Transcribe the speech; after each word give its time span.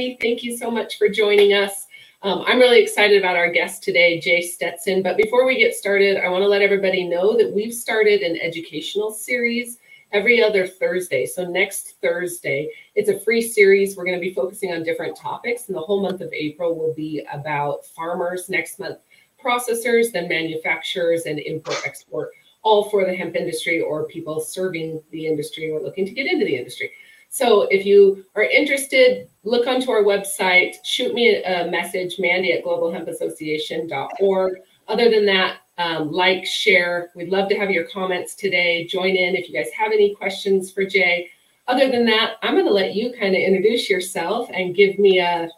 everybody. 0.00 0.16
Thank 0.20 0.42
you 0.42 0.56
so 0.56 0.70
much 0.70 0.96
for 0.96 1.08
joining 1.08 1.52
us. 1.52 1.86
Um, 2.22 2.42
I'm 2.46 2.58
really 2.58 2.80
excited 2.80 3.18
about 3.18 3.36
our 3.36 3.50
guest 3.50 3.82
today, 3.82 4.18
Jay 4.18 4.40
Stetson. 4.40 5.02
But 5.02 5.18
before 5.18 5.46
we 5.46 5.58
get 5.58 5.74
started, 5.74 6.16
I 6.16 6.28
want 6.30 6.42
to 6.42 6.48
let 6.48 6.62
everybody 6.62 7.06
know 7.06 7.36
that 7.36 7.52
we've 7.52 7.74
started 7.74 8.22
an 8.22 8.38
educational 8.40 9.10
series 9.10 9.78
every 10.12 10.42
other 10.42 10.66
Thursday. 10.66 11.26
So 11.26 11.44
next 11.44 12.00
Thursday, 12.00 12.70
it's 12.94 13.10
a 13.10 13.20
free 13.20 13.42
series. 13.42 13.94
We're 13.94 14.06
going 14.06 14.18
to 14.18 14.26
be 14.26 14.32
focusing 14.32 14.72
on 14.72 14.82
different 14.82 15.16
topics, 15.18 15.68
and 15.68 15.76
the 15.76 15.82
whole 15.82 16.00
month 16.00 16.22
of 16.22 16.32
April 16.32 16.74
will 16.74 16.94
be 16.94 17.22
about 17.30 17.84
farmers. 17.84 18.48
Next 18.48 18.78
month, 18.78 18.98
processors, 19.44 20.12
then 20.12 20.28
manufacturers, 20.28 21.26
and 21.26 21.38
import 21.40 21.82
export, 21.84 22.30
all 22.62 22.88
for 22.88 23.04
the 23.04 23.14
hemp 23.14 23.36
industry 23.36 23.82
or 23.82 24.06
people 24.06 24.40
serving 24.40 25.02
the 25.10 25.26
industry 25.26 25.70
or 25.70 25.80
looking 25.80 26.06
to 26.06 26.12
get 26.12 26.26
into 26.26 26.46
the 26.46 26.56
industry. 26.56 26.90
So 27.30 27.62
if 27.70 27.86
you 27.86 28.24
are 28.34 28.42
interested, 28.42 29.28
look 29.44 29.68
onto 29.68 29.92
our 29.92 30.02
website, 30.02 30.74
shoot 30.84 31.14
me 31.14 31.42
a 31.42 31.70
message, 31.70 32.18
Mandy 32.18 32.52
at 32.52 32.64
globalhempassociation.org. 32.64 34.58
Other 34.88 35.08
than 35.08 35.24
that, 35.26 35.58
um, 35.78 36.10
like, 36.10 36.44
share. 36.44 37.10
We'd 37.14 37.30
love 37.30 37.48
to 37.48 37.56
have 37.56 37.70
your 37.70 37.84
comments 37.84 38.34
today. 38.34 38.84
Join 38.86 39.14
in 39.14 39.36
if 39.36 39.48
you 39.48 39.54
guys 39.54 39.70
have 39.78 39.92
any 39.92 40.14
questions 40.14 40.72
for 40.72 40.84
Jay. 40.84 41.30
Other 41.68 41.88
than 41.88 42.04
that, 42.06 42.32
I'm 42.42 42.54
going 42.54 42.66
to 42.66 42.72
let 42.72 42.94
you 42.94 43.12
kind 43.12 43.36
of 43.36 43.40
introduce 43.40 43.88
yourself 43.88 44.50
and 44.52 44.74
give 44.74 44.98
me 44.98 45.20
a 45.20 45.48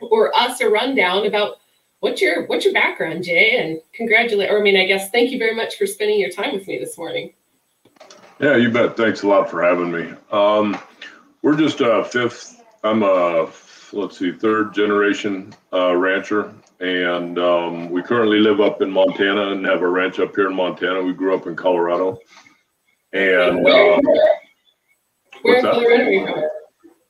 or 0.00 0.36
us 0.36 0.60
a 0.60 0.68
rundown 0.68 1.26
about 1.26 1.56
what's 2.00 2.20
your 2.20 2.46
what's 2.48 2.66
your 2.66 2.74
background, 2.74 3.24
Jay, 3.24 3.56
and 3.56 3.80
congratulate. 3.94 4.50
Or 4.50 4.58
I 4.58 4.62
mean, 4.62 4.76
I 4.76 4.84
guess 4.84 5.10
thank 5.10 5.30
you 5.30 5.38
very 5.38 5.54
much 5.54 5.76
for 5.76 5.86
spending 5.86 6.20
your 6.20 6.30
time 6.30 6.52
with 6.52 6.68
me 6.68 6.78
this 6.78 6.98
morning. 6.98 7.32
Yeah, 8.40 8.56
you 8.56 8.70
bet. 8.70 8.94
Thanks 8.94 9.22
a 9.22 9.26
lot 9.26 9.50
for 9.50 9.62
having 9.62 9.90
me. 9.90 10.12
Um, 10.30 10.78
we're 11.44 11.56
just 11.56 11.80
a 11.80 12.02
fifth. 12.02 12.62
I'm 12.82 13.02
a 13.02 13.48
let's 13.92 14.18
see, 14.18 14.32
third 14.32 14.74
generation 14.74 15.54
uh, 15.72 15.94
rancher 15.94 16.52
and 16.80 17.38
um, 17.38 17.90
we 17.90 18.02
currently 18.02 18.38
live 18.38 18.60
up 18.60 18.82
in 18.82 18.90
Montana 18.90 19.52
and 19.52 19.64
have 19.64 19.82
a 19.82 19.88
ranch 19.88 20.18
up 20.18 20.34
here 20.34 20.48
in 20.48 20.56
Montana. 20.56 21.02
We 21.02 21.12
grew 21.12 21.34
up 21.34 21.46
in 21.46 21.54
Colorado, 21.54 22.18
and 23.12 23.66
um, 23.66 24.00
where 25.42 25.56
in 25.56 25.62
Colorado 25.62 26.04
are 26.04 26.10
you 26.10 26.26
from? 26.26 26.44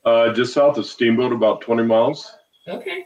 Uh, 0.05 0.32
just 0.34 0.52
south 0.52 0.77
of 0.77 0.84
Steamboat, 0.84 1.32
about 1.32 1.62
20 1.62 1.82
miles. 1.84 2.36
Okay, 2.68 3.05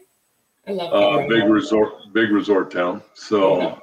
I 0.66 0.72
love 0.72 0.92
uh, 0.92 1.28
big 1.28 1.44
resort, 1.44 2.12
big 2.12 2.30
resort 2.30 2.72
town. 2.72 3.02
So, 3.14 3.78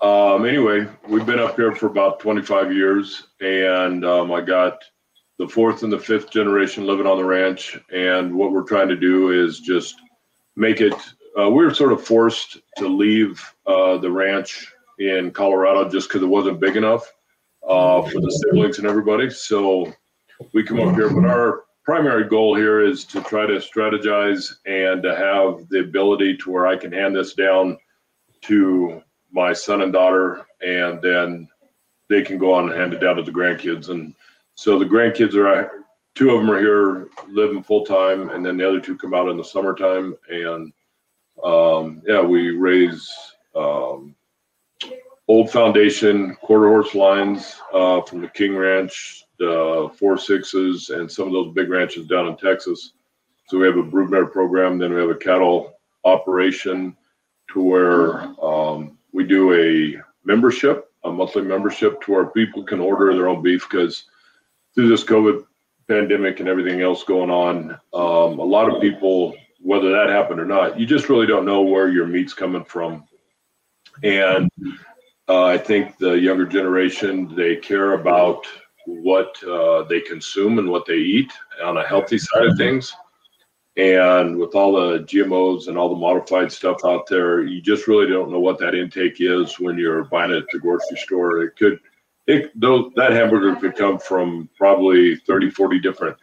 um, 0.00 0.46
anyway, 0.46 0.88
we've 1.08 1.26
been 1.26 1.40
up 1.40 1.56
here 1.56 1.74
for 1.74 1.86
about 1.86 2.20
25 2.20 2.72
years, 2.72 3.28
and 3.40 4.04
um, 4.04 4.32
I 4.32 4.40
got 4.40 4.82
the 5.42 5.48
fourth 5.48 5.82
and 5.82 5.92
the 5.92 5.98
fifth 5.98 6.30
generation 6.30 6.86
living 6.86 7.06
on 7.06 7.16
the 7.16 7.24
ranch. 7.24 7.76
And 7.92 8.32
what 8.32 8.52
we're 8.52 8.62
trying 8.62 8.88
to 8.88 8.96
do 8.96 9.30
is 9.30 9.58
just 9.58 10.00
make 10.54 10.80
it 10.80 10.94
uh, 11.38 11.48
we 11.48 11.64
were 11.64 11.74
sort 11.74 11.92
of 11.92 12.04
forced 12.04 12.58
to 12.76 12.86
leave 12.86 13.42
uh, 13.66 13.96
the 13.96 14.10
ranch 14.10 14.72
in 14.98 15.30
Colorado 15.30 15.88
just 15.88 16.08
because 16.08 16.22
it 16.22 16.26
wasn't 16.26 16.60
big 16.60 16.76
enough 16.76 17.10
uh, 17.66 18.02
for 18.02 18.20
the 18.20 18.30
siblings 18.30 18.78
and 18.78 18.86
everybody. 18.86 19.30
So 19.30 19.92
we 20.52 20.62
come 20.62 20.80
up 20.80 20.94
here, 20.94 21.08
but 21.08 21.24
our 21.24 21.64
primary 21.84 22.28
goal 22.28 22.54
here 22.54 22.84
is 22.84 23.04
to 23.06 23.22
try 23.22 23.46
to 23.46 23.54
strategize 23.54 24.52
and 24.66 25.02
to 25.02 25.16
have 25.16 25.68
the 25.70 25.80
ability 25.80 26.36
to 26.36 26.50
where 26.50 26.66
I 26.66 26.76
can 26.76 26.92
hand 26.92 27.16
this 27.16 27.32
down 27.32 27.78
to 28.42 29.02
my 29.32 29.54
son 29.54 29.80
and 29.80 29.92
daughter, 29.92 30.46
and 30.60 31.00
then 31.00 31.48
they 32.10 32.20
can 32.20 32.36
go 32.36 32.52
on 32.52 32.68
and 32.68 32.78
hand 32.78 32.92
it 32.92 33.00
down 33.00 33.16
to 33.16 33.22
the 33.22 33.32
grandkids. 33.32 33.88
And 33.88 34.14
so 34.54 34.78
the 34.78 34.84
grandkids 34.84 35.34
are 35.34 35.84
two 36.14 36.30
of 36.30 36.40
them 36.40 36.50
are 36.50 36.60
here 36.60 37.08
living 37.28 37.62
full 37.62 37.84
time, 37.84 38.30
and 38.30 38.44
then 38.44 38.56
the 38.56 38.68
other 38.68 38.80
two 38.80 38.96
come 38.96 39.14
out 39.14 39.28
in 39.28 39.36
the 39.36 39.44
summertime 39.44 40.14
and 40.28 40.72
um, 41.42 42.02
yeah, 42.06 42.20
we 42.20 42.50
raise 42.50 43.10
um, 43.56 44.14
old 45.28 45.50
foundation 45.50 46.36
quarter 46.36 46.68
horse 46.68 46.94
lines 46.94 47.60
uh, 47.72 48.00
from 48.02 48.20
the 48.20 48.28
King 48.28 48.56
Ranch, 48.56 49.24
the 49.38 49.90
four 49.98 50.18
sixes, 50.18 50.90
and 50.90 51.10
some 51.10 51.26
of 51.26 51.32
those 51.32 51.54
big 51.54 51.68
ranches 51.68 52.06
down 52.06 52.28
in 52.28 52.36
Texas. 52.36 52.92
So 53.48 53.58
we 53.58 53.66
have 53.66 53.76
a 53.76 53.82
broodmare 53.82 54.30
program. 54.30 54.78
Then 54.78 54.92
we 54.94 55.00
have 55.00 55.10
a 55.10 55.16
cattle 55.16 55.74
operation 56.04 56.96
to 57.52 57.60
where 57.60 58.20
um, 58.42 58.98
we 59.12 59.24
do 59.24 59.52
a 59.54 60.00
membership, 60.24 60.90
a 61.04 61.10
monthly 61.10 61.42
membership, 61.42 62.00
to 62.02 62.12
where 62.12 62.26
people 62.26 62.62
can 62.62 62.80
order 62.80 63.14
their 63.14 63.28
own 63.28 63.42
beef 63.42 63.66
because 63.68 64.04
through 64.74 64.88
this 64.88 65.04
COVID 65.04 65.44
pandemic 65.88 66.40
and 66.40 66.48
everything 66.48 66.80
else 66.80 67.04
going 67.04 67.30
on, 67.30 67.72
um, 67.92 68.38
a 68.38 68.44
lot 68.44 68.72
of 68.72 68.80
people 68.80 69.34
whether 69.62 69.92
that 69.92 70.08
happened 70.08 70.40
or 70.40 70.44
not, 70.44 70.78
you 70.78 70.84
just 70.84 71.08
really 71.08 71.26
don't 71.26 71.44
know 71.44 71.62
where 71.62 71.88
your 71.88 72.06
meat's 72.06 72.34
coming 72.34 72.64
from. 72.64 73.04
And 74.02 74.50
uh, 75.28 75.44
I 75.44 75.56
think 75.56 75.96
the 75.98 76.12
younger 76.12 76.46
generation, 76.46 77.34
they 77.34 77.56
care 77.56 77.92
about 77.92 78.44
what 78.86 79.42
uh, 79.44 79.84
they 79.84 80.00
consume 80.00 80.58
and 80.58 80.68
what 80.68 80.84
they 80.86 80.96
eat 80.96 81.32
on 81.62 81.76
a 81.76 81.86
healthy 81.86 82.18
side 82.18 82.46
of 82.46 82.56
things. 82.58 82.92
And 83.76 84.36
with 84.36 84.54
all 84.54 84.72
the 84.72 85.04
GMOs 85.04 85.68
and 85.68 85.78
all 85.78 85.88
the 85.88 85.94
modified 85.94 86.50
stuff 86.52 86.78
out 86.84 87.06
there, 87.06 87.42
you 87.44 87.62
just 87.62 87.86
really 87.86 88.08
don't 88.08 88.30
know 88.30 88.40
what 88.40 88.58
that 88.58 88.74
intake 88.74 89.20
is 89.20 89.58
when 89.60 89.78
you're 89.78 90.04
buying 90.04 90.32
it 90.32 90.38
at 90.38 90.44
the 90.52 90.58
grocery 90.58 90.96
store. 90.96 91.42
It 91.44 91.56
could, 91.56 91.78
it, 92.26 92.58
those, 92.58 92.92
that 92.96 93.12
hamburger 93.12 93.56
could 93.56 93.76
come 93.76 93.98
from 93.98 94.48
probably 94.56 95.16
30, 95.16 95.50
40 95.50 95.80
different 95.80 96.16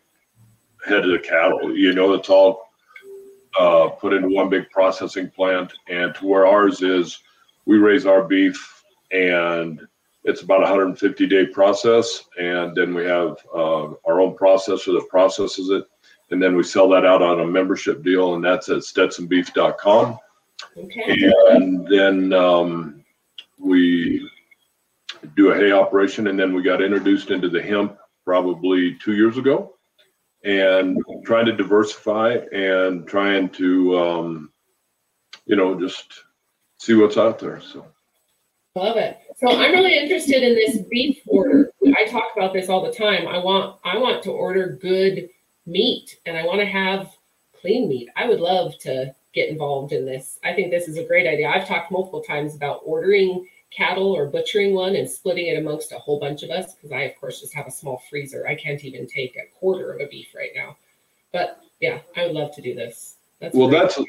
head 0.85 1.05
of 1.05 1.11
the 1.11 1.19
cattle. 1.19 1.75
You 1.75 1.93
know, 1.93 2.13
it's 2.13 2.29
all 2.29 2.69
uh, 3.59 3.89
put 3.89 4.13
into 4.13 4.29
one 4.29 4.49
big 4.49 4.69
processing 4.69 5.29
plant. 5.29 5.73
And 5.87 6.15
to 6.15 6.25
where 6.25 6.45
ours 6.45 6.81
is, 6.81 7.19
we 7.65 7.77
raise 7.77 8.05
our 8.05 8.23
beef 8.23 8.83
and 9.11 9.85
it's 10.23 10.41
about 10.41 10.59
a 10.59 10.69
150 10.69 11.27
day 11.27 11.45
process. 11.45 12.25
And 12.37 12.75
then 12.75 12.93
we 12.93 13.03
have 13.05 13.37
uh, 13.53 13.91
our 14.05 14.21
own 14.21 14.35
processor 14.35 14.99
that 14.99 15.07
processes 15.09 15.69
it. 15.69 15.85
And 16.31 16.41
then 16.41 16.55
we 16.55 16.63
sell 16.63 16.87
that 16.89 17.05
out 17.05 17.23
on 17.23 17.39
a 17.39 17.45
membership 17.45 18.03
deal, 18.03 18.35
and 18.35 18.43
that's 18.43 18.69
at 18.69 18.79
stetsonbeef.com. 18.79 20.19
Okay. 20.77 21.31
And 21.49 21.87
then 21.87 22.33
um, 22.33 23.03
we 23.57 24.28
do 25.35 25.51
a 25.51 25.55
hay 25.55 25.71
operation, 25.71 26.27
and 26.27 26.39
then 26.39 26.53
we 26.53 26.61
got 26.61 26.81
introduced 26.81 27.31
into 27.31 27.49
the 27.49 27.61
hemp 27.61 27.97
probably 28.25 28.95
two 28.95 29.15
years 29.15 29.37
ago. 29.37 29.75
And 30.45 30.97
trying 31.25 31.47
to 31.47 31.51
diversify 31.51 32.37
and 32.53 33.05
trying 33.05 33.49
to 33.49 33.99
um, 33.99 34.51
you 35.45 35.57
know 35.57 35.77
just 35.77 36.23
see 36.77 36.93
what's 36.93 37.17
out 37.17 37.39
there 37.39 37.59
so. 37.59 37.85
Love 38.75 38.95
it. 38.95 39.17
So 39.35 39.49
i'm 39.49 39.71
really 39.71 39.97
interested 39.97 40.43
in 40.43 40.53
this 40.55 40.77
beef 40.89 41.19
order. 41.27 41.71
I 41.97 42.05
talk 42.05 42.29
about 42.37 42.53
this 42.53 42.69
all 42.69 42.85
the 42.85 42.93
time. 42.93 43.27
I 43.27 43.37
want 43.39 43.79
i 43.83 43.97
want 43.97 44.23
to 44.23 44.31
order 44.31 44.77
good 44.81 45.27
meat 45.65 46.17
and 46.25 46.37
i 46.37 46.45
want 46.45 46.59
to 46.59 46.65
have 46.65 47.09
clean 47.59 47.89
meat. 47.89 48.09
I 48.15 48.27
would 48.27 48.39
love 48.39 48.77
to 48.81 49.13
get 49.33 49.49
involved 49.49 49.91
in 49.91 50.05
this. 50.05 50.39
I 50.43 50.53
think 50.53 50.71
this 50.71 50.87
is 50.87 50.97
a 50.97 51.03
great 51.03 51.27
idea. 51.27 51.49
I've 51.49 51.67
talked 51.67 51.91
multiple 51.91 52.21
times 52.21 52.55
about 52.55 52.81
ordering 52.85 53.45
cattle 53.71 54.11
or 54.11 54.27
butchering 54.27 54.73
one 54.73 54.95
and 54.95 55.09
splitting 55.09 55.47
it 55.47 55.57
amongst 55.57 55.91
a 55.91 55.99
whole 55.99 56.19
bunch 56.19 56.43
of 56.43 56.49
us 56.49 56.73
because 56.73 56.91
I, 56.91 57.01
of 57.01 57.15
course, 57.19 57.41
just 57.41 57.53
have 57.53 57.67
a 57.67 57.71
small 57.71 58.01
freezer. 58.09 58.47
I 58.47 58.55
can't 58.55 58.83
even 58.83 59.07
take 59.07 59.35
a 59.35 59.47
quarter 59.59 59.91
of 59.93 60.01
a 60.01 60.07
beef 60.07 60.27
right 60.35 60.51
now. 60.55 60.75
But 61.31 61.61
yeah, 61.79 61.99
I 62.15 62.25
would 62.25 62.35
love 62.35 62.53
to 62.55 62.61
do 62.61 62.73
this. 62.73 63.15
That's 63.39 63.55
well, 63.55 63.69
great. 63.69 63.81
that's 63.83 63.99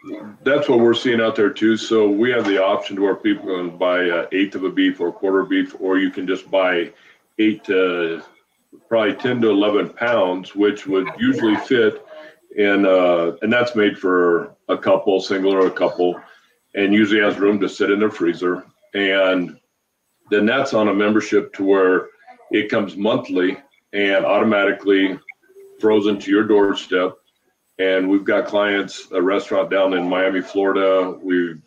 that's 0.43 0.69
what 0.69 0.81
we're 0.81 0.94
seeing 0.94 1.20
out 1.20 1.37
there 1.37 1.50
too. 1.50 1.76
So 1.76 2.09
we 2.09 2.31
have 2.31 2.47
the 2.47 2.62
option 2.62 2.97
to 2.97 3.03
where 3.03 3.15
people 3.15 3.44
can 3.44 3.76
buy 3.76 4.03
an 4.03 4.26
eighth 4.32 4.56
of 4.56 4.65
a 4.65 4.70
beef 4.70 5.00
or 5.00 5.09
a 5.09 5.12
quarter 5.12 5.41
of 5.41 5.49
beef, 5.49 5.76
or 5.78 5.99
you 5.99 6.10
can 6.10 6.26
just 6.26 6.50
buy 6.50 6.91
eight 7.38 7.62
to 7.64 8.23
probably 8.88 9.14
ten 9.14 9.40
to 9.43 9.50
eleven 9.50 9.88
pounds, 9.90 10.56
which 10.56 10.87
would 10.87 11.08
usually 11.17 11.55
fit 11.56 12.05
in, 12.56 12.84
uh, 12.84 13.37
and 13.43 13.52
that's 13.52 13.76
made 13.76 13.96
for 13.96 14.56
a 14.69 14.76
couple, 14.76 15.20
single 15.20 15.52
or 15.52 15.67
a 15.67 15.70
couple, 15.70 16.20
and 16.75 16.93
usually 16.93 17.20
has 17.20 17.38
room 17.38 17.61
to 17.61 17.69
sit 17.69 17.93
in 17.93 18.00
their 18.00 18.11
freezer 18.11 18.64
and 18.94 19.59
then 20.31 20.47
that's 20.47 20.75
on 20.75 20.88
a 20.88 20.94
membership 20.94 21.53
to 21.55 21.65
where 21.65 22.09
it 22.50 22.71
comes 22.71 22.97
monthly 22.97 23.59
and 23.93 24.25
automatically 24.25 25.19
frozen 25.81 26.19
to 26.21 26.31
your 26.31 26.44
doorstep. 26.44 27.15
And 27.79 28.09
we've 28.09 28.25
got 28.25 28.47
clients, 28.47 29.09
a 29.12 29.23
restaurant 29.23 29.71
down 29.71 29.94
in 29.94 30.09
Miami, 30.09 30.43
Florida. 30.43 31.19
We've 31.23 31.62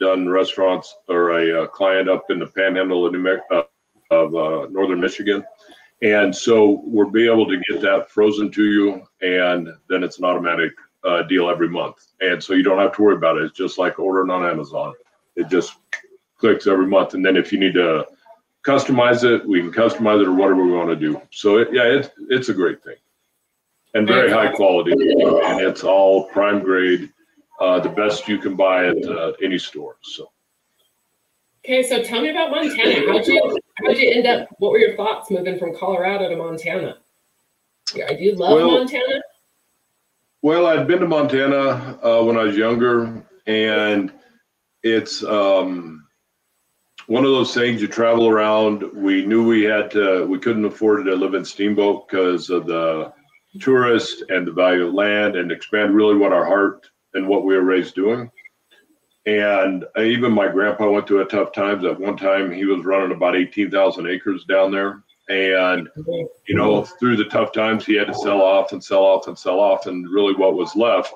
done 0.00 0.28
restaurants 0.28 0.96
or 1.08 1.38
a, 1.38 1.64
a 1.64 1.68
client 1.68 2.08
up 2.08 2.30
in 2.30 2.38
the 2.38 2.46
panhandle 2.46 3.06
of, 3.06 3.12
New 3.12 3.38
uh, 3.50 3.62
of 4.10 4.34
uh, 4.34 4.66
northern 4.70 5.00
Michigan. 5.00 5.44
And 6.02 6.34
so 6.34 6.80
we'll 6.84 7.10
be 7.10 7.26
able 7.26 7.46
to 7.46 7.62
get 7.70 7.82
that 7.82 8.10
frozen 8.10 8.50
to 8.52 8.64
you, 8.64 9.02
and 9.20 9.68
then 9.90 10.02
it's 10.02 10.18
an 10.18 10.24
automatic 10.24 10.72
uh, 11.04 11.22
deal 11.24 11.50
every 11.50 11.68
month. 11.68 11.96
And 12.20 12.42
so 12.42 12.54
you 12.54 12.62
don't 12.62 12.78
have 12.78 12.94
to 12.96 13.02
worry 13.02 13.16
about 13.16 13.36
it. 13.36 13.44
It's 13.44 13.58
just 13.58 13.78
like 13.78 13.98
ordering 13.98 14.30
on 14.30 14.48
Amazon. 14.48 14.94
It 15.36 15.48
just 15.48 15.74
clicks 16.40 16.66
every 16.66 16.86
month. 16.86 17.14
And 17.14 17.24
then 17.24 17.36
if 17.36 17.52
you 17.52 17.58
need 17.60 17.74
to 17.74 18.06
customize 18.64 19.22
it, 19.24 19.46
we 19.46 19.60
can 19.60 19.72
customize 19.72 20.20
it 20.20 20.28
or 20.28 20.34
whatever 20.34 20.64
we 20.64 20.72
want 20.72 20.88
to 20.90 20.96
do. 20.96 21.20
So 21.30 21.58
it, 21.58 21.68
yeah, 21.72 21.84
it's 21.84 22.10
it's 22.28 22.48
a 22.48 22.54
great 22.54 22.82
thing. 22.82 22.96
and 23.94 24.06
very 24.06 24.30
high 24.30 24.52
quality. 24.52 24.92
And 24.92 25.60
it's 25.60 25.84
all 25.84 26.24
prime 26.24 26.60
grade, 26.60 27.10
uh, 27.60 27.80
the 27.80 27.88
best 27.88 28.28
you 28.28 28.38
can 28.38 28.56
buy 28.56 28.86
at 28.86 29.04
uh, 29.04 29.32
any 29.42 29.58
store. 29.58 29.96
So. 30.02 30.30
Okay, 31.64 31.82
so 31.82 32.02
tell 32.02 32.22
me 32.22 32.30
about 32.30 32.50
Montana. 32.50 33.06
How'd 33.06 33.26
you 33.26 33.58
how'd 33.84 33.98
you 33.98 34.10
end 34.10 34.26
up? 34.26 34.48
What 34.58 34.72
were 34.72 34.78
your 34.78 34.96
thoughts 34.96 35.30
moving 35.30 35.58
from 35.58 35.76
Colorado 35.76 36.28
to 36.28 36.36
Montana? 36.36 36.98
Yeah, 37.94 38.06
I 38.08 38.14
do 38.14 38.24
you 38.24 38.34
love 38.34 38.56
well, 38.56 38.70
Montana? 38.78 39.20
Well, 40.42 40.66
I'd 40.66 40.86
been 40.86 41.00
to 41.00 41.08
Montana 41.08 41.98
uh, 42.02 42.22
when 42.22 42.38
I 42.38 42.44
was 42.44 42.56
younger, 42.56 43.22
and 43.46 44.10
it's 44.82 45.22
um, 45.22 46.06
one 47.10 47.24
of 47.24 47.32
those 47.32 47.52
things 47.52 47.82
you 47.82 47.88
travel 47.88 48.28
around. 48.28 48.84
We 48.94 49.26
knew 49.26 49.44
we 49.44 49.64
had 49.64 49.90
to, 49.90 50.24
we 50.26 50.38
couldn't 50.38 50.64
afford 50.64 51.04
to 51.04 51.16
live 51.16 51.34
in 51.34 51.44
Steamboat 51.44 52.06
because 52.06 52.50
of 52.50 52.66
the 52.66 53.12
tourist 53.60 54.22
and 54.28 54.46
the 54.46 54.52
value 54.52 54.86
of 54.86 54.94
land 54.94 55.34
and 55.34 55.50
expand 55.50 55.92
really 55.92 56.16
what 56.16 56.32
our 56.32 56.44
heart 56.44 56.88
and 57.14 57.26
what 57.26 57.44
we 57.44 57.56
were 57.56 57.62
raised 57.62 57.96
doing. 57.96 58.30
And 59.26 59.84
even 59.98 60.30
my 60.30 60.46
grandpa 60.46 60.88
went 60.88 61.08
through 61.08 61.22
a 61.22 61.24
tough 61.24 61.52
times. 61.52 61.84
At 61.84 61.98
one 61.98 62.16
time, 62.16 62.52
he 62.52 62.64
was 62.64 62.84
running 62.84 63.10
about 63.10 63.34
18,000 63.34 64.06
acres 64.06 64.44
down 64.44 64.70
there. 64.70 65.02
And, 65.28 65.88
you 66.46 66.54
know, 66.54 66.84
through 66.84 67.16
the 67.16 67.24
tough 67.24 67.50
times, 67.50 67.84
he 67.84 67.96
had 67.96 68.06
to 68.06 68.14
sell 68.14 68.40
off 68.40 68.70
and 68.70 68.82
sell 68.82 69.02
off 69.02 69.26
and 69.26 69.36
sell 69.36 69.58
off. 69.58 69.86
And 69.86 70.08
really, 70.08 70.34
what 70.34 70.54
was 70.54 70.76
left, 70.76 71.12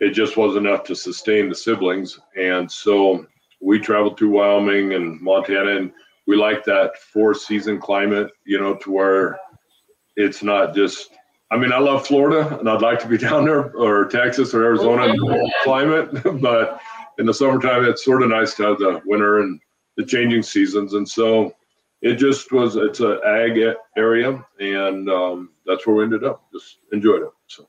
it 0.00 0.10
just 0.10 0.36
wasn't 0.36 0.66
enough 0.66 0.82
to 0.84 0.96
sustain 0.96 1.48
the 1.48 1.54
siblings. 1.54 2.18
And 2.36 2.68
so 2.68 3.26
we 3.60 3.78
traveled 3.78 4.18
through 4.18 4.30
Wyoming 4.30 4.94
and 4.94 5.20
Montana, 5.20 5.76
and 5.76 5.92
we 6.26 6.36
like 6.36 6.64
that 6.64 6.96
four 7.12 7.34
season 7.34 7.80
climate, 7.80 8.30
you 8.44 8.60
know, 8.60 8.76
to 8.76 8.90
where 8.90 9.38
it's 10.16 10.42
not 10.42 10.74
just 10.74 11.10
I 11.52 11.56
mean, 11.56 11.72
I 11.72 11.78
love 11.78 12.06
Florida 12.06 12.58
and 12.58 12.68
I'd 12.68 12.82
like 12.82 13.00
to 13.00 13.08
be 13.08 13.18
down 13.28 13.44
there 13.44 13.74
or 13.74 14.06
Texas 14.06 14.54
or 14.54 14.64
Arizona 14.64 15.12
climate, 15.64 16.10
but 16.40 16.80
in 17.18 17.26
the 17.26 17.34
summertime, 17.34 17.84
it's 17.84 18.04
sort 18.04 18.22
of 18.22 18.30
nice 18.30 18.54
to 18.54 18.62
have 18.64 18.78
the 18.78 19.02
winter 19.04 19.40
and 19.40 19.60
the 19.96 20.04
changing 20.04 20.42
seasons. 20.42 20.94
And 20.94 21.08
so 21.08 21.54
it 22.02 22.14
just 22.14 22.52
was, 22.52 22.76
it's 22.76 23.00
an 23.00 23.18
ag 23.26 23.74
area 23.96 24.44
and 24.60 25.10
um, 25.10 25.50
that's 25.66 25.86
where 25.86 25.96
we 25.96 26.04
ended 26.04 26.24
up. 26.24 26.44
Just 26.52 26.78
enjoyed 26.92 27.22
it. 27.22 27.30
So. 27.48 27.68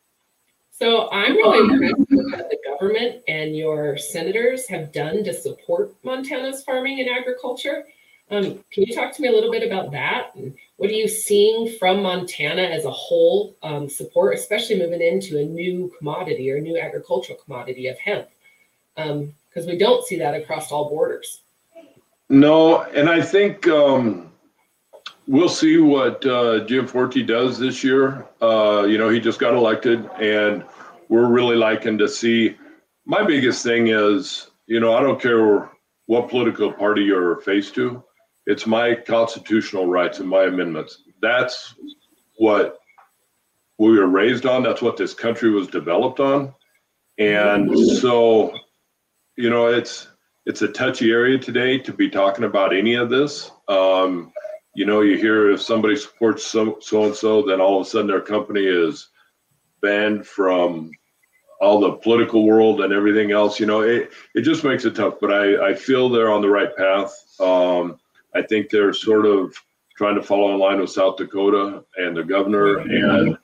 So 0.70 1.10
I'm 1.12 1.36
really 1.36 1.60
impressed 1.60 2.10
with 2.10 2.32
the 2.32 2.71
government 2.82 3.22
and 3.28 3.56
your 3.56 3.98
senators 3.98 4.68
have 4.68 4.92
done 4.92 5.24
to 5.24 5.34
support 5.34 5.94
Montana's 6.04 6.64
farming 6.64 7.00
and 7.00 7.10
agriculture. 7.10 7.86
Um, 8.32 8.64
can 8.72 8.84
you 8.84 8.96
talk 8.96 9.14
to 9.16 9.22
me 9.22 9.28
a 9.28 9.32
little 9.32 9.52
bit 9.52 9.64
about 9.64 9.92
that? 9.92 10.32
And 10.36 10.56
what 10.78 10.90
are 10.90 10.94
you 10.94 11.08
seeing 11.08 11.78
from 11.78 12.02
Montana 12.02 12.64
as 12.64 12.86
a 12.86 12.92
whole 12.92 13.56
um, 13.62 13.90
support, 13.90 14.36
especially 14.36 14.80
moving 14.80 15.02
into 15.02 15.38
a 15.38 15.46
new 15.46 15.94
commodity 15.98 16.50
or 16.50 16.60
new 16.60 16.80
agricultural 16.80 17.38
commodity 17.44 17.88
of 17.88 18.00
hemp? 18.00 18.28
Because 18.96 19.66
um, 19.66 19.68
we 19.68 19.78
don't 19.78 20.06
see 20.06 20.18
that 20.18 20.34
across 20.34 20.72
all 20.72 20.90
borders. 20.90 21.42
No, 22.30 22.84
and 22.84 23.10
I 23.10 23.22
think 23.22 23.68
um, 23.68 24.32
we'll 25.28 25.50
see 25.50 25.78
what 25.78 26.26
uh, 26.26 26.66
Gianforte 26.66 27.24
does 27.24 27.60
this 27.60 27.84
year. 27.84 28.26
Uh, 28.42 28.86
you 28.88 28.98
know, 28.98 29.10
he 29.10 29.20
just 29.20 29.40
got 29.40 29.54
elected, 29.54 30.10
and 30.20 30.64
we're 31.10 31.28
really 31.28 31.58
liking 31.58 31.98
to 31.98 32.08
see. 32.08 32.56
My 33.06 33.24
biggest 33.24 33.64
thing 33.64 33.88
is, 33.88 34.50
you 34.68 34.80
know, 34.80 34.94
I 34.94 35.02
don't 35.02 35.22
care 35.22 35.70
what 36.06 36.30
political 36.30 36.72
party 36.72 37.04
you're 37.04 37.42
faced 37.42 37.76
to 37.76 38.04
it's 38.46 38.66
my 38.66 38.96
constitutional 38.96 39.88
rights 39.88 40.20
and 40.20 40.28
my 40.28 40.44
amendments. 40.44 41.04
That's 41.22 41.76
what 42.38 42.80
we 43.78 43.98
were 43.98 44.08
raised 44.08 44.46
on. 44.46 44.64
That's 44.64 44.82
what 44.82 44.98
this 44.98 45.14
country 45.14 45.52
was 45.52 45.68
developed 45.68 46.20
on. 46.20 46.54
And 47.18 47.78
so, 47.78 48.54
you 49.38 49.50
know, 49.50 49.68
it's 49.68 50.08
it's 50.46 50.64
a 50.64 50.68
touchy 50.68 51.12
area 51.12 51.38
today 51.38 51.78
to 51.80 51.94
be 51.94 52.10
talking 52.10 52.46
about 52.46 52.76
any 52.76 52.96
of 52.96 53.10
this. 53.10 53.52
Um, 53.68 54.34
you 54.74 54.86
know, 54.86 55.02
you 55.02 55.18
hear 55.18 55.52
if 55.52 55.62
somebody 55.62 55.96
supports 55.96 56.44
so 56.44 56.78
so 56.82 57.06
and 57.06 57.16
so, 57.16 57.44
then 57.44 57.62
all 57.62 57.80
of 57.80 57.86
a 57.86 57.90
sudden 57.90 58.08
their 58.08 58.22
company 58.22 58.66
is 58.66 59.10
banned 59.82 60.26
from 60.26 60.92
all 61.62 61.80
the 61.80 61.94
political 61.94 62.46
world 62.46 62.82
and 62.82 62.92
everything 62.92 63.32
else. 63.32 63.60
You 63.60 63.68
know, 63.68 63.82
it 63.82 64.12
it 64.36 64.42
just 64.42 64.64
makes 64.64 64.84
it 64.84 64.96
tough. 64.96 65.16
But 65.22 65.32
I 65.32 65.70
I 65.70 65.74
feel 65.76 66.10
they're 66.10 66.32
on 66.32 66.42
the 66.42 66.50
right 66.50 66.76
path. 66.76 67.16
Um, 67.40 68.00
I 68.36 68.42
think 68.42 68.70
they're 68.70 68.94
sort 68.94 69.26
of 69.26 69.56
trying 69.96 70.16
to 70.16 70.24
follow 70.24 70.54
in 70.54 70.60
line 70.60 70.80
with 70.80 70.90
South 70.90 71.18
Dakota 71.18 71.84
and 71.98 72.18
the 72.18 72.24
governor, 72.24 72.80
and 72.80 73.38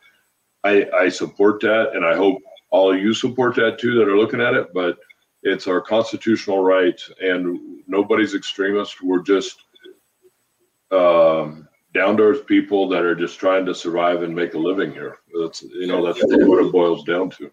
I, 0.64 0.90
I 0.94 1.10
support 1.10 1.62
that, 1.62 1.92
and 1.94 2.04
I 2.04 2.16
hope 2.16 2.42
all 2.72 2.92
of 2.92 3.00
you 3.00 3.14
support 3.14 3.56
that 3.56 3.80
too 3.80 3.96
that 3.96 4.08
are 4.08 4.18
looking 4.18 4.42
at 4.42 4.56
it. 4.56 4.74
But 4.74 4.98
it's 5.44 5.68
our 5.68 5.82
constitutional 5.82 6.64
right, 6.64 7.00
and 7.22 7.84
nobody's 7.88 8.34
extremist. 8.34 9.02
We're 9.04 9.22
just 9.22 9.64
um, 10.92 11.68
down 11.94 12.18
to 12.18 12.24
earth 12.24 12.48
people 12.48 12.90
that 12.90 13.04
are 13.04 13.16
just 13.16 13.40
trying 13.40 13.66
to 13.68 13.76
survive 13.76 14.24
and 14.24 14.36
make 14.36 14.56
a 14.56 14.58
living 14.58 14.92
here. 14.92 15.20
That's 15.40 15.62
you 15.62 15.86
know 15.86 16.04
that's 16.04 16.20
what 16.24 16.66
it 16.66 16.72
boils 16.72 17.04
down 17.04 17.30
to. 17.32 17.52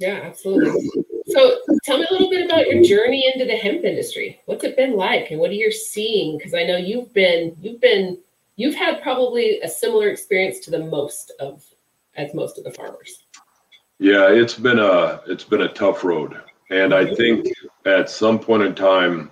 Yeah, 0.00 0.20
absolutely. 0.24 0.90
So 1.28 1.58
tell 1.84 1.98
me 1.98 2.06
a 2.08 2.12
little 2.12 2.30
bit 2.30 2.46
about 2.46 2.66
your 2.66 2.82
journey 2.82 3.30
into 3.32 3.44
the 3.44 3.56
hemp 3.56 3.84
industry. 3.84 4.40
What's 4.46 4.64
it 4.64 4.74
been 4.76 4.96
like 4.96 5.30
and 5.30 5.38
what 5.38 5.50
are 5.50 5.54
you 5.54 5.70
seeing? 5.70 6.38
Because 6.38 6.54
I 6.54 6.64
know 6.64 6.78
you've 6.78 7.12
been 7.12 7.54
you've 7.60 7.82
been 7.82 8.18
you've 8.56 8.74
had 8.74 9.02
probably 9.02 9.60
a 9.60 9.68
similar 9.68 10.08
experience 10.08 10.58
to 10.60 10.70
the 10.70 10.78
most 10.86 11.32
of 11.38 11.62
as 12.16 12.32
most 12.34 12.56
of 12.56 12.64
the 12.64 12.70
farmers. 12.70 13.24
Yeah, 13.98 14.30
it's 14.30 14.54
been 14.54 14.78
a 14.78 15.20
it's 15.26 15.44
been 15.44 15.62
a 15.62 15.72
tough 15.72 16.02
road. 16.02 16.40
And 16.70 16.94
I 16.94 17.14
think 17.14 17.46
at 17.84 18.08
some 18.08 18.38
point 18.38 18.62
in 18.62 18.74
time 18.74 19.30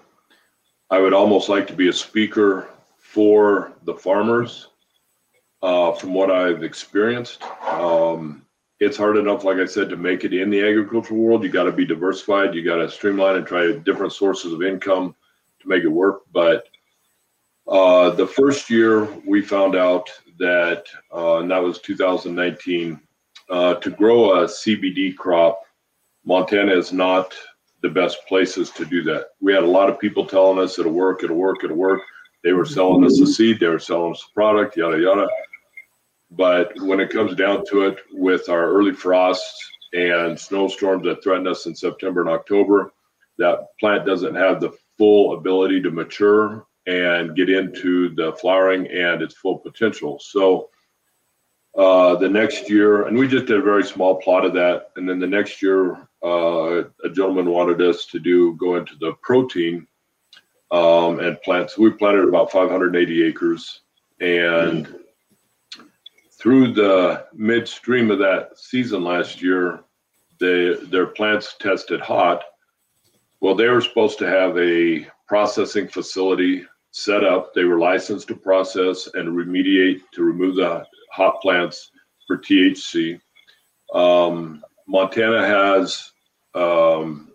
I 0.90 0.98
would 0.98 1.14
almost 1.14 1.48
like 1.48 1.66
to 1.68 1.72
be 1.74 1.88
a 1.88 1.92
speaker 1.94 2.68
for 2.98 3.72
the 3.84 3.94
farmers 3.94 4.68
uh, 5.62 5.92
from 5.92 6.12
what 6.12 6.30
I've 6.30 6.62
experienced. 6.62 7.42
Um, 7.62 8.44
it's 8.80 8.96
hard 8.96 9.16
enough, 9.16 9.44
like 9.44 9.58
I 9.58 9.66
said, 9.66 9.88
to 9.90 9.96
make 9.96 10.24
it 10.24 10.32
in 10.32 10.50
the 10.50 10.60
agricultural 10.60 11.20
world. 11.20 11.42
You 11.42 11.50
got 11.50 11.64
to 11.64 11.72
be 11.72 11.84
diversified. 11.84 12.54
You 12.54 12.64
got 12.64 12.76
to 12.76 12.90
streamline 12.90 13.36
and 13.36 13.46
try 13.46 13.72
different 13.72 14.12
sources 14.12 14.52
of 14.52 14.62
income 14.62 15.14
to 15.60 15.68
make 15.68 15.82
it 15.82 15.88
work. 15.88 16.22
But 16.32 16.68
uh, 17.66 18.10
the 18.10 18.26
first 18.26 18.70
year 18.70 19.04
we 19.26 19.42
found 19.42 19.74
out 19.74 20.08
that, 20.38 20.86
uh, 21.12 21.38
and 21.38 21.50
that 21.50 21.62
was 21.62 21.80
2019, 21.80 23.00
uh, 23.50 23.74
to 23.74 23.90
grow 23.90 24.42
a 24.42 24.44
CBD 24.44 25.16
crop, 25.16 25.62
Montana 26.24 26.72
is 26.72 26.92
not 26.92 27.34
the 27.82 27.88
best 27.88 28.18
places 28.28 28.70
to 28.70 28.84
do 28.84 29.02
that. 29.04 29.30
We 29.40 29.52
had 29.52 29.62
a 29.62 29.68
lot 29.68 29.88
of 29.88 29.98
people 29.98 30.26
telling 30.26 30.58
us 30.58 30.78
it'll 30.78 30.92
work, 30.92 31.24
it'll 31.24 31.36
work, 31.36 31.64
it'll 31.64 31.76
work. 31.76 32.02
They 32.44 32.52
were 32.52 32.64
selling 32.64 33.04
us 33.04 33.20
a 33.20 33.26
seed, 33.26 33.58
they 33.58 33.68
were 33.68 33.78
selling 33.78 34.12
us 34.12 34.24
a 34.28 34.34
product, 34.34 34.76
yada 34.76 34.98
yada. 34.98 35.28
But 36.30 36.78
when 36.80 37.00
it 37.00 37.10
comes 37.10 37.34
down 37.34 37.64
to 37.70 37.86
it, 37.86 37.98
with 38.12 38.48
our 38.48 38.70
early 38.70 38.92
frosts 38.92 39.70
and 39.92 40.38
snowstorms 40.38 41.04
that 41.04 41.22
threaten 41.22 41.46
us 41.46 41.66
in 41.66 41.74
September 41.74 42.20
and 42.20 42.30
October, 42.30 42.92
that 43.38 43.68
plant 43.80 44.04
doesn't 44.04 44.34
have 44.34 44.60
the 44.60 44.72
full 44.98 45.34
ability 45.34 45.80
to 45.82 45.90
mature 45.90 46.66
and 46.86 47.36
get 47.36 47.48
into 47.48 48.14
the 48.14 48.32
flowering 48.34 48.86
and 48.88 49.22
its 49.22 49.34
full 49.34 49.58
potential. 49.58 50.18
So 50.18 50.70
uh, 51.76 52.16
the 52.16 52.28
next 52.28 52.68
year, 52.68 53.06
and 53.06 53.16
we 53.16 53.28
just 53.28 53.46
did 53.46 53.58
a 53.58 53.62
very 53.62 53.84
small 53.84 54.16
plot 54.16 54.44
of 54.44 54.54
that. 54.54 54.90
And 54.96 55.08
then 55.08 55.20
the 55.20 55.26
next 55.26 55.62
year, 55.62 56.08
uh, 56.24 56.82
a 57.04 57.10
gentleman 57.12 57.50
wanted 57.50 57.80
us 57.80 58.06
to 58.06 58.18
do 58.18 58.54
go 58.56 58.76
into 58.76 58.96
the 58.96 59.12
protein 59.22 59.86
um, 60.70 61.20
and 61.20 61.40
plants. 61.42 61.76
So 61.76 61.82
we 61.82 61.90
planted 61.90 62.28
about 62.28 62.50
580 62.50 63.22
acres, 63.22 63.82
and 64.20 64.97
through 66.38 66.72
the 66.72 67.26
midstream 67.34 68.10
of 68.10 68.18
that 68.20 68.56
season 68.56 69.02
last 69.02 69.42
year, 69.42 69.80
they, 70.40 70.74
their 70.84 71.06
plants 71.06 71.56
tested 71.58 72.00
hot. 72.00 72.44
Well, 73.40 73.54
they 73.54 73.68
were 73.68 73.80
supposed 73.80 74.18
to 74.20 74.28
have 74.28 74.56
a 74.56 75.06
processing 75.26 75.88
facility 75.88 76.64
set 76.92 77.24
up. 77.24 77.54
They 77.54 77.64
were 77.64 77.78
licensed 77.78 78.28
to 78.28 78.36
process 78.36 79.08
and 79.14 79.28
remediate 79.28 80.00
to 80.14 80.22
remove 80.22 80.56
the 80.56 80.86
hot 81.12 81.40
plants 81.40 81.90
for 82.26 82.38
THC. 82.38 83.20
Um, 83.92 84.62
Montana 84.86 85.46
has 85.46 86.12
um, 86.54 87.32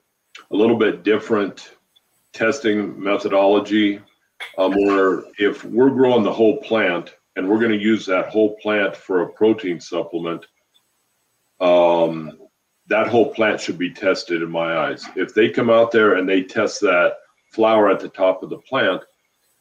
a 0.52 0.56
little 0.56 0.78
bit 0.78 1.04
different 1.04 1.76
testing 2.32 3.02
methodology 3.02 4.00
um, 4.58 4.74
where 4.74 5.24
if 5.38 5.64
we're 5.66 5.90
growing 5.90 6.24
the 6.24 6.34
whole 6.34 6.58
plant, 6.58 7.16
and 7.36 7.48
we're 7.48 7.60
going 7.60 7.72
to 7.72 7.78
use 7.78 8.06
that 8.06 8.30
whole 8.30 8.56
plant 8.58 8.96
for 8.96 9.22
a 9.22 9.30
protein 9.30 9.80
supplement, 9.80 10.46
um, 11.60 12.38
that 12.88 13.08
whole 13.08 13.34
plant 13.34 13.60
should 13.60 13.78
be 13.78 13.90
tested 13.90 14.42
in 14.42 14.52
my 14.52 14.78
eyes. 14.78 15.06
If 15.16 15.34
they 15.34 15.50
come 15.50 15.70
out 15.70 15.92
there 15.92 16.16
and 16.16 16.28
they 16.28 16.44
test 16.44 16.82
that 16.82 17.14
flower 17.52 17.90
at 17.90 18.00
the 18.00 18.10
top 18.10 18.44
of 18.44 18.50
the 18.50 18.58
plant 18.58 19.02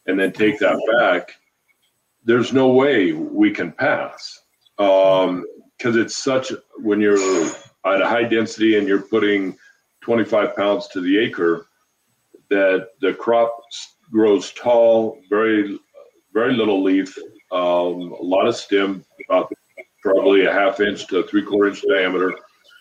and 0.07 0.19
then 0.19 0.33
take 0.33 0.59
that 0.59 0.79
back, 0.99 1.33
there's 2.25 2.53
no 2.53 2.69
way 2.69 3.13
we 3.13 3.51
can 3.51 3.73
pass. 3.73 4.41
Because 4.77 5.45
because 5.79 5.97
it's 5.97 6.23
such 6.23 6.53
when 6.79 7.01
you're 7.01 7.47
at 7.85 8.01
a 8.01 8.07
high 8.07 8.23
density 8.23 8.79
and 8.79 8.87
you're 8.87 9.03
putting 9.03 9.57
25 10.03 10.55
pounds 10.55 10.89
to 10.89 11.01
the 11.01 11.19
acre, 11.19 11.67
that 12.51 12.89
the 13.01 13.15
crop 13.15 13.53
grows 14.11 14.53
tall, 14.53 15.19
very 15.29 15.79
very 16.33 16.55
little 16.55 16.83
leaf, 16.83 17.17
um, 17.51 18.13
a 18.13 18.23
lot 18.23 18.47
of 18.47 18.57
stem, 18.57 19.05
about 19.29 19.53
probably 20.03 20.45
a 20.45 20.53
half 20.53 20.81
inch 20.81 21.07
to 21.09 21.23
three 21.25 21.43
quarter 21.43 21.69
inch 21.71 21.83
diameter, 21.89 22.35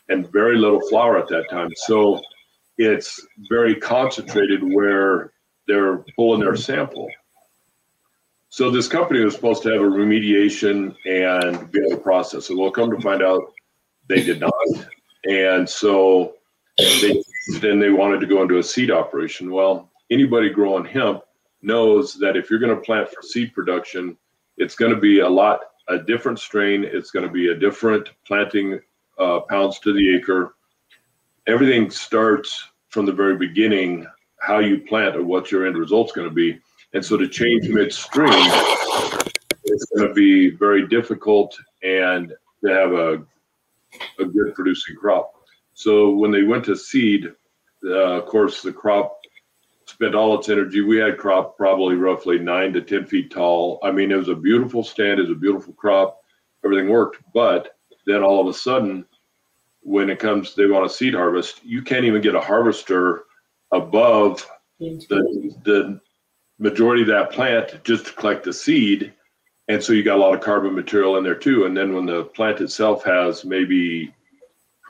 and 0.09 0.31
very 0.31 0.57
little 0.57 0.81
flower 0.89 1.17
at 1.17 1.27
that 1.29 1.49
time. 1.49 1.69
So 1.75 2.21
it's 2.77 3.25
very 3.49 3.75
concentrated 3.75 4.61
where 4.63 5.31
they're 5.67 5.97
pulling 6.15 6.41
their 6.41 6.55
sample. 6.55 7.09
So 8.49 8.69
this 8.69 8.87
company 8.87 9.23
was 9.23 9.33
supposed 9.33 9.63
to 9.63 9.69
have 9.69 9.81
a 9.81 9.85
remediation 9.85 10.95
and 11.05 11.71
be 11.71 11.79
able 11.79 11.91
to 11.91 11.97
process 11.97 12.49
it. 12.49 12.57
Well, 12.57 12.71
come 12.71 12.91
to 12.91 12.99
find 12.99 13.23
out, 13.23 13.53
they 14.09 14.23
did 14.23 14.41
not. 14.41 14.53
And 15.29 15.69
so 15.69 16.33
they 16.77 17.23
then 17.59 17.79
they 17.79 17.89
wanted 17.89 18.19
to 18.21 18.27
go 18.27 18.41
into 18.41 18.57
a 18.57 18.63
seed 18.63 18.91
operation. 18.91 19.51
Well, 19.51 19.89
anybody 20.09 20.49
growing 20.49 20.85
hemp 20.85 21.23
knows 21.61 22.13
that 22.15 22.35
if 22.35 22.49
you're 22.49 22.59
going 22.59 22.75
to 22.75 22.81
plant 22.81 23.09
for 23.09 23.21
seed 23.21 23.53
production, 23.53 24.17
it's 24.57 24.75
going 24.75 24.93
to 24.93 24.99
be 24.99 25.19
a 25.19 25.29
lot 25.29 25.61
a 25.87 25.97
different 25.97 26.39
strain. 26.39 26.83
It's 26.83 27.11
going 27.11 27.25
to 27.25 27.31
be 27.31 27.49
a 27.49 27.55
different 27.55 28.09
planting 28.25 28.79
uh, 29.19 29.41
pounds 29.41 29.79
to 29.79 29.93
the 29.93 30.15
acre. 30.15 30.55
Everything 31.47 31.89
starts 31.89 32.69
from 32.89 33.05
the 33.05 33.11
very 33.11 33.37
beginning, 33.37 34.05
how 34.39 34.59
you 34.59 34.81
plant 34.81 35.15
or 35.15 35.23
what 35.23 35.51
your 35.51 35.65
end 35.65 35.77
result's 35.77 36.11
going 36.11 36.27
to 36.27 36.33
be. 36.33 36.59
And 36.93 37.03
so 37.03 37.17
to 37.17 37.27
change 37.27 37.67
midstream, 37.69 38.31
it's 39.63 39.85
going 39.95 40.07
to 40.07 40.13
be 40.13 40.51
very 40.51 40.87
difficult 40.87 41.57
and 41.83 42.33
to 42.63 42.71
have 42.71 42.91
a, 42.91 43.23
a 44.19 44.25
good 44.25 44.53
producing 44.53 44.95
crop. 44.95 45.33
So 45.73 46.11
when 46.11 46.31
they 46.31 46.43
went 46.43 46.65
to 46.65 46.75
seed, 46.75 47.31
uh, 47.83 48.19
of 48.19 48.25
course, 48.25 48.61
the 48.61 48.73
crop 48.73 49.20
spent 50.01 50.15
all 50.15 50.39
its 50.39 50.49
energy. 50.49 50.81
We 50.81 50.97
had 50.97 51.19
crop 51.19 51.55
probably 51.55 51.93
roughly 51.95 52.39
nine 52.39 52.73
to 52.73 52.81
10 52.81 53.05
feet 53.05 53.29
tall. 53.29 53.79
I 53.83 53.91
mean, 53.91 54.11
it 54.11 54.15
was 54.15 54.29
a 54.29 54.35
beautiful 54.35 54.83
stand, 54.83 55.19
it 55.19 55.27
was 55.27 55.31
a 55.31 55.35
beautiful 55.35 55.73
crop, 55.73 56.21
everything 56.65 56.89
worked. 56.89 57.21
But 57.35 57.77
then 58.07 58.23
all 58.23 58.41
of 58.41 58.47
a 58.47 58.57
sudden, 58.57 59.05
when 59.81 60.09
it 60.09 60.17
comes, 60.17 60.55
they 60.55 60.65
want 60.65 60.87
a 60.87 60.89
seed 60.89 61.13
harvest, 61.13 61.63
you 61.63 61.83
can't 61.83 62.05
even 62.05 62.19
get 62.19 62.33
a 62.33 62.41
harvester 62.41 63.25
above 63.71 64.49
the, 64.79 65.55
the 65.65 66.01
majority 66.57 67.03
of 67.03 67.07
that 67.09 67.31
plant 67.31 67.83
just 67.83 68.07
to 68.07 68.13
collect 68.13 68.43
the 68.43 68.53
seed. 68.53 69.13
And 69.67 69.83
so 69.83 69.93
you 69.93 70.01
got 70.01 70.17
a 70.17 70.21
lot 70.21 70.33
of 70.33 70.41
carbon 70.41 70.73
material 70.73 71.17
in 71.17 71.23
there 71.23 71.35
too. 71.35 71.65
And 71.65 71.77
then 71.77 71.93
when 71.93 72.07
the 72.07 72.23
plant 72.23 72.59
itself 72.59 73.03
has 73.03 73.45
maybe 73.45 74.11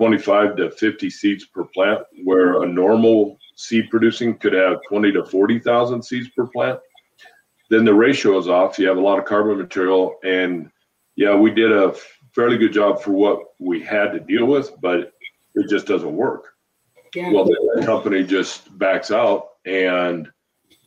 25 0.01 0.55
to 0.55 0.71
50 0.71 1.11
seeds 1.11 1.45
per 1.45 1.63
plant, 1.63 2.01
where 2.23 2.63
a 2.63 2.65
normal 2.65 3.37
seed 3.53 3.87
producing 3.91 4.35
could 4.35 4.53
have 4.53 4.79
20 4.89 5.11
to 5.11 5.23
40,000 5.23 6.01
seeds 6.01 6.27
per 6.29 6.47
plant, 6.47 6.79
then 7.69 7.85
the 7.85 7.93
ratio 7.93 8.39
is 8.39 8.47
off. 8.47 8.79
You 8.79 8.87
have 8.87 8.97
a 8.97 9.01
lot 9.01 9.19
of 9.19 9.25
carbon 9.25 9.59
material. 9.59 10.15
And 10.23 10.71
yeah, 11.15 11.35
we 11.35 11.51
did 11.51 11.71
a 11.71 11.93
fairly 12.33 12.57
good 12.57 12.73
job 12.73 12.99
for 12.99 13.11
what 13.11 13.43
we 13.59 13.79
had 13.79 14.11
to 14.13 14.19
deal 14.19 14.47
with, 14.47 14.71
but 14.81 15.13
it 15.53 15.69
just 15.69 15.85
doesn't 15.85 16.15
work. 16.15 16.45
Yeah. 17.13 17.31
Well, 17.31 17.45
the 17.45 17.83
company 17.85 18.23
just 18.23 18.75
backs 18.79 19.11
out 19.11 19.49
and 19.67 20.27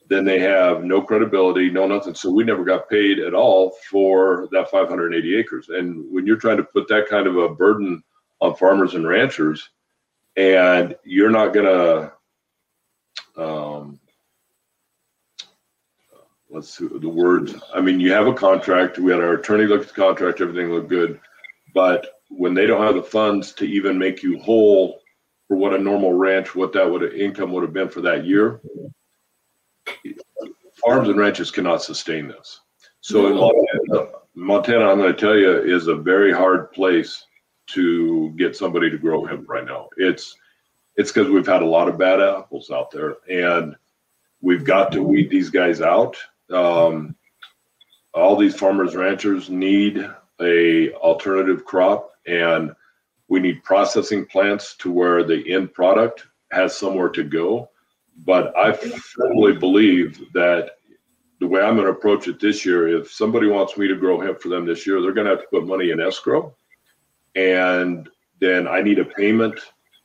then 0.08 0.24
they 0.24 0.40
have 0.40 0.82
no 0.82 1.00
credibility, 1.00 1.70
no 1.70 1.86
nothing. 1.86 2.16
So 2.16 2.32
we 2.32 2.42
never 2.42 2.64
got 2.64 2.90
paid 2.90 3.20
at 3.20 3.32
all 3.32 3.76
for 3.88 4.48
that 4.50 4.72
580 4.72 5.36
acres. 5.36 5.68
And 5.68 6.04
when 6.12 6.26
you're 6.26 6.34
trying 6.34 6.56
to 6.56 6.64
put 6.64 6.88
that 6.88 7.08
kind 7.08 7.28
of 7.28 7.36
a 7.36 7.48
burden 7.48 8.02
on 8.44 8.54
farmers 8.56 8.94
and 8.94 9.08
ranchers, 9.08 9.70
and 10.36 10.96
you're 11.02 11.30
not 11.30 11.54
going 11.54 11.66
to 11.66 12.12
um, 13.42 13.98
let's 16.50 16.76
see 16.76 16.86
the 16.86 17.08
words. 17.08 17.54
I 17.74 17.80
mean, 17.80 18.00
you 18.00 18.12
have 18.12 18.26
a 18.26 18.34
contract. 18.34 18.98
We 18.98 19.10
had 19.10 19.20
our 19.20 19.34
attorney 19.34 19.64
look 19.64 19.82
at 19.82 19.88
the 19.88 19.94
contract. 19.94 20.40
Everything 20.40 20.70
looked 20.70 20.88
good, 20.88 21.20
but 21.72 22.20
when 22.28 22.54
they 22.54 22.66
don't 22.66 22.84
have 22.84 22.94
the 22.94 23.02
funds 23.02 23.52
to 23.52 23.64
even 23.64 23.98
make 23.98 24.22
you 24.22 24.38
whole 24.40 25.00
for 25.48 25.56
what 25.56 25.74
a 25.74 25.78
normal 25.78 26.12
ranch, 26.12 26.54
what 26.54 26.72
that 26.72 26.90
would 26.90 27.02
income 27.14 27.52
would 27.52 27.62
have 27.62 27.72
been 27.72 27.88
for 27.88 28.02
that 28.02 28.24
year, 28.24 28.60
farms 30.84 31.08
and 31.08 31.18
ranches 31.18 31.50
cannot 31.50 31.82
sustain 31.82 32.28
this. 32.28 32.60
So 33.00 33.26
in 33.26 33.36
Montana, 33.36 34.12
Montana, 34.34 34.90
I'm 34.90 34.98
going 34.98 35.12
to 35.14 35.20
tell 35.20 35.36
you, 35.36 35.58
is 35.62 35.88
a 35.88 35.94
very 35.94 36.32
hard 36.32 36.72
place 36.72 37.24
to 37.68 38.30
get 38.30 38.56
somebody 38.56 38.90
to 38.90 38.98
grow 38.98 39.24
hemp 39.24 39.48
right 39.48 39.64
now. 39.64 39.88
It's 39.96 40.36
it's 40.96 41.10
because 41.10 41.30
we've 41.30 41.46
had 41.46 41.62
a 41.62 41.66
lot 41.66 41.88
of 41.88 41.98
bad 41.98 42.20
apples 42.20 42.70
out 42.70 42.90
there, 42.90 43.16
and 43.28 43.74
we've 44.40 44.64
got 44.64 44.92
to 44.92 45.02
weed 45.02 45.30
these 45.30 45.50
guys 45.50 45.80
out. 45.80 46.16
Um, 46.52 47.16
all 48.12 48.36
these 48.36 48.54
farmers 48.54 48.94
ranchers 48.94 49.50
need 49.50 50.08
a 50.40 50.92
alternative 50.94 51.64
crop, 51.64 52.12
and 52.26 52.72
we 53.28 53.40
need 53.40 53.64
processing 53.64 54.26
plants 54.26 54.76
to 54.76 54.92
where 54.92 55.24
the 55.24 55.52
end 55.52 55.72
product 55.72 56.26
has 56.52 56.76
somewhere 56.76 57.08
to 57.08 57.24
go. 57.24 57.70
But 58.24 58.56
I 58.56 58.72
firmly 58.72 59.54
believe 59.54 60.22
that 60.34 60.76
the 61.40 61.46
way 61.48 61.60
I'm 61.60 61.74
going 61.74 61.86
to 61.86 61.92
approach 61.92 62.28
it 62.28 62.38
this 62.38 62.64
year, 62.64 62.86
if 62.88 63.10
somebody 63.10 63.48
wants 63.48 63.76
me 63.76 63.88
to 63.88 63.96
grow 63.96 64.20
hemp 64.20 64.40
for 64.40 64.48
them 64.48 64.64
this 64.64 64.86
year, 64.86 65.02
they're 65.02 65.12
going 65.12 65.26
to 65.26 65.32
have 65.32 65.42
to 65.42 65.48
put 65.50 65.66
money 65.66 65.90
in 65.90 66.00
escrow, 66.00 66.54
and 67.34 68.08
then 68.40 68.66
I 68.66 68.80
need 68.80 68.98
a 68.98 69.04
payment 69.04 69.58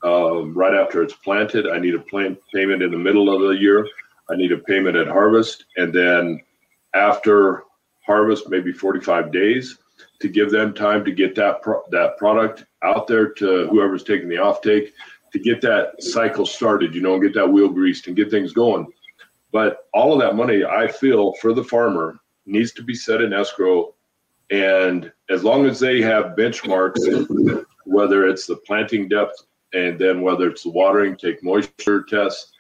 um, 0.04 0.54
right 0.54 0.74
after 0.74 1.02
it's 1.04 1.14
planted. 1.14 1.68
I 1.68 1.80
need 1.80 1.96
a 1.96 2.00
plant 2.00 2.40
payment 2.54 2.82
in 2.82 2.92
the 2.92 2.98
middle 2.98 3.34
of 3.34 3.42
the 3.42 3.62
year. 3.62 3.88
I 4.30 4.36
need 4.36 4.52
a 4.52 4.58
payment 4.58 4.96
at 4.96 5.08
harvest, 5.08 5.66
and 5.78 5.94
then 5.94 6.42
after 6.94 7.64
harvest, 8.06 8.50
maybe 8.50 8.72
45 8.72 9.32
days 9.32 9.78
to 10.20 10.30
give 10.30 10.52
them 10.52 10.74
time 10.74 11.04
to 11.06 11.12
get 11.12 11.36
that 11.36 11.62
pro- 11.62 11.84
that 11.92 12.18
product 12.18 12.66
out 12.84 13.08
there 13.08 13.30
to 13.34 13.68
whoever's 13.68 14.04
taking 14.04 14.30
the 14.30 14.36
offtake 14.36 14.92
to 15.34 15.40
get 15.40 15.62
that 15.62 16.02
cycle 16.02 16.46
started. 16.46 16.94
You 16.94 17.02
know, 17.02 17.14
and 17.14 17.24
get 17.24 17.34
that 17.34 17.52
wheel 17.52 17.70
greased 17.70 18.08
and 18.08 18.16
get 18.16 18.32
things 18.32 18.54
going. 18.54 18.88
But 19.52 19.88
all 19.94 20.14
of 20.14 20.20
that 20.20 20.36
money, 20.36 20.64
I 20.64 20.88
feel, 20.88 21.34
for 21.42 21.54
the 21.54 21.64
farmer 21.64 22.20
needs 22.46 22.72
to 22.74 22.84
be 22.84 22.96
set 22.96 23.22
in 23.22 23.34
escrow. 23.34 23.94
And 24.52 25.12
as 25.30 25.44
long 25.44 25.66
as 25.66 25.80
they 25.80 26.02
have 26.02 26.36
benchmarks, 26.36 27.66
whether 27.86 28.28
it's 28.28 28.46
the 28.46 28.56
planting 28.58 29.08
depth 29.08 29.46
and 29.74 30.00
then 30.00 30.22
whether 30.22 30.50
it's 30.50 30.64
the 30.64 30.70
watering, 30.70 31.16
take 31.16 31.44
moisture 31.44 32.04
tests 32.04 32.52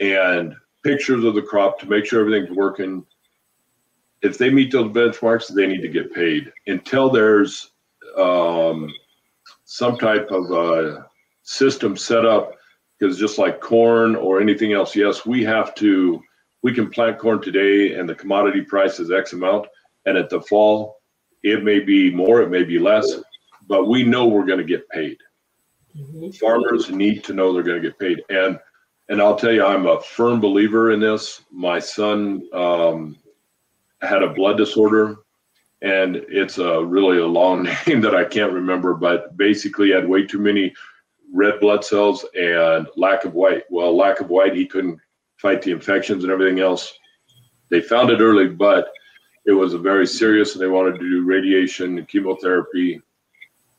and 0.00 0.54
pictures 0.82 1.24
of 1.24 1.34
the 1.34 1.42
crop 1.42 1.78
to 1.78 1.88
make 1.88 2.04
sure 2.04 2.20
everything's 2.20 2.56
working. 2.56 3.04
If 4.22 4.38
they 4.38 4.50
meet 4.50 4.72
those 4.72 4.92
benchmarks, 4.92 5.54
they 5.54 5.66
need 5.66 5.82
to 5.82 5.88
get 5.88 6.12
paid 6.12 6.52
until 6.66 7.10
there's 7.10 7.70
um, 8.16 8.92
some 9.64 9.96
type 9.96 10.28
of 10.30 10.50
uh, 10.52 11.02
system 11.42 11.96
set 11.96 12.26
up. 12.26 12.54
Because 12.98 13.18
just 13.18 13.38
like 13.38 13.60
corn 13.60 14.14
or 14.14 14.42
anything 14.42 14.74
else, 14.74 14.94
yes, 14.94 15.24
we 15.24 15.42
have 15.44 15.74
to. 15.76 16.20
We 16.62 16.74
can 16.74 16.90
plant 16.90 17.18
corn 17.18 17.40
today, 17.40 17.94
and 17.94 18.06
the 18.06 18.14
commodity 18.14 18.60
price 18.60 19.00
is 19.00 19.10
X 19.10 19.32
amount, 19.32 19.66
and 20.04 20.18
at 20.18 20.28
the 20.28 20.42
fall, 20.42 20.99
it 21.42 21.64
may 21.64 21.80
be 21.80 22.10
more, 22.10 22.42
it 22.42 22.50
may 22.50 22.64
be 22.64 22.78
less, 22.78 23.16
but 23.66 23.86
we 23.86 24.02
know 24.02 24.26
we're 24.26 24.46
going 24.46 24.58
to 24.58 24.64
get 24.64 24.88
paid. 24.88 25.18
Mm-hmm. 25.96 26.30
Farmers 26.30 26.90
need 26.90 27.24
to 27.24 27.32
know 27.32 27.52
they're 27.52 27.62
going 27.62 27.82
to 27.82 27.88
get 27.88 27.98
paid, 27.98 28.22
and 28.28 28.58
and 29.08 29.20
I'll 29.20 29.36
tell 29.36 29.52
you, 29.52 29.64
I'm 29.64 29.86
a 29.86 30.00
firm 30.00 30.40
believer 30.40 30.92
in 30.92 31.00
this. 31.00 31.42
My 31.50 31.80
son 31.80 32.48
um, 32.52 33.16
had 34.00 34.22
a 34.22 34.32
blood 34.32 34.56
disorder, 34.56 35.16
and 35.82 36.14
it's 36.14 36.58
a 36.58 36.84
really 36.84 37.18
a 37.18 37.26
long 37.26 37.64
name 37.86 38.00
that 38.02 38.14
I 38.14 38.24
can't 38.24 38.52
remember, 38.52 38.94
but 38.94 39.36
basically 39.36 39.90
had 39.90 40.08
way 40.08 40.24
too 40.24 40.38
many 40.38 40.72
red 41.32 41.58
blood 41.60 41.84
cells 41.84 42.24
and 42.38 42.86
lack 42.96 43.24
of 43.24 43.34
white. 43.34 43.64
Well, 43.68 43.96
lack 43.96 44.20
of 44.20 44.30
white, 44.30 44.54
he 44.54 44.66
couldn't 44.66 45.00
fight 45.36 45.62
the 45.62 45.72
infections 45.72 46.22
and 46.22 46.32
everything 46.32 46.60
else. 46.60 46.92
They 47.68 47.80
found 47.80 48.10
it 48.10 48.20
early, 48.20 48.48
but 48.48 48.92
it 49.46 49.52
was 49.52 49.74
a 49.74 49.78
very 49.78 50.06
serious, 50.06 50.54
and 50.54 50.62
they 50.62 50.68
wanted 50.68 50.98
to 50.98 51.08
do 51.08 51.24
radiation 51.24 51.98
and 51.98 52.08
chemotherapy, 52.08 53.00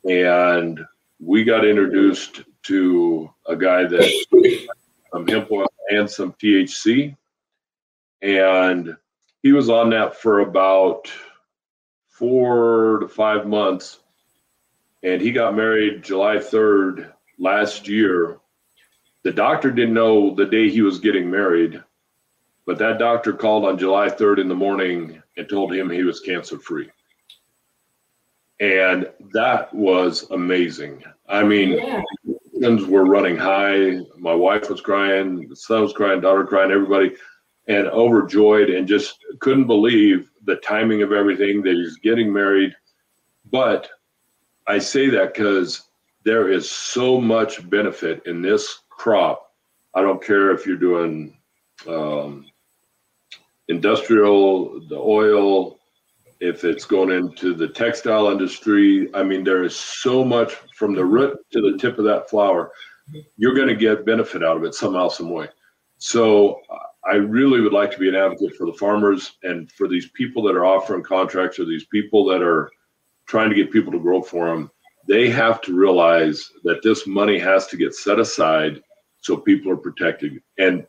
and 0.10 0.80
we 1.20 1.44
got 1.44 1.66
introduced 1.66 2.42
to 2.64 3.30
a 3.48 3.56
guy 3.56 3.86
that 3.86 4.26
um, 4.34 5.26
some 5.26 5.28
hemp 5.28 5.52
oil 5.52 5.68
and 5.90 6.10
some 6.10 6.34
THC, 6.34 7.16
and 8.22 8.96
he 9.44 9.52
was 9.52 9.70
on 9.70 9.90
that 9.92 10.16
for 10.16 10.40
about 10.40 11.12
four 12.08 13.00
to 13.00 13.08
five 13.08 13.48
months, 13.48 14.00
and 15.04 15.22
he 15.22 15.32
got 15.32 15.56
married 15.56 16.04
July 16.04 16.40
third 16.40 17.14
last 17.38 17.88
year. 17.88 18.40
The 19.24 19.32
doctor 19.32 19.72
didn't 19.72 19.94
know 19.94 20.34
the 20.34 20.46
day 20.46 20.70
he 20.70 20.82
was 20.82 21.00
getting 21.00 21.30
married, 21.30 21.82
but 22.66 22.80
that 22.80 23.00
doctor 23.00 23.34
called 23.34 23.66
on 23.66 23.78
July 23.78 24.10
3rd 24.10 24.40
in 24.40 24.48
the 24.48 24.56
morning 24.56 25.21
and 25.38 25.48
told 25.50 25.74
him 25.74 25.90
he 25.90 26.04
was 26.04 26.20
cancer 26.20 26.60
free. 26.60 26.90
And 28.60 29.10
that 29.34 29.74
was 29.74 30.30
amazing. 30.32 31.04
I 31.28 31.44
mean, 31.44 31.72
yeah. 31.72 32.76
were 32.88 33.06
running 33.06 33.38
high. 33.38 34.00
My 34.18 34.36
wife 34.36 34.70
was 34.70 34.82
crying, 34.82 35.54
son 35.56 35.82
was 35.82 35.94
crying, 35.94 36.22
daughter 36.22 36.46
crying, 36.46 36.72
everybody, 36.72 37.16
and 37.68 37.88
overjoyed 37.88 38.70
and 38.70 38.88
just 38.88 39.18
couldn't 39.40 39.68
believe 39.68 40.30
the 40.46 40.58
timing 40.58 41.02
of 41.02 41.12
everything 41.12 41.62
that 41.64 41.74
he's 41.74 41.98
getting 41.98 42.32
married. 42.32 42.76
But 43.52 43.90
I 44.68 44.78
say 44.78 45.10
that 45.10 45.34
because 45.34 45.88
there 46.24 46.52
is 46.52 46.70
so 46.70 47.20
much 47.20 47.68
benefit 47.70 48.22
in 48.26 48.42
this 48.42 48.82
crop. 48.90 49.52
I 49.94 50.02
don't 50.02 50.24
care 50.24 50.52
if 50.52 50.66
you're 50.66 50.78
doing 50.78 51.38
um, 51.88 52.46
industrial, 53.72 54.80
the 54.88 54.98
oil, 54.98 55.80
if 56.42 56.64
it's 56.64 56.86
going 56.86 57.12
into 57.12 57.54
the 57.54 57.68
textile 57.68 58.30
industry. 58.30 59.10
I 59.14 59.24
mean, 59.24 59.44
there 59.44 59.64
is 59.64 59.76
so 59.76 60.24
much 60.24 60.54
from 60.76 60.94
the 60.94 61.06
root 61.06 61.38
to 61.52 61.62
the 61.62 61.78
tip 61.78 61.98
of 61.98 62.06
that 62.06 62.30
flower. 62.30 62.72
You're 63.38 63.54
going 63.54 63.68
to 63.68 63.76
get 63.76 64.06
benefit 64.06 64.44
out 64.44 64.58
of 64.58 64.64
it 64.64 64.74
somehow, 64.74 65.08
some 65.08 65.30
way. 65.30 65.50
So 65.98 66.62
I 67.10 67.16
really 67.16 67.62
would 67.62 67.74
like 67.74 67.92
to 67.92 68.00
be 68.00 68.10
an 68.10 68.16
advocate 68.16 68.56
for 68.56 68.66
the 68.66 68.74
farmers 68.74 69.34
and 69.44 69.72
for 69.72 69.88
these 69.88 70.10
people 70.10 70.42
that 70.44 70.56
are 70.56 70.66
offering 70.66 71.04
contracts 71.04 71.60
or 71.60 71.66
these 71.66 71.86
people 71.86 72.26
that 72.26 72.42
are 72.42 72.72
trying 73.28 73.50
to 73.50 73.56
get 73.56 73.72
people 73.72 73.92
to 73.92 74.00
grow 74.00 74.22
for 74.22 74.48
them. 74.48 74.72
They 75.08 75.30
have 75.30 75.62
to 75.62 75.76
realize 75.76 76.52
that 76.64 76.82
this 76.84 77.06
money 77.06 77.38
has 77.40 77.68
to 77.68 77.78
get 77.78 77.94
set 77.94 78.20
aside 78.20 78.82
so 79.20 79.38
people 79.38 79.72
are 79.72 79.78
protected. 79.78 80.42
And 80.58 80.86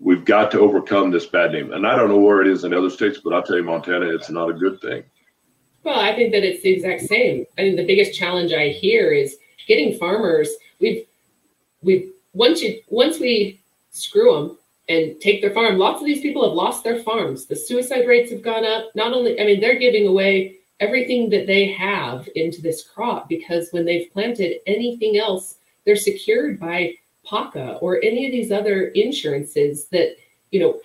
we've 0.00 0.24
got 0.24 0.50
to 0.50 0.60
overcome 0.60 1.10
this 1.10 1.26
bad 1.26 1.52
name. 1.52 1.72
And 1.72 1.86
I 1.86 1.94
don't 1.94 2.08
know 2.08 2.18
where 2.18 2.40
it 2.40 2.48
is 2.48 2.64
in 2.64 2.72
other 2.72 2.90
states, 2.90 3.20
but 3.22 3.34
I'll 3.34 3.42
tell 3.42 3.56
you, 3.56 3.62
Montana, 3.62 4.08
it's 4.08 4.30
not 4.30 4.50
a 4.50 4.54
good 4.54 4.80
thing. 4.80 5.04
Well, 5.84 6.00
I 6.00 6.14
think 6.14 6.32
that 6.32 6.42
it's 6.42 6.62
the 6.62 6.70
exact 6.70 7.02
same. 7.02 7.46
I 7.58 7.62
mean, 7.62 7.76
the 7.76 7.86
biggest 7.86 8.18
challenge 8.18 8.52
I 8.52 8.68
hear 8.68 9.12
is 9.12 9.36
getting 9.66 9.98
farmers. 9.98 10.48
We've 10.80 11.06
we've 11.82 12.12
once 12.32 12.62
you 12.62 12.80
once 12.88 13.18
we 13.18 13.60
screw 13.90 14.34
them 14.34 14.58
and 14.88 15.20
take 15.20 15.40
their 15.40 15.52
farm, 15.52 15.78
lots 15.78 16.00
of 16.00 16.06
these 16.06 16.20
people 16.20 16.44
have 16.44 16.52
lost 16.52 16.84
their 16.84 17.02
farms. 17.02 17.46
The 17.46 17.56
suicide 17.56 18.06
rates 18.06 18.30
have 18.30 18.42
gone 18.42 18.64
up. 18.64 18.90
Not 18.94 19.12
only, 19.12 19.40
I 19.40 19.44
mean, 19.44 19.60
they're 19.60 19.78
giving 19.78 20.06
away 20.06 20.56
everything 20.80 21.30
that 21.30 21.46
they 21.46 21.68
have 21.72 22.28
into 22.34 22.60
this 22.60 22.82
crop 22.82 23.28
because 23.28 23.68
when 23.70 23.84
they've 23.84 24.12
planted 24.12 24.58
anything 24.66 25.16
else, 25.16 25.56
they're 25.84 25.96
secured 25.96 26.58
by 26.58 26.94
PACA 27.30 27.78
or 27.80 28.02
any 28.02 28.26
of 28.26 28.32
these 28.32 28.50
other 28.50 28.88
insurances 28.88 29.86
that, 29.86 30.16
you 30.50 30.60
know, 30.60 30.80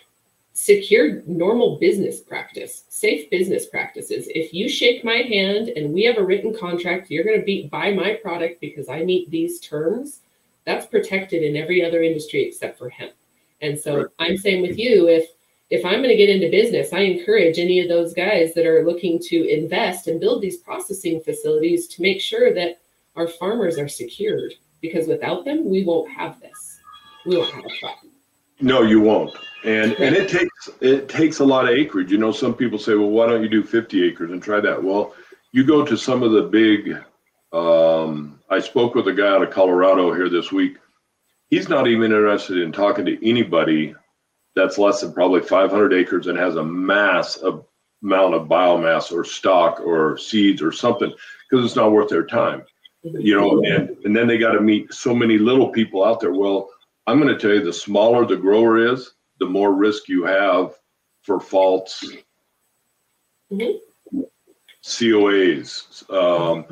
secure 0.54 1.22
normal 1.26 1.78
business 1.80 2.22
practice, 2.22 2.86
safe 2.88 3.30
business 3.30 3.66
practices. 3.66 4.28
If 4.30 4.54
you 4.54 4.70
shake 4.70 5.04
my 5.04 5.18
hand 5.18 5.70
and 5.70 5.94
we 5.94 6.04
have 6.04 6.18
a 6.18 6.24
written 6.24 6.58
contract, 6.58 7.12
you're 7.12 7.26
going 7.26 7.40
to 7.40 7.46
be 7.46 7.68
buy 7.68 7.92
my 7.92 8.14
product 8.14 8.62
because 8.62 8.88
I 8.88 9.04
meet 9.04 9.30
these 9.30 9.60
terms. 9.60 10.22
That's 10.66 10.86
protected 10.86 11.44
in 11.44 11.58
every 11.58 11.84
other 11.84 12.02
industry 12.02 12.44
except 12.44 12.78
for 12.78 12.90
hemp. 12.90 13.14
And 13.62 13.78
so 13.78 13.98
right. 13.98 14.08
I'm 14.20 14.38
saying 14.38 14.62
with 14.62 14.78
you, 14.78 15.10
if 15.10 15.30
if 15.72 15.84
I'm 15.84 15.98
going 15.98 16.10
to 16.10 16.16
get 16.16 16.30
into 16.30 16.50
business, 16.50 16.94
I 16.94 17.00
encourage 17.00 17.58
any 17.58 17.80
of 17.80 17.90
those 17.90 18.14
guys 18.14 18.54
that 18.54 18.68
are 18.68 18.86
looking 18.86 19.20
to 19.24 19.50
invest 19.50 20.08
and 20.08 20.22
build 20.22 20.42
these 20.42 20.58
processing 20.58 21.20
facilities 21.22 21.88
to 21.88 22.04
make 22.04 22.22
sure 22.22 22.54
that 22.54 22.82
our 23.16 23.28
farmers 23.28 23.80
are 23.80 23.88
secured 23.88 24.54
because 24.88 25.08
without 25.08 25.46
them, 25.46 25.70
we 25.70 25.84
won't 25.84 26.12
have 26.12 26.40
this. 26.40 26.80
We 27.26 27.38
won't 27.38 27.54
have 27.54 27.66
a 27.66 27.80
crop. 27.80 28.00
No, 28.62 28.82
you 28.82 29.02
won't. 29.02 29.36
And 29.64 29.94
and 29.94 30.16
it 30.16 30.30
takes 30.30 30.70
it 30.82 31.10
takes 31.10 31.40
a 31.40 31.46
lot 31.46 31.66
of 31.66 31.72
acreage. 31.72 32.12
You 32.12 32.18
know, 32.18 32.32
some 32.32 32.54
people 32.54 32.80
say, 32.80 32.96
well, 32.96 33.10
why 33.10 33.28
don't 33.28 33.44
you 33.44 33.50
do 33.50 33.64
50 33.64 34.08
acres 34.08 34.32
and 34.32 34.42
try 34.42 34.60
that? 34.60 34.82
Well, 34.82 35.14
you 35.52 35.64
go 35.64 35.84
to 35.86 35.98
some 35.98 36.24
of 36.24 36.32
the 36.32 36.44
big. 36.44 36.98
Um, 37.52 38.40
I 38.50 38.60
spoke 38.60 38.96
with 38.96 39.08
a 39.08 39.14
guy 39.14 39.28
out 39.28 39.42
of 39.42 39.52
Colorado 39.52 40.14
here 40.14 40.30
this 40.30 40.52
week. 40.52 40.78
He's 41.50 41.70
not 41.70 41.88
even 41.88 42.12
interested 42.12 42.58
in 42.58 42.72
talking 42.72 43.06
to 43.06 43.28
anybody 43.28 43.96
that's 44.56 44.78
less 44.78 45.02
than 45.02 45.14
probably 45.14 45.42
500 45.42 45.94
acres 45.94 46.28
and 46.28 46.38
has 46.38 46.56
a 46.56 46.64
mass 46.64 47.38
of 47.38 47.66
amount 48.04 48.36
of 48.36 48.48
biomass 48.48 49.12
or 49.12 49.24
stalk 49.24 49.80
or 49.80 50.18
seeds 50.18 50.62
or 50.62 50.72
something 50.72 51.12
because 51.50 51.66
it's 51.66 51.76
not 51.76 51.92
worth 51.92 52.10
their 52.10 52.26
time 52.26 52.64
you 53.06 53.40
know, 53.40 53.62
and, 53.64 53.96
and 54.04 54.16
then 54.16 54.28
they 54.28 54.38
got 54.38 54.54
to 54.54 54.62
meet 54.62 54.94
so 54.94 55.14
many 55.14 55.38
little 55.38 55.70
people 55.70 56.04
out 56.04 56.20
there. 56.20 56.34
Well, 56.34 56.70
I'm 57.08 57.20
going 57.20 57.34
to 57.34 57.40
tell 57.40 57.56
you 57.56 57.64
the 57.64 57.74
smaller 57.74 58.26
the 58.26 58.36
grower 58.36 58.78
is, 58.78 59.14
the 59.40 59.46
more 59.46 59.74
risk 59.74 60.08
you 60.08 60.26
have 60.26 60.74
for 61.22 61.40
faults, 61.40 62.04
mm-hmm. 63.52 64.22
COAs. 64.84 66.10
Um, 66.12 66.66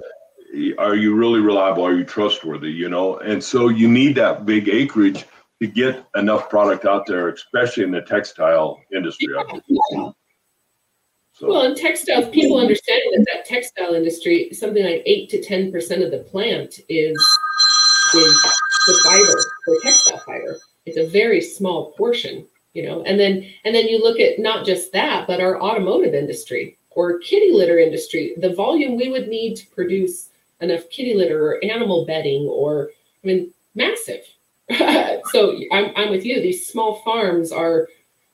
are 0.78 0.96
you 0.96 1.15
really 1.15 1.39
reliable? 1.39 1.84
Are 1.84 1.96
you 1.96 2.04
trustworthy? 2.04 2.72
You 2.72 2.89
know, 2.89 3.17
and 3.17 3.43
so 3.43 3.69
you 3.69 3.88
need 3.88 4.15
that 4.15 4.46
big 4.46 4.69
acreage 4.69 5.26
to 5.62 5.67
get 5.67 6.06
enough 6.15 6.50
product 6.50 6.86
out 6.86 7.06
there, 7.06 7.30
especially 7.30 7.84
in 7.84 7.91
the 7.91 8.02
textile 8.02 8.80
industry. 8.93 9.34
Yeah. 9.91 10.12
So. 11.34 11.48
Well, 11.48 11.63
in 11.63 11.76
textiles, 11.76 12.30
people 12.30 12.60
understand 12.60 13.02
that 13.12 13.26
that 13.34 13.46
textile 13.46 13.96
industry, 13.96 14.54
something 14.54 14.84
like 14.84 15.02
eight 15.06 15.30
to 15.32 15.41
ten 15.41 15.72
percent 15.72 16.04
of 16.04 16.12
the 16.12 16.19
plant 16.19 16.80
is 16.89 17.17
is 18.13 18.52
the 18.88 19.00
fiber 19.04 19.43
or 19.67 19.82
textile 19.82 20.19
fiber. 20.19 20.60
It's 20.86 20.98
a 20.98 21.08
very 21.10 21.41
small 21.41 21.91
portion, 21.93 22.46
you 22.74 22.84
know. 22.84 23.02
And 23.04 23.19
then 23.19 23.50
and 23.65 23.74
then 23.74 23.88
you 23.88 24.02
look 24.02 24.19
at 24.19 24.38
not 24.38 24.63
just 24.63 24.91
that, 24.91 25.26
but 25.26 25.41
our 25.41 25.60
automotive 25.60 26.13
industry 26.13 26.78
or 26.91 27.17
kitty 27.19 27.52
litter 27.52 27.80
industry. 27.80 28.36
The 28.38 28.54
volume 28.54 28.96
we 28.96 29.10
would 29.10 29.28
need 29.28 29.56
to 29.56 29.67
produce 29.67 30.30
enough 30.62 30.88
kitty 30.91 31.15
litter 31.15 31.43
or 31.48 31.63
animal 31.63 32.06
bedding, 32.06 32.43
or 32.43 32.91
I 33.24 33.28
mean, 33.28 33.54
massive. 33.74 34.24
so 35.32 35.58
I'm 35.72 35.91
I'm 35.96 36.12
with 36.12 36.26
you. 36.26 36.41
These 36.41 36.67
small 36.67 37.02
farms 37.04 37.52
are 37.52 37.88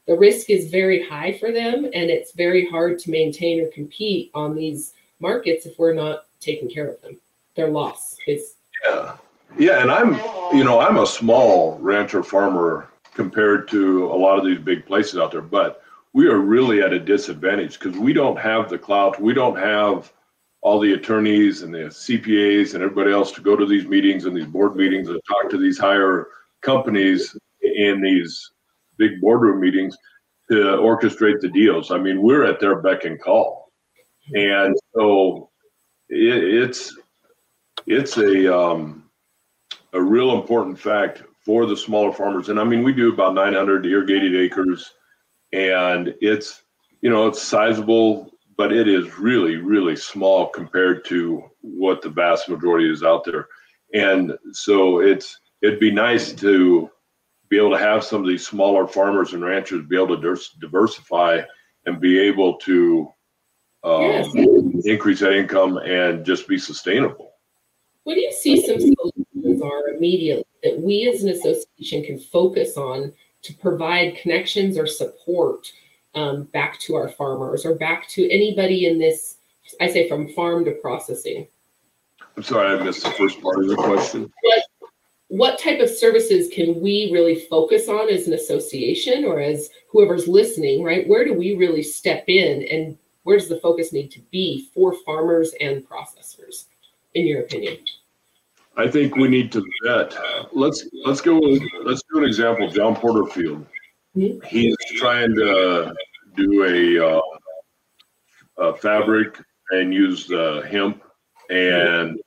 the 0.10 0.17
risk 0.17 0.50
is 0.50 0.72
very 0.72 1.08
high 1.08 1.32
for 1.32 1.52
them 1.52 1.86
and 1.86 2.10
it's 2.10 2.32
very 2.32 2.67
hard 2.67 2.98
to 2.98 3.12
maintain 3.12 3.62
or 3.62 3.67
compete 3.67 4.32
on 4.34 4.56
these 4.56 4.93
markets 5.19 5.67
if 5.67 5.78
we're 5.78 5.93
not 5.93 6.26
taking 6.39 6.67
care 6.67 6.88
of 6.88 7.00
them. 7.04 7.15
Their 7.56 7.69
loss 7.69 8.17
is 8.28 8.56
yeah. 8.84 9.17
Yeah 9.58 9.82
and 9.82 9.91
i'm 9.91 10.15
you 10.56 10.63
know 10.63 10.80
i'm 10.80 10.98
a 10.98 11.06
small 11.06 11.78
rancher 11.80 12.24
farmer 12.24 12.89
compared 13.13 13.67
to 13.67 14.06
a 14.06 14.17
lot 14.26 14.39
of 14.39 14.45
these 14.45 14.58
big 14.58 14.86
places 14.86 15.19
out 15.19 15.32
there 15.32 15.41
but 15.41 15.84
we 16.13 16.28
are 16.28 16.39
really 16.39 16.82
at 16.82 16.91
a 16.91 17.00
disadvantage 17.00 17.78
because 17.78 17.95
we 18.00 18.13
don't 18.13 18.39
have 18.39 18.67
the 18.67 18.80
clout. 18.80 19.22
We 19.22 19.36
don't 19.36 19.60
have 19.60 20.12
all 20.62 20.80
the 20.80 20.93
attorneys 20.93 21.62
and 21.62 21.72
the 21.72 21.91
cpas 21.91 22.74
and 22.74 22.84
everybody 22.84 23.12
else 23.12 23.32
to 23.34 23.41
go 23.41 23.56
to 23.56 23.65
these 23.67 23.86
meetings 23.86 24.26
and 24.26 24.36
these 24.36 24.48
board 24.48 24.76
meetings 24.76 25.08
and 25.08 25.22
talk 25.28 25.52
to 25.52 25.58
these 25.58 25.78
higher 25.78 26.30
companies 26.62 27.38
in 27.62 28.02
these 28.02 28.52
big 29.00 29.20
boardroom 29.20 29.60
meetings 29.60 29.98
to 30.52 30.56
orchestrate 30.56 31.40
the 31.40 31.50
deals. 31.50 31.90
I 31.90 31.98
mean, 31.98 32.22
we're 32.22 32.44
at 32.44 32.60
their 32.60 32.82
beck 32.82 33.06
and 33.06 33.20
call, 33.20 33.72
and 34.36 34.76
so 34.94 35.50
it, 36.10 36.44
it's 36.44 36.96
it's 37.88 38.18
a 38.18 38.56
um, 38.56 39.10
a 39.94 40.02
real 40.02 40.34
important 40.34 40.78
fact 40.78 41.24
for 41.44 41.66
the 41.66 41.78
smaller 41.78 42.12
farmers. 42.12 42.50
And 42.50 42.60
I 42.60 42.64
mean, 42.64 42.84
we 42.84 42.94
do 42.94 43.12
about 43.12 43.34
900 43.34 43.86
irrigated 43.86 44.36
acres, 44.36 44.92
and 45.54 46.14
it's 46.22 46.64
you 47.02 47.10
know 47.10 47.28
it's 47.28 47.42
sizable, 47.42 48.32
but 48.58 48.72
it 48.72 48.88
is 48.88 49.18
really 49.18 49.56
really 49.56 49.96
small 49.96 50.48
compared 50.48 51.06
to 51.06 51.44
what 51.62 52.02
the 52.02 52.10
vast 52.10 52.50
majority 52.50 52.92
is 52.92 53.04
out 53.04 53.24
there. 53.24 53.48
And 53.94 54.38
so 54.52 55.00
it's 55.00 55.40
it'd 55.62 55.80
be 55.80 55.92
nice 55.92 56.34
to 56.34 56.90
be 57.50 57.58
able 57.58 57.72
to 57.72 57.78
have 57.78 58.04
some 58.04 58.22
of 58.22 58.28
these 58.28 58.48
smaller 58.48 58.88
farmers 58.88 59.34
and 59.34 59.44
ranchers 59.44 59.86
be 59.88 59.96
able 59.96 60.20
to 60.20 60.38
diversify 60.60 61.42
and 61.86 62.00
be 62.00 62.20
able 62.20 62.58
to 62.58 63.12
um, 63.84 64.02
yes. 64.02 64.86
increase 64.86 65.20
that 65.22 65.34
income 65.34 65.78
and 65.78 66.26
just 66.26 66.48
be 66.48 66.58
sustainable. 66.58 67.34
What 68.04 68.16
do 68.16 68.22
you 68.22 68.32
see 68.32 68.66
some 68.66 68.80
solutions 68.80 69.62
are 69.62 69.90
immediately 69.90 70.46
that 70.64 70.80
we 70.80 71.10
as 71.10 71.24
an 71.24 71.30
association 71.30 72.04
can 72.04 72.20
focus 72.20 72.78
on 72.78 73.14
to 73.44 73.54
provide 73.54 74.18
connections 74.18 74.78
or 74.78 74.86
support 74.86 75.72
um, 76.16 76.44
back 76.46 76.80
to 76.82 76.96
our 76.96 77.10
farmers 77.10 77.66
or 77.66 77.76
back 77.76 78.08
to 78.10 78.30
anybody 78.30 78.86
in 78.86 79.00
this, 79.00 79.38
I 79.80 79.88
say 79.88 80.10
from 80.10 80.28
farm 80.34 80.66
to 80.66 80.72
processing? 80.72 81.48
I'm 82.36 82.44
sorry, 82.44 82.78
I 82.78 82.84
missed 82.84 83.04
the 83.04 83.12
first 83.12 83.42
part 83.42 83.60
of 83.60 83.68
the 83.68 83.76
question. 83.76 84.32
What 84.42 84.64
what 85.30 85.60
type 85.60 85.80
of 85.80 85.89
services 85.89 86.50
can 86.52 86.82
we 86.82 87.10
really 87.13 87.36
focus 87.36 87.88
on 87.88 88.10
as 88.10 88.28
an 88.28 88.34
association 88.34 89.24
or 89.26 89.39
as 89.39 89.70
whoever's 89.89 90.28
listening, 90.28 90.84
right? 90.84 91.08
Where 91.08 91.24
do 91.24 91.34
we 91.34 91.56
really 91.56 91.84
step 91.84 92.26
in 92.28 92.68
and 92.70 92.98
where 93.24 93.38
does 93.38 93.48
the 93.48 93.60
focus 93.60 93.94
need 93.94 94.10
to 94.12 94.22
be 94.32 94.70
for 94.74 94.94
farmers 95.06 95.54
and 95.62 95.88
processors, 95.88 96.65
in 97.13 97.28
your 97.28 97.42
opinion? 97.42 97.78
I 98.76 98.88
think 98.88 99.18
we 99.18 99.28
need 99.28 99.52
to 99.52 99.63
vet. 99.84 100.18
Let's 100.52 100.88
let's 101.06 101.22
go. 101.22 101.38
Let's 101.38 102.02
do 102.12 102.20
an 102.20 102.24
example. 102.24 102.70
John 102.70 102.96
Porterfield. 102.96 103.65
Mm-hmm. 104.15 104.46
He's 104.48 104.76
trying 104.96 105.36
to 105.36 105.94
do 106.36 106.63
a, 106.63 107.18
uh, 107.18 107.22
a 108.58 108.74
fabric 108.78 109.38
and 109.72 109.94
use 109.94 110.28
the 110.28 110.68
hemp 110.72 111.04
and 111.50 112.20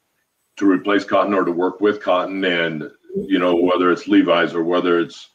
to 0.57 0.71
replace 0.71 1.05
cotton 1.05 1.35
or 1.35 1.45
to 1.45 1.53
work 1.53 1.81
with 1.81 2.03
cotton 2.03 2.45
and 2.45 2.91
you 3.15 3.39
know 3.39 3.55
whether 3.55 3.91
it's 3.91 4.09
Levi's 4.09 4.55
or 4.55 4.65
whether 4.65 4.99
it's 4.99 5.31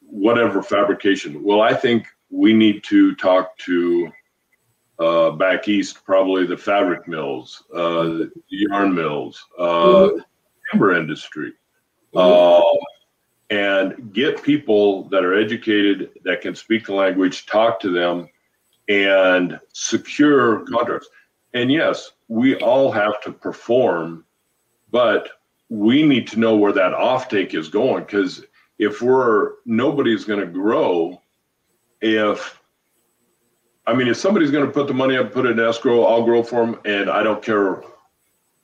whatever 0.00 0.62
fabrication. 0.62 1.42
Well, 1.42 1.60
I 1.60 1.74
think 1.74 2.06
we 2.30 2.52
need 2.52 2.84
to 2.84 3.14
talk 3.14 3.56
to 3.58 4.12
uh, 4.98 5.30
back 5.32 5.68
east, 5.68 6.04
probably 6.04 6.46
the 6.46 6.56
fabric 6.56 7.06
mills, 7.06 7.62
uh, 7.74 8.24
yarn 8.48 8.94
mills, 8.94 9.44
uh, 9.58 10.08
timber 10.70 10.96
industry. 10.96 11.52
Uh, 12.14 12.62
and 13.50 14.12
get 14.12 14.42
people 14.42 15.08
that 15.08 15.24
are 15.24 15.34
educated 15.34 16.10
that 16.24 16.40
can 16.40 16.54
speak 16.54 16.86
the 16.86 16.94
language, 16.94 17.46
talk 17.46 17.80
to 17.80 17.90
them, 17.90 18.28
and 18.88 19.58
secure 19.72 20.64
contracts. 20.66 21.08
And 21.54 21.70
yes, 21.72 22.12
we 22.28 22.56
all 22.56 22.90
have 22.90 23.20
to 23.22 23.32
perform, 23.32 24.24
but 24.90 25.28
we 25.68 26.02
need 26.02 26.26
to 26.28 26.38
know 26.38 26.56
where 26.56 26.72
that 26.72 26.92
offtake 26.92 27.54
is 27.54 27.68
going 27.68 28.04
because 28.04 28.44
if 28.78 29.02
we're 29.02 29.52
nobody's 29.66 30.24
going 30.24 30.40
to 30.40 30.46
grow 30.46 31.20
if 32.00 32.58
I 33.88 33.94
mean, 33.94 34.08
if 34.08 34.18
somebody's 34.18 34.50
going 34.50 34.66
to 34.66 34.70
put 34.70 34.86
the 34.86 34.92
money 34.92 35.16
up, 35.16 35.32
put 35.32 35.46
it 35.46 35.58
in 35.58 35.66
escrow, 35.66 36.04
I'll 36.04 36.22
grow 36.22 36.42
for 36.42 36.64
them, 36.64 36.78
and 36.84 37.08
I 37.08 37.22
don't 37.22 37.42
care, 37.42 37.82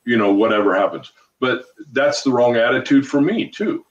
you 0.05 0.19
know, 0.19 0.35
whatever 0.35 0.75
happens. 0.75 1.13
But 1.41 1.65
that's 1.93 2.23
the 2.23 2.31
wrong 2.31 2.57
attitude 2.57 3.09
for 3.09 3.23
me 3.23 3.49
too. 3.49 3.87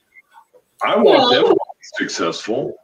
I 0.84 0.94
want 0.96 1.06
well, 1.06 1.30
them 1.30 1.44
to 1.46 1.54
be 1.54 2.04
successful, 2.04 2.76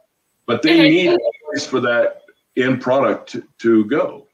but 0.47 0.61
they 0.61 0.89
need 0.89 1.13
a 1.13 1.17
place 1.45 1.65
for 1.65 1.79
that 1.79 2.23
end 2.57 2.81
product 2.81 3.29
to, 3.31 3.43
to 3.59 3.85
go. 3.85 4.27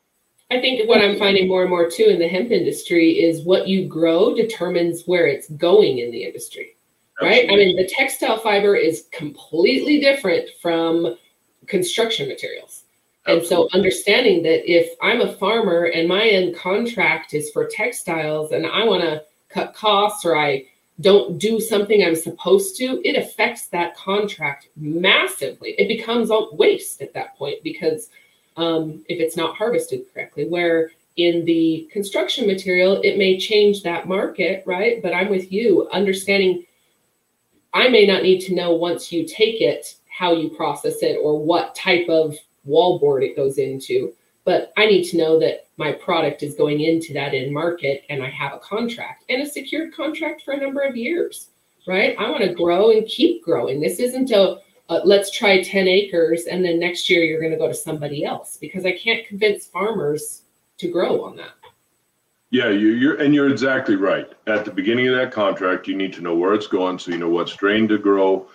I 0.50 0.62
think 0.62 0.88
what 0.88 1.02
I'm 1.02 1.18
finding 1.18 1.48
more 1.48 1.62
and 1.62 1.70
more 1.70 1.90
too 1.90 2.06
in 2.06 2.20
the 2.20 2.28
hemp 2.28 2.52
industry 2.52 3.20
is 3.20 3.44
what 3.44 3.68
you 3.68 3.86
grow 3.86 4.34
determines 4.34 5.04
where 5.06 5.28
it's 5.28 5.50
going 5.52 6.00
in 6.00 6.12
the 6.12 6.24
industry. 6.24 6.78
Right? 7.22 7.52
I 7.52 7.56
mean, 7.56 7.76
the 7.76 7.88
textile 7.88 8.38
fiber 8.38 8.76
is 8.76 9.08
completely 9.12 10.00
different 10.00 10.50
from 10.62 11.18
construction 11.66 12.28
materials. 12.28 12.84
And 13.26 13.46
so 13.46 13.68
understanding 13.74 14.44
that 14.44 14.72
if 14.72 14.96
I'm 15.02 15.20
a 15.20 15.34
farmer 15.34 15.86
and 15.86 16.08
my 16.08 16.26
end 16.28 16.56
contract 16.56 17.34
is 17.34 17.50
for 17.50 17.68
textiles 17.68 18.52
and 18.54 18.66
I 18.66 18.86
want 18.86 19.02
to 19.02 19.24
cut 19.50 19.74
costs 19.74 20.24
or 20.24 20.38
I 20.38 20.66
don't 21.02 21.38
do 21.38 21.60
something 21.60 22.04
I'm 22.04 22.16
supposed 22.16 22.78
to, 22.78 23.02
it 23.04 23.18
affects 23.18 23.68
that 23.68 23.98
contract 23.98 24.70
massively. 24.78 25.72
It 25.78 25.88
becomes 25.88 26.30
a 26.32 26.46
waste 26.54 27.02
at 27.02 27.14
that 27.16 27.38
point 27.38 27.64
because 27.64 28.10
um, 28.58 29.04
if 29.08 29.20
it's 29.20 29.38
not 29.38 29.56
harvested 29.56 30.06
correctly, 30.14 30.48
where 30.48 30.92
in 31.16 31.46
the 31.46 31.90
construction 31.92 32.46
material, 32.46 33.02
it 33.04 33.18
may 33.18 33.40
change 33.40 33.82
that 33.84 34.08
market, 34.08 34.64
right? 34.66 35.02
But 35.02 35.14
I'm 35.14 35.30
with 35.30 35.52
you, 35.52 35.88
understanding 35.92 36.66
I 37.74 37.90
may 37.90 38.06
not 38.06 38.24
need 38.24 38.42
to 38.42 38.56
know 38.56 38.74
once 38.74 39.12
you 39.12 39.26
take 39.28 39.62
it 39.62 39.96
how 40.10 40.34
you 40.34 40.50
process 40.50 41.04
it 41.04 41.20
or 41.22 41.40
what 41.40 41.76
type 41.76 42.08
of 42.10 42.36
wallboard 42.68 43.24
it 43.24 43.36
goes 43.36 43.58
into. 43.58 44.14
But 44.46 44.74
I 44.78 44.86
need 44.86 45.04
to 45.10 45.18
know 45.18 45.40
that 45.40 45.68
my 45.78 45.92
product 45.92 46.42
is 46.42 46.56
going 46.56 46.82
into 46.82 47.14
that 47.14 47.34
end 47.34 47.54
market 47.54 48.04
and 48.10 48.24
I 48.24 48.30
have 48.30 48.54
a 48.54 48.60
contract 48.60 49.26
and 49.30 49.42
a 49.42 49.46
secured 49.46 49.94
contract 49.94 50.42
for 50.44 50.54
a 50.54 50.60
number 50.60 50.82
of 50.82 50.98
years, 50.98 51.50
right? 51.88 52.16
I 52.18 52.30
want 52.30 52.44
to 52.44 52.54
grow 52.54 52.92
and 52.92 53.06
keep 53.06 53.44
growing. 53.44 53.80
This 53.80 54.00
isn't 54.00 54.32
a, 54.32 54.60
a 54.90 55.02
let's 55.04 55.32
try 55.32 55.62
10 55.62 55.88
acres 55.88 56.46
and 56.46 56.64
then 56.64 56.80
next 56.80 57.10
year 57.10 57.24
you're 57.24 57.40
going 57.40 57.52
to 57.52 57.58
go 57.58 57.68
to 57.68 57.74
somebody 57.74 58.24
else 58.24 58.58
because 58.58 58.86
I 58.86 58.98
can't 58.98 59.26
convince 59.28 59.66
farmers 59.66 60.44
to 60.78 60.90
grow 60.90 61.24
on 61.24 61.36
that. 61.38 61.52
Yeah, 62.50 62.70
you, 62.70 62.90
you're 62.90 63.22
and 63.22 63.36
you're 63.36 63.50
exactly 63.50 63.96
right. 63.96 64.32
At 64.48 64.64
the 64.64 64.72
beginning 64.72 65.08
of 65.10 65.16
that 65.16 65.34
contract, 65.34 65.88
you 65.88 65.98
need 65.98 66.14
to 66.14 66.22
know 66.22 66.34
where 66.34 66.54
it's 66.54 66.68
going, 66.68 66.98
so 66.98 67.12
you 67.12 67.18
know 67.18 67.30
what 67.30 67.50
strain 67.50 67.90
to 67.90 67.98
grow, 67.98 68.48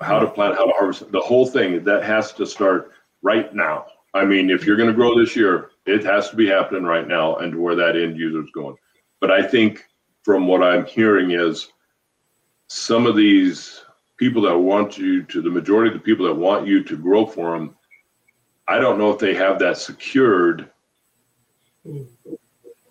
how 0.00 0.18
to 0.18 0.26
plant, 0.26 0.56
how 0.56 0.66
to 0.66 0.72
harvest. 0.72 1.12
The 1.12 1.20
whole 1.20 1.46
thing 1.46 1.84
that 1.84 2.02
has 2.02 2.32
to 2.32 2.46
start 2.46 2.90
right 3.22 3.54
now. 3.54 3.86
I 4.14 4.24
mean, 4.24 4.50
if 4.50 4.66
you're 4.66 4.76
going 4.76 4.88
to 4.88 4.94
grow 4.94 5.16
this 5.16 5.36
year, 5.36 5.70
it 5.84 6.02
has 6.04 6.30
to 6.30 6.36
be 6.36 6.48
happening 6.48 6.82
right 6.82 7.06
now 7.06 7.36
and 7.36 7.54
where 7.54 7.76
that 7.76 7.96
end 7.96 8.16
user 8.16 8.40
is 8.40 8.50
going. 8.52 8.76
But 9.20 9.30
I 9.30 9.46
think 9.46 9.86
from 10.24 10.48
what 10.48 10.62
I'm 10.62 10.84
hearing 10.84 11.30
is 11.32 11.68
some 12.66 13.06
of 13.06 13.14
these 13.14 13.82
people 14.16 14.42
that 14.42 14.56
want 14.56 14.98
you 14.98 15.22
to, 15.24 15.42
the 15.42 15.50
majority 15.50 15.88
of 15.88 15.94
the 15.94 16.04
people 16.04 16.26
that 16.26 16.34
want 16.34 16.66
you 16.66 16.82
to 16.82 16.96
grow 16.96 17.26
for 17.26 17.52
them, 17.52 17.74
I 18.68 18.78
don't 18.78 18.98
know 18.98 19.10
if 19.10 19.18
they 19.18 19.34
have 19.34 19.58
that 19.60 19.78
secured 19.78 20.70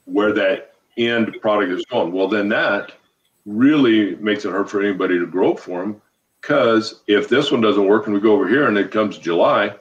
where 0.06 0.34
that 0.34 0.74
end 0.98 1.36
product 1.42 1.72
is 1.72 1.86
going. 1.86 2.14
Well, 2.14 2.28
then 2.28 2.50
that 2.50 2.94
really 3.46 4.16
makes 4.16 4.46
it 4.46 4.52
hard 4.52 4.70
for 4.70 4.82
anybody 4.82 5.20
to 5.20 5.28
grow 5.28 5.56
for 5.56 5.82
them 5.82 6.02
because 6.46 7.02
if 7.08 7.28
this 7.28 7.52
one 7.52 7.62
doesn't 7.62 7.88
work 7.88 8.06
and 8.06 8.14
we 8.14 8.22
go 8.22 8.34
over 8.34 8.48
here 8.48 8.68
and 8.68 8.78
it 8.78 8.92
comes 8.92 9.18
July, 9.18 9.76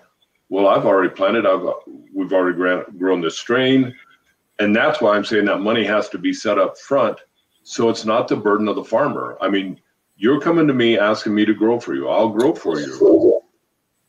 well, 0.48 0.66
I've 0.66 0.86
already 0.86 1.10
planted. 1.10 1.46
I've 1.46 1.66
we've 2.12 2.32
already 2.32 2.56
grown, 2.56 2.84
grown 2.96 3.20
this 3.20 3.38
strain, 3.38 3.94
and 4.58 4.74
that's 4.74 5.00
why 5.00 5.16
I'm 5.16 5.24
saying 5.24 5.46
that 5.46 5.60
money 5.60 5.84
has 5.84 6.08
to 6.10 6.18
be 6.18 6.32
set 6.32 6.58
up 6.58 6.78
front, 6.78 7.18
so 7.64 7.88
it's 7.88 8.04
not 8.04 8.28
the 8.28 8.36
burden 8.36 8.68
of 8.68 8.76
the 8.76 8.84
farmer. 8.84 9.36
I 9.40 9.48
mean, 9.48 9.80
you're 10.24 10.40
coming 10.40 10.66
to 10.66 10.72
me 10.72 10.98
asking 10.98 11.34
me 11.34 11.44
to 11.44 11.52
grow 11.52 11.78
for 11.78 11.94
you. 11.94 12.08
I'll 12.08 12.30
grow 12.30 12.54
for 12.54 12.80
you. 12.80 13.42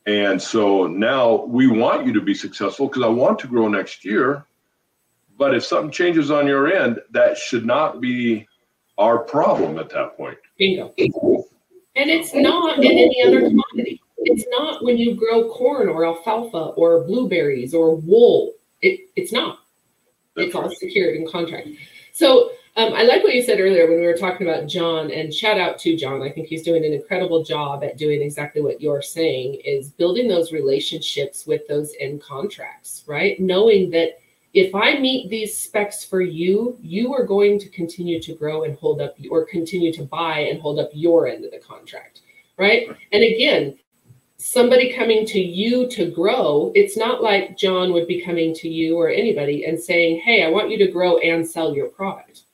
And 0.05 0.41
so 0.41 0.87
now 0.87 1.43
we 1.43 1.67
want 1.67 2.05
you 2.07 2.13
to 2.13 2.21
be 2.21 2.33
successful 2.33 2.87
because 2.87 3.03
I 3.03 3.07
want 3.07 3.37
to 3.39 3.47
grow 3.47 3.67
next 3.67 4.05
year. 4.05 4.45
But 5.37 5.53
if 5.53 5.65
something 5.65 5.91
changes 5.91 6.31
on 6.31 6.47
your 6.47 6.71
end, 6.71 7.01
that 7.11 7.37
should 7.37 7.65
not 7.65 7.99
be 7.99 8.47
our 8.97 9.19
problem 9.19 9.77
at 9.77 9.89
that 9.89 10.15
point. 10.15 10.37
Bingo. 10.57 10.93
And 11.97 12.09
it's 12.09 12.33
not 12.33 12.77
in 12.77 12.85
any 12.85 13.21
other 13.21 13.41
commodity. 13.49 14.01
It's 14.19 14.45
not 14.51 14.85
when 14.85 14.97
you 14.97 15.15
grow 15.15 15.49
corn 15.51 15.89
or 15.89 16.05
alfalfa 16.05 16.57
or 16.77 17.03
blueberries 17.03 17.73
or 17.73 17.97
wool. 17.97 18.53
It, 18.81 19.01
it's 19.17 19.33
not. 19.33 19.59
That's 20.37 20.47
it's 20.47 20.55
right. 20.55 20.63
all 20.63 20.75
secured 20.75 21.17
in 21.17 21.27
contract. 21.29 21.67
So 22.13 22.51
um, 22.77 22.93
I 22.93 23.03
like 23.03 23.23
what 23.23 23.33
you 23.33 23.41
said 23.41 23.61
earlier 23.61 23.87
when 23.87 24.01
we 24.01 24.05
were 24.05 24.17
talking 24.17 24.47
about 24.47 24.67
John, 24.67 25.09
and 25.09 25.33
shout 25.33 25.57
out 25.57 25.79
to 25.79 25.95
John. 25.95 26.21
I 26.21 26.29
think 26.29 26.47
he's 26.47 26.63
doing 26.63 26.83
an 26.85 26.91
incredible 26.91 27.43
job 27.43 27.83
at 27.83 27.97
doing 27.97 28.21
exactly 28.21 28.61
what 28.61 28.81
you're 28.81 29.01
saying 29.01 29.61
is 29.63 29.89
building 29.89 30.27
those 30.27 30.51
relationships 30.51 31.47
with 31.47 31.65
those 31.69 31.93
end 32.01 32.21
contracts, 32.21 33.05
right? 33.07 33.39
Knowing 33.39 33.89
that 33.91 34.19
if 34.53 34.73
I 34.75 34.99
meet 34.99 35.29
these 35.29 35.57
specs 35.57 36.03
for 36.03 36.21
you, 36.21 36.77
you 36.81 37.13
are 37.13 37.25
going 37.25 37.59
to 37.59 37.69
continue 37.69 38.21
to 38.21 38.33
grow 38.33 38.63
and 38.63 38.77
hold 38.77 39.01
up 39.01 39.15
or 39.29 39.45
continue 39.45 39.93
to 39.93 40.03
buy 40.03 40.39
and 40.39 40.59
hold 40.59 40.79
up 40.79 40.89
your 40.93 41.27
end 41.27 41.45
of 41.45 41.51
the 41.51 41.59
contract, 41.59 42.21
right? 42.57 42.87
And 43.11 43.23
again, 43.23 43.77
somebody 44.37 44.93
coming 44.93 45.25
to 45.27 45.39
you 45.39 45.87
to 45.91 46.09
grow, 46.09 46.71
it's 46.75 46.97
not 46.97 47.23
like 47.23 47.57
John 47.57 47.93
would 47.93 48.07
be 48.07 48.21
coming 48.21 48.53
to 48.55 48.69
you 48.69 48.97
or 48.97 49.09
anybody 49.09 49.65
and 49.65 49.79
saying, 49.79 50.21
Hey, 50.21 50.43
I 50.43 50.49
want 50.49 50.69
you 50.69 50.77
to 50.79 50.91
grow 50.91 51.17
and 51.19 51.45
sell 51.45 51.75
your 51.75 51.87
product. 51.87 52.44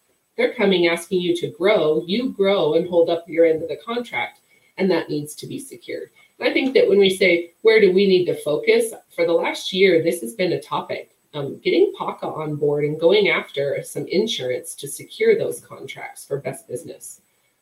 They're 0.42 0.56
coming 0.56 0.88
asking 0.88 1.22
you 1.22 1.36
to 1.36 1.52
grow, 1.52 2.04
you 2.08 2.30
grow 2.30 2.74
and 2.74 2.90
hold 2.90 3.12
up 3.12 3.30
your 3.30 3.46
end 3.46 3.62
of 3.62 3.70
the 3.70 3.76
contract, 3.76 4.40
and 4.80 4.90
that 4.90 5.08
needs 5.08 5.36
to 5.36 5.46
be 5.46 5.60
secured. 5.60 6.10
And 6.40 6.50
I 6.50 6.52
think 6.52 6.74
that 6.74 6.90
when 6.90 6.98
we 6.98 7.12
say, 7.12 7.54
Where 7.62 7.80
do 7.80 7.94
we 7.94 8.08
need 8.08 8.26
to 8.26 8.42
focus? 8.42 8.92
For 9.16 9.28
the 9.28 9.34
last 9.34 9.72
year, 9.72 10.02
this 10.02 10.20
has 10.22 10.34
been 10.34 10.54
a 10.54 10.60
topic. 10.60 11.16
Um, 11.36 11.60
getting 11.60 11.94
PACA 11.96 12.26
on 12.26 12.56
board 12.56 12.86
and 12.86 13.00
going 13.00 13.30
after 13.30 13.84
some 13.84 14.08
insurance 14.08 14.74
to 14.78 14.88
secure 14.88 15.38
those 15.38 15.60
contracts 15.60 16.26
for 16.26 16.40
best 16.40 16.68
business. 16.68 17.22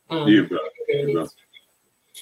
Um, 0.10 0.30
you 0.30 0.44
bet. 0.44 0.60
You 0.88 1.20
bet. 1.20 1.34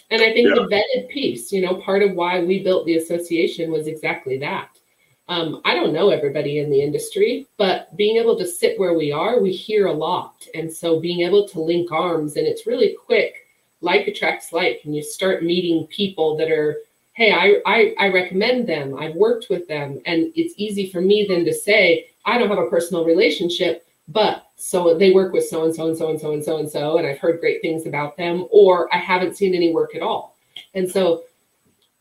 And 0.10 0.24
I 0.24 0.34
think 0.34 0.50
yeah. 0.50 0.56
the 0.56 0.68
vetted 0.68 1.10
piece, 1.10 1.52
you 1.52 1.62
know, 1.62 1.76
part 1.76 2.02
of 2.02 2.14
why 2.14 2.44
we 2.44 2.64
built 2.64 2.88
the 2.88 2.98
association 2.98 3.72
was 3.72 3.86
exactly 3.86 4.40
that. 4.40 4.80
Um, 5.30 5.62
I 5.66 5.76
don't 5.76 5.94
know 5.94 6.10
everybody 6.10 6.60
in 6.60 6.70
the 6.70 6.82
industry, 6.82 7.48
but 7.58 7.96
being 7.98 8.18
able 8.18 8.38
to 8.38 8.48
sit 8.48 8.80
where 8.80 8.94
we 8.94 9.12
are, 9.12 9.42
we 9.42 9.52
hear 9.52 9.88
a 9.88 9.94
lot. 9.94 10.48
And 10.56 10.72
so 10.72 11.00
being 11.00 11.22
able 11.22 11.48
to 11.50 11.60
link 11.60 11.92
arms, 11.92 12.38
and 12.38 12.48
it's 12.48 12.66
really 12.66 12.96
quick, 13.06 13.48
like 13.82 14.08
attracts 14.08 14.54
like, 14.54 14.82
and 14.86 14.96
you 14.96 15.04
start 15.04 15.44
meeting 15.44 15.88
people 15.88 16.38
that 16.38 16.50
are, 16.50 16.78
hey, 17.14 17.34
I, 17.34 17.58
I, 17.66 17.96
I 18.00 18.10
recommend 18.10 18.68
them, 18.68 18.98
I've 18.98 19.16
worked 19.16 19.48
with 19.50 19.68
them. 19.68 20.00
And 20.06 20.32
it's 20.36 20.54
easy 20.58 20.90
for 20.90 21.02
me 21.02 21.26
then 21.28 21.44
to 21.46 21.54
say, 21.54 22.08
I 22.26 22.38
don't 22.38 22.50
have 22.50 22.58
a 22.60 22.70
personal 22.70 23.04
relationship, 23.04 23.86
but 24.08 24.50
so 24.56 24.98
they 24.98 25.12
work 25.12 25.34
with 25.34 25.48
so 25.48 25.66
and 25.66 25.76
so 25.76 25.90
and 25.90 25.98
so 25.98 26.10
and 26.10 26.20
so 26.20 26.34
and 26.34 26.44
so 26.44 26.58
and 26.58 26.70
so, 26.70 26.98
and 26.98 27.06
I've 27.06 27.20
heard 27.20 27.40
great 27.42 27.62
things 27.62 27.86
about 27.86 28.16
them, 28.18 28.48
or 28.50 28.94
I 28.94 28.98
haven't 28.98 29.36
seen 29.36 29.54
any 29.54 29.74
work 29.74 29.94
at 29.94 30.02
all. 30.02 30.38
And 30.74 30.90
so 30.90 31.24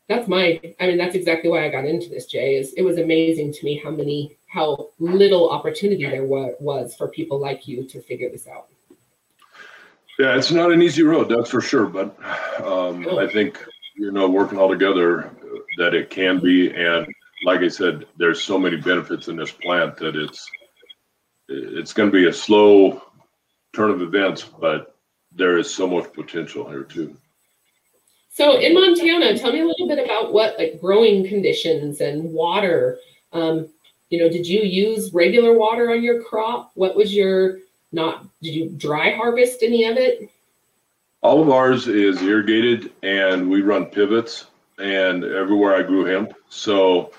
that's 0.09 0.29
my, 0.29 0.61
I 0.79 0.87
mean, 0.87 0.99
that's 0.99 1.16
exactly 1.16 1.51
why 1.51 1.64
I 1.64 1.69
got 1.69 1.85
into 1.85 2.09
this, 2.09 2.27
Jay, 2.27 2.57
is 2.57 2.73
it 2.75 2.83
was 2.83 2.99
amazing 2.99 3.53
to 3.55 3.64
me 3.64 3.81
how 3.83 3.90
many, 3.90 4.37
how 4.47 4.90
little 4.99 5.51
opportunity 5.51 6.05
there 6.05 6.25
was 6.25 6.95
for 6.95 7.09
people 7.09 7.38
like 7.40 7.66
you 7.66 7.85
to 7.88 8.01
figure 8.01 8.31
this 8.31 8.47
out. 8.47 8.69
Yeah, 10.19 10.37
it's 10.37 10.51
not 10.51 10.73
an 10.73 10.83
easy 10.83 11.03
road, 11.03 11.29
that's 11.29 11.51
for 11.51 11.61
sure. 11.61 11.87
But 11.87 12.16
um, 12.64 13.07
I 13.19 13.27
think, 13.27 13.62
you 13.97 14.12
know, 14.12 14.29
working 14.29 14.59
all 14.59 14.69
together, 14.69 15.31
that 15.79 15.92
it 15.95 16.09
can 16.09 16.40
be. 16.40 16.71
And 16.71 17.07
like 17.45 17.61
I 17.61 17.69
said, 17.69 18.07
there's 18.16 18.42
so 18.42 18.59
many 18.59 18.77
benefits 18.77 19.29
in 19.29 19.37
this 19.37 19.51
plant 19.51 19.97
that 19.99 20.16
it's, 20.16 20.49
it's 21.49 21.92
going 21.92 22.11
to 22.11 22.16
be 22.16 22.29
a 22.29 22.33
slow 22.33 23.03
turn 23.75 23.90
of 23.90 24.01
events, 24.01 24.42
but 24.42 24.97
there 25.33 25.59
is 25.59 25.73
so 25.73 25.87
much 25.87 26.12
potential 26.12 26.69
here 26.69 26.85
too. 26.85 27.14
So 28.37 28.59
in 28.59 28.75
Montana, 28.75 29.38
tell 29.38 29.51
me 29.51 29.61
a 29.61 29.64
little 29.64 29.88
bit 29.88 29.99
about 29.99 30.31
what 30.31 30.59
like 30.59 30.79
growing 30.79 31.27
conditions 31.27 32.03
and 32.03 32.22
water. 32.35 32.99
Um, 33.33 33.70
you 34.11 34.18
know, 34.18 34.29
did 34.29 34.46
you 34.46 34.61
use 34.61 35.14
regular 35.14 35.55
water 35.55 35.90
on 35.90 36.03
your 36.03 36.22
crop? 36.22 36.70
What 36.75 36.94
was 36.94 37.14
your 37.14 37.61
not? 37.92 38.27
Did 38.42 38.55
you 38.55 38.68
dry 38.77 39.16
harvest 39.16 39.62
any 39.62 39.85
of 39.85 39.96
it? 39.96 40.29
All 41.22 41.40
of 41.40 41.49
ours 41.49 41.88
is 41.88 42.20
irrigated, 42.20 42.92
and 43.03 43.49
we 43.49 43.62
run 43.62 43.87
pivots, 43.87 44.49
and 44.77 45.25
everywhere 45.25 45.75
I 45.75 45.81
grew 45.83 46.05
hemp, 46.05 46.35
so 46.51 47.12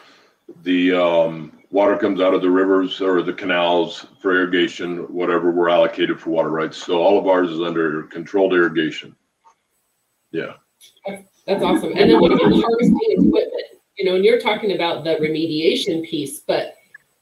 the 0.62 0.94
um, 0.94 1.52
water 1.72 1.98
comes 1.98 2.22
out 2.22 2.36
of 2.36 2.44
the 2.44 2.52
rivers 2.52 3.02
or 3.02 3.24
the 3.24 3.34
canals 3.34 4.06
for 4.22 4.36
irrigation, 4.36 5.12
whatever 5.12 5.50
we're 5.50 5.70
allocated 5.70 6.22
for 6.22 6.30
water 6.30 6.52
rights. 6.52 6.78
So 6.78 7.02
all 7.02 7.18
of 7.18 7.26
ours 7.26 7.50
is 7.50 7.60
under 7.60 8.04
controlled 8.04 8.54
irrigation. 8.54 9.16
Yeah. 10.30 10.54
That's 11.46 11.64
awesome. 11.64 11.94
And 11.96 12.12
then 12.12 12.20
what 12.20 12.32
about 12.32 12.52
harvesting 12.52 12.98
equipment? 13.10 13.66
You 13.98 14.06
know, 14.06 14.16
and 14.16 14.24
you're 14.24 14.40
talking 14.40 14.74
about 14.74 15.04
the 15.04 15.16
remediation 15.16 16.08
piece, 16.08 16.40
but 16.40 16.76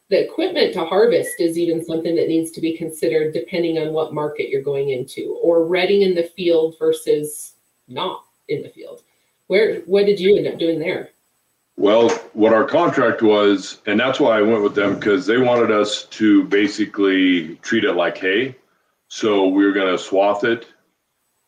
the 0.09 0.23
equipment 0.23 0.73
to 0.73 0.85
harvest 0.85 1.39
is 1.39 1.57
even 1.57 1.83
something 1.83 2.15
that 2.15 2.27
needs 2.27 2.51
to 2.51 2.61
be 2.61 2.77
considered 2.77 3.33
depending 3.33 3.77
on 3.77 3.93
what 3.93 4.13
market 4.13 4.49
you're 4.49 4.61
going 4.61 4.89
into 4.89 5.39
or 5.41 5.65
ready 5.65 6.03
in 6.03 6.15
the 6.15 6.23
field 6.35 6.75
versus 6.77 7.53
not 7.87 8.25
in 8.49 8.61
the 8.61 8.69
field. 8.69 9.01
Where 9.47 9.81
what 9.81 10.05
did 10.05 10.19
you 10.19 10.37
end 10.37 10.47
up 10.47 10.59
doing 10.59 10.79
there? 10.79 11.09
Well, 11.77 12.09
what 12.33 12.53
our 12.53 12.63
contract 12.63 13.21
was, 13.21 13.81
and 13.85 13.99
that's 13.99 14.19
why 14.19 14.37
I 14.37 14.41
went 14.41 14.63
with 14.63 14.75
them 14.75 14.95
because 14.95 15.25
they 15.25 15.37
wanted 15.37 15.71
us 15.71 16.05
to 16.05 16.45
basically 16.45 17.55
treat 17.57 17.83
it 17.83 17.93
like 17.93 18.17
hay. 18.17 18.55
So 19.07 19.47
we 19.47 19.65
were 19.65 19.73
going 19.73 19.95
to 19.95 20.01
swath 20.01 20.45
it, 20.45 20.67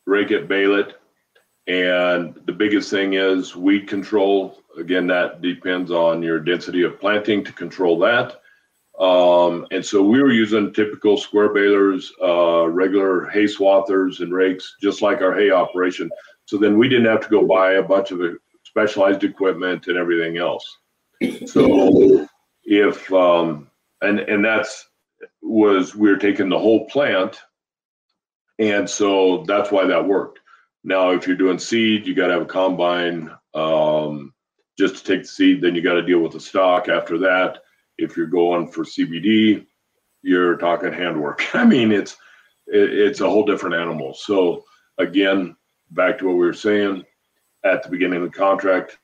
rake 0.06 0.32
it, 0.32 0.48
bale 0.48 0.76
it. 0.76 1.00
And 1.68 2.40
the 2.46 2.54
biggest 2.54 2.90
thing 2.90 3.14
is 3.14 3.56
weed 3.56 3.88
control. 3.88 4.64
Again, 4.78 5.08
that 5.08 5.42
depends 5.42 5.92
on 5.92 6.24
your 6.24 6.40
density 6.40 6.84
of 6.84 7.00
planting 7.00 7.44
to 7.44 7.52
control 7.52 8.00
that. 8.00 8.40
Um, 9.00 9.68
and 9.72 9.86
so 9.86 10.02
we 10.02 10.22
were 10.22 10.32
using 10.32 10.74
typical 10.74 11.18
square 11.18 11.50
balers, 11.54 12.12
uh, 12.22 12.68
regular 12.68 13.28
hay 13.28 13.44
swathers 13.44 14.22
and 14.22 14.34
rakes, 14.34 14.76
just 14.82 15.02
like 15.02 15.22
our 15.22 15.36
hay 15.36 15.52
operation. 15.52 16.10
So 16.46 16.58
then 16.58 16.78
we 16.78 16.90
didn't 16.90 17.06
have 17.06 17.22
to 17.22 17.30
go 17.30 17.46
buy 17.46 17.74
a 17.74 17.84
bunch 17.84 18.12
of 18.12 18.22
specialized 18.64 19.24
equipment 19.24 19.88
and 19.88 19.98
everything 19.98 20.38
else. 20.38 20.78
So 21.46 22.28
if 22.64 23.12
um, 23.12 23.70
and 24.02 24.20
and 24.20 24.44
that's 24.44 24.88
was 25.42 25.96
we 25.96 26.10
are 26.10 26.18
taking 26.18 26.50
the 26.50 26.60
whole 26.60 26.88
plant, 26.88 27.40
and 28.60 28.90
so 28.90 29.44
that's 29.48 29.72
why 29.72 29.86
that 29.86 30.08
worked. 30.08 30.40
Now, 30.84 31.12
if 31.12 31.28
you're 31.28 31.36
doing 31.36 31.60
seed, 31.60 32.06
you 32.06 32.13
got 32.13 32.28
to 32.28 32.34
have 32.34 32.44
a 32.44 32.46
combine 32.46 33.32
um, 33.54 34.34
just 34.78 34.98
to 34.98 35.04
take 35.04 35.24
the 35.24 35.28
seed. 35.28 35.62
Then 35.62 35.76
you 35.76 35.82
got 35.82 35.96
to 35.96 36.04
deal 36.04 36.20
with 36.20 36.34
the 36.34 36.40
stalk 36.40 36.88
after 36.88 37.18
that. 37.20 37.60
If 37.98 38.16
you're 38.16 38.28
going 38.28 38.68
for 38.68 38.84
CBD, 38.84 39.66
you're 40.22 40.58
talking 40.58 40.94
handwork. 40.94 41.44
I 41.56 41.66
mean, 41.66 41.92
it's 41.92 42.18
it, 42.68 42.94
it's 42.94 43.22
a 43.22 43.30
whole 43.30 43.46
different 43.46 43.76
animal. 43.76 44.13
So 44.13 44.63
again, 44.98 45.56
back 45.92 46.18
to 46.20 46.28
what 46.28 46.34
we 46.34 46.46
were 46.46 46.54
saying, 46.54 47.04
at 47.63 47.84
the 47.84 47.90
beginning 47.90 48.24
of 48.24 48.32
the 48.32 48.38
contract, 48.38 48.98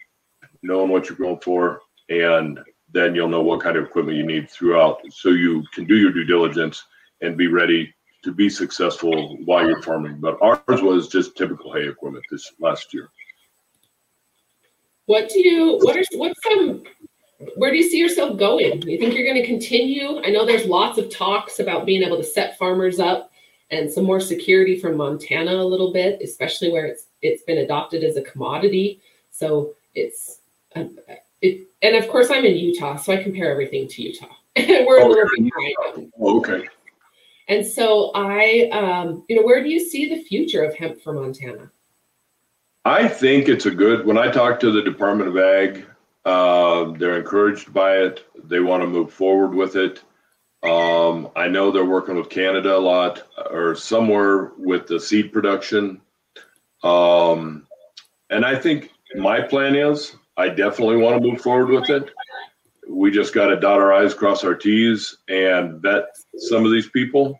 knowing 0.61 0.89
what 0.89 1.09
you're 1.09 1.17
going 1.17 1.39
for, 1.39 1.81
and 2.09 2.59
then 2.91 3.15
you'll 3.15 3.27
know 3.27 3.41
what 3.41 3.61
kind 3.61 3.75
of 3.75 3.83
equipment 3.83 4.17
you 4.17 4.25
need 4.25 4.49
throughout 4.49 5.01
so 5.11 5.29
you 5.29 5.63
can 5.73 5.85
do 5.85 5.95
your 5.95 6.11
due 6.11 6.23
diligence 6.23 6.83
and 7.21 7.37
be 7.37 7.47
ready 7.47 7.93
to 8.23 8.31
be 8.31 8.49
successful 8.49 9.37
while 9.45 9.67
you're 9.67 9.81
farming. 9.81 10.17
But 10.19 10.37
ours 10.41 10.81
was 10.81 11.07
just 11.07 11.37
typical 11.37 11.73
hay 11.73 11.87
equipment 11.87 12.25
this 12.31 12.53
last 12.59 12.93
year. 12.93 13.09
What 15.05 15.29
do 15.29 15.39
you 15.39 15.79
what 15.81 15.97
are 15.97 16.03
what's 16.13 16.39
some 16.43 16.83
where 17.57 17.71
do 17.71 17.77
you 17.77 17.83
see 17.83 17.97
yourself 17.97 18.37
going? 18.37 18.79
Do 18.79 18.91
you 18.91 18.97
think 18.97 19.13
you're 19.13 19.25
going 19.25 19.41
to 19.41 19.45
continue? 19.45 20.21
I 20.23 20.29
know 20.29 20.45
there's 20.45 20.65
lots 20.65 20.97
of 20.97 21.09
talks 21.09 21.59
about 21.59 21.85
being 21.85 22.01
able 22.01 22.17
to 22.17 22.23
set 22.23 22.57
farmers 22.57 22.99
up 22.99 23.31
and 23.69 23.91
some 23.91 24.05
more 24.05 24.19
security 24.19 24.79
from 24.79 24.95
Montana 24.95 25.55
a 25.55 25.63
little 25.65 25.91
bit, 25.91 26.21
especially 26.21 26.71
where 26.71 26.85
it's 26.85 27.07
it's 27.21 27.43
been 27.43 27.59
adopted 27.59 28.03
as 28.03 28.15
a 28.15 28.21
commodity. 28.21 29.01
So 29.31 29.73
it's 29.93 30.39
um, 30.75 30.97
it, 31.41 31.67
and 31.81 31.95
of 31.95 32.07
course 32.07 32.29
I'm 32.29 32.45
in 32.45 32.55
Utah, 32.55 32.95
so 32.95 33.13
I 33.13 33.21
compare 33.21 33.51
everything 33.51 33.87
to 33.89 34.01
Utah. 34.01 34.27
We're 34.57 35.01
a 35.01 35.07
little 35.07 35.29
behind. 35.35 36.11
Oh, 36.19 36.37
okay. 36.37 36.67
And 37.47 37.65
so 37.65 38.11
I, 38.15 38.69
um, 38.71 39.25
you 39.27 39.35
know, 39.35 39.43
where 39.43 39.61
do 39.61 39.69
you 39.69 39.79
see 39.79 40.07
the 40.07 40.23
future 40.23 40.63
of 40.63 40.75
hemp 40.75 41.01
for 41.01 41.13
Montana? 41.13 41.71
I 42.85 43.07
think 43.07 43.47
it's 43.47 43.65
a 43.65 43.71
good. 43.71 44.05
When 44.05 44.17
I 44.17 44.29
talk 44.29 44.59
to 44.61 44.71
the 44.71 44.81
Department 44.81 45.29
of 45.29 45.37
Ag, 45.37 45.85
uh, 46.25 46.91
they're 46.97 47.17
encouraged 47.17 47.73
by 47.73 47.97
it. 47.97 48.25
They 48.45 48.59
want 48.59 48.83
to 48.83 48.87
move 48.87 49.13
forward 49.13 49.53
with 49.53 49.75
it. 49.75 50.01
Um, 50.63 51.29
I 51.35 51.47
know 51.47 51.71
they're 51.71 51.85
working 51.85 52.15
with 52.15 52.29
Canada 52.29 52.75
a 52.75 52.79
lot, 52.79 53.23
or 53.49 53.75
somewhere 53.75 54.51
with 54.57 54.87
the 54.87 54.99
seed 54.99 55.33
production. 55.33 55.99
Um, 56.83 57.67
and 58.29 58.45
I 58.45 58.55
think 58.57 58.91
my 59.15 59.41
plan 59.41 59.75
is 59.75 60.15
I 60.37 60.49
definitely 60.49 60.97
want 60.97 61.21
to 61.21 61.29
move 61.29 61.41
forward 61.41 61.69
with 61.69 61.89
it. 61.89 62.09
We 62.89 63.11
just 63.11 63.33
got 63.33 63.47
to 63.47 63.59
dot 63.59 63.79
our 63.79 63.93
I's, 63.93 64.13
cross 64.13 64.43
our 64.43 64.55
T's, 64.55 65.17
and 65.29 65.81
vet 65.81 66.05
some 66.37 66.65
of 66.65 66.71
these 66.71 66.89
people 66.89 67.39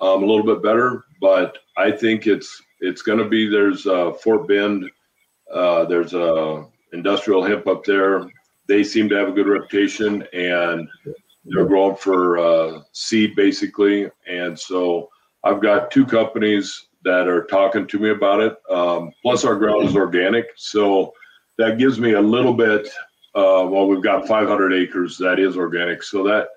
um, 0.00 0.22
a 0.22 0.26
little 0.26 0.44
bit 0.44 0.62
better. 0.62 1.04
But 1.20 1.58
I 1.76 1.90
think 1.90 2.26
it's 2.26 2.62
it's 2.80 3.02
going 3.02 3.18
to 3.18 3.28
be 3.28 3.48
there's 3.48 3.86
uh, 3.86 4.12
Fort 4.12 4.46
Benton, 4.48 4.90
uh, 5.52 5.84
there's 5.86 6.14
a 6.14 6.66
industrial 6.92 7.42
hemp 7.42 7.66
up 7.66 7.84
there. 7.84 8.30
They 8.66 8.84
seem 8.84 9.08
to 9.08 9.16
have 9.16 9.28
a 9.28 9.32
good 9.32 9.46
reputation, 9.46 10.24
and 10.32 10.88
they're 11.44 11.66
growing 11.66 11.96
for 11.96 12.38
uh, 12.38 12.80
seed 12.92 13.34
basically. 13.34 14.10
And 14.26 14.58
so 14.58 15.08
I've 15.44 15.62
got 15.62 15.90
two 15.90 16.04
companies 16.04 16.88
that 17.04 17.28
are 17.28 17.44
talking 17.44 17.86
to 17.86 17.98
me 17.98 18.10
about 18.10 18.40
it. 18.40 18.56
Um, 18.70 19.12
plus, 19.22 19.44
our 19.44 19.56
ground 19.56 19.88
is 19.88 19.96
organic, 19.96 20.46
so 20.56 21.12
that 21.56 21.78
gives 21.78 21.98
me 21.98 22.12
a 22.12 22.20
little 22.20 22.54
bit. 22.54 22.88
Uh, 23.34 23.66
well, 23.68 23.86
we've 23.86 24.02
got 24.02 24.26
500 24.26 24.72
acres 24.72 25.18
that 25.18 25.38
is 25.38 25.56
organic, 25.56 26.02
so 26.02 26.22
that 26.24 26.48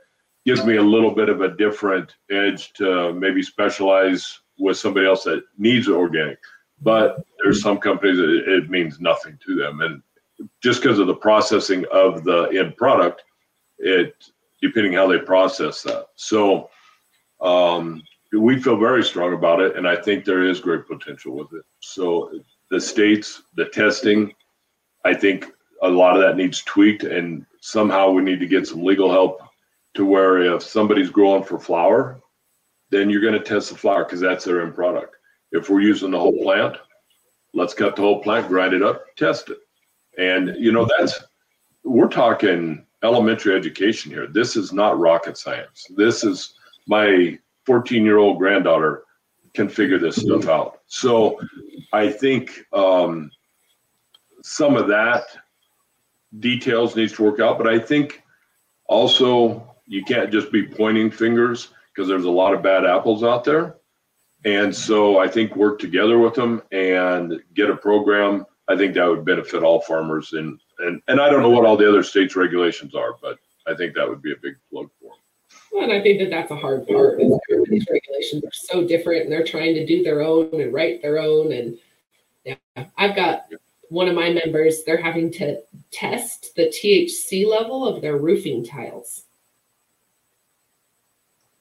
gives 0.46 0.66
me 0.66 0.78
a 0.78 0.82
little 0.82 1.14
bit 1.14 1.30
of 1.30 1.42
a 1.42 1.56
different 1.56 2.16
edge 2.30 2.74
to 2.74 3.14
maybe 3.14 3.44
specialize 3.44 4.40
with 4.58 4.78
somebody 4.78 5.06
else 5.06 5.24
that 5.24 5.44
needs 5.58 5.88
organic. 5.88 6.40
But 6.82 7.24
there's 7.44 7.62
some 7.62 7.78
companies 7.78 8.18
that 8.18 8.44
it 8.48 8.70
means 8.70 9.00
nothing 9.00 9.38
to 9.46 9.56
them, 9.56 9.82
and 9.82 10.02
just 10.64 10.82
because 10.82 10.98
of 10.98 11.08
the 11.08 11.16
processing 11.16 11.86
of 11.92 12.24
the 12.24 12.48
end 12.48 12.76
product, 12.78 13.24
it 13.78 14.16
depending 14.62 14.94
how 14.94 15.08
they 15.08 15.18
process 15.18 15.82
that. 15.82 16.08
So 16.16 16.70
um, 17.42 18.04
we 18.32 18.62
feel 18.62 18.78
very 18.78 19.04
strong 19.04 19.34
about 19.34 19.60
it, 19.60 19.76
and 19.76 19.88
I 19.88 19.96
think 19.96 20.24
there 20.24 20.44
is 20.44 20.60
great 20.60 20.88
potential 20.88 21.36
with 21.36 21.52
it. 21.54 21.66
So 21.80 22.32
the 22.70 22.80
states, 22.80 23.44
the 23.56 23.66
testing, 23.66 24.34
I 25.04 25.14
think 25.14 25.48
a 25.82 25.90
lot 25.90 26.16
of 26.16 26.22
that 26.22 26.38
needs 26.38 26.62
tweaked, 26.62 27.04
and 27.04 27.46
somehow 27.60 28.12
we 28.12 28.22
need 28.22 28.40
to 28.40 28.48
get 28.48 28.68
some 28.68 28.84
legal 28.84 29.12
help 29.12 29.42
to 29.94 30.06
where 30.06 30.56
if 30.56 30.64
somebody's 30.64 31.10
growing 31.10 31.44
for 31.44 31.60
flower, 31.60 32.22
then 32.90 33.10
you're 33.10 33.22
going 33.22 33.34
to 33.34 33.40
test 33.40 33.70
the 33.70 33.78
flower 33.78 34.04
because 34.04 34.20
that's 34.20 34.46
their 34.46 34.62
end 34.62 34.76
product. 34.76 35.16
If 35.52 35.70
we're 35.70 35.82
using 35.82 36.12
the 36.12 36.20
whole 36.20 36.42
plant, 36.44 36.78
let's 37.54 37.74
cut 37.74 37.96
the 37.96 38.02
whole 38.02 38.22
plant, 38.22 38.48
grind 38.48 38.74
it 38.74 38.84
up, 38.84 39.04
test 39.16 39.50
it. 39.50 39.60
And 40.18 40.56
you 40.58 40.72
know 40.72 40.88
that's 40.98 41.20
we're 41.84 42.10
talking 42.10 42.86
elementary 43.04 43.56
education 43.56 44.12
here. 44.12 44.28
This 44.28 44.56
is 44.56 44.72
not 44.72 45.00
rocket 45.00 45.38
science. 45.38 45.88
This 45.96 46.24
is 46.24 46.54
my 46.88 47.38
14 47.66 48.04
year 48.04 48.18
old 48.18 48.38
granddaughter 48.38 49.04
can 49.54 49.68
figure 49.68 50.00
this 50.00 50.16
stuff 50.16 50.48
out. 50.48 50.82
So 50.88 51.40
I 51.92 52.10
think 52.10 52.64
um, 52.72 53.32
some 54.44 54.76
of 54.76 54.88
that 54.88 55.24
details 56.40 56.96
needs 56.96 57.14
to 57.14 57.24
work 57.24 57.40
out, 57.40 57.58
but 57.58 57.68
I 57.68 57.80
think 57.80 58.24
also 58.86 59.76
you 59.86 60.04
can't 60.04 60.32
just 60.32 60.52
be 60.52 60.66
pointing 60.66 61.12
fingers 61.12 61.70
because 61.94 62.08
there's 62.08 62.26
a 62.26 62.30
lot 62.30 62.54
of 62.54 62.64
bad 62.64 62.86
apples 62.86 63.24
out 63.24 63.44
there. 63.44 63.76
And 64.46 64.76
so 64.76 65.20
I 65.20 65.28
think 65.28 65.56
work 65.56 65.80
together 65.80 66.18
with 66.18 66.34
them 66.34 66.64
and 66.72 67.42
get 67.54 67.70
a 67.70 67.76
program. 67.76 68.46
I 68.68 68.78
think 68.78 68.94
that 68.96 69.06
would 69.06 69.26
benefit 69.26 69.64
all 69.64 69.82
farmers. 69.82 70.34
And, 70.34 70.60
and, 70.80 71.02
and 71.08 71.22
I 71.22 71.30
don't 71.30 71.42
know 71.42 71.50
what 71.50 71.66
all 71.66 71.78
the 71.78 71.88
other 71.88 72.04
states' 72.04 72.36
regulations 72.36 72.96
are, 72.96 73.16
but 73.22 73.38
I 73.68 73.76
think 73.76 73.96
that 73.96 74.08
would 74.08 74.22
be 74.22 74.32
a 74.32 74.38
big 74.42 74.56
plug 74.72 74.90
for 75.00 75.10
them. 75.10 75.18
Well, 75.72 75.84
and 75.84 75.94
I 75.94 76.02
think 76.02 76.20
that 76.20 76.30
that's 76.30 76.52
a 76.52 76.56
hard 76.56 76.88
part. 76.88 77.18
These 77.18 77.86
regulations 77.92 78.44
are 78.44 78.52
so 78.52 78.86
different, 78.86 79.24
and 79.24 79.32
they're 79.32 79.46
trying 79.46 79.76
to 79.76 79.86
do 79.86 80.04
their 80.04 80.22
own 80.22 80.50
and 80.60 80.74
write 80.74 81.02
their 81.02 81.18
own. 81.18 81.52
And 81.52 81.78
yeah, 82.44 82.56
I've 82.98 83.16
got 83.16 83.46
one 83.92 84.08
of 84.08 84.16
my 84.16 84.30
members. 84.30 84.84
They're 84.84 85.02
having 85.02 85.32
to 85.34 85.62
test 85.92 86.56
the 86.56 86.68
THC 86.68 87.46
level 87.46 87.86
of 87.86 88.02
their 88.02 88.18
roofing 88.18 88.64
tiles. 88.64 89.26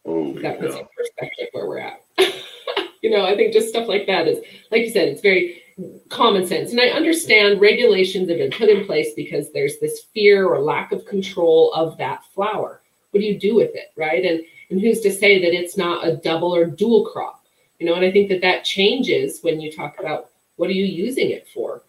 Oh, 0.06 0.32
that 0.34 0.60
puts 0.60 0.76
in 0.76 0.86
perspective 0.96 1.48
where 1.52 1.66
we're 1.66 1.80
at. 1.80 2.04
you 3.02 3.10
know, 3.10 3.26
I 3.26 3.34
think 3.34 3.52
just 3.52 3.68
stuff 3.68 3.88
like 3.88 4.06
that 4.06 4.28
is, 4.28 4.38
like 4.70 4.82
you 4.82 4.90
said, 4.90 5.08
it's 5.08 5.20
very 5.20 5.60
common 6.08 6.46
sense. 6.46 6.70
And 6.70 6.80
I 6.80 6.90
understand 6.90 7.60
regulations 7.60 8.28
have 8.28 8.38
been 8.38 8.52
put 8.52 8.68
in 8.68 8.86
place 8.86 9.12
because 9.14 9.50
there's 9.52 9.78
this 9.80 10.04
fear 10.14 10.46
or 10.46 10.60
lack 10.60 10.92
of 10.92 11.04
control 11.06 11.72
of 11.74 11.98
that 11.98 12.24
flower. 12.32 12.80
What 13.10 13.20
do 13.20 13.26
you 13.26 13.40
do 13.40 13.56
with 13.56 13.74
it, 13.74 13.92
right? 13.96 14.24
And 14.24 14.40
and 14.70 14.80
who's 14.80 15.00
to 15.00 15.10
say 15.10 15.42
that 15.42 15.52
it's 15.52 15.76
not 15.76 16.06
a 16.06 16.16
double 16.16 16.54
or 16.54 16.64
dual 16.64 17.06
crop? 17.06 17.44
You 17.80 17.86
know, 17.86 17.94
and 17.94 18.04
I 18.04 18.12
think 18.12 18.28
that 18.28 18.40
that 18.42 18.64
changes 18.64 19.40
when 19.40 19.60
you 19.60 19.72
talk 19.72 19.98
about 19.98 20.30
what 20.54 20.70
are 20.70 20.74
you 20.74 20.84
using 20.84 21.30
it 21.30 21.48
for. 21.52 21.82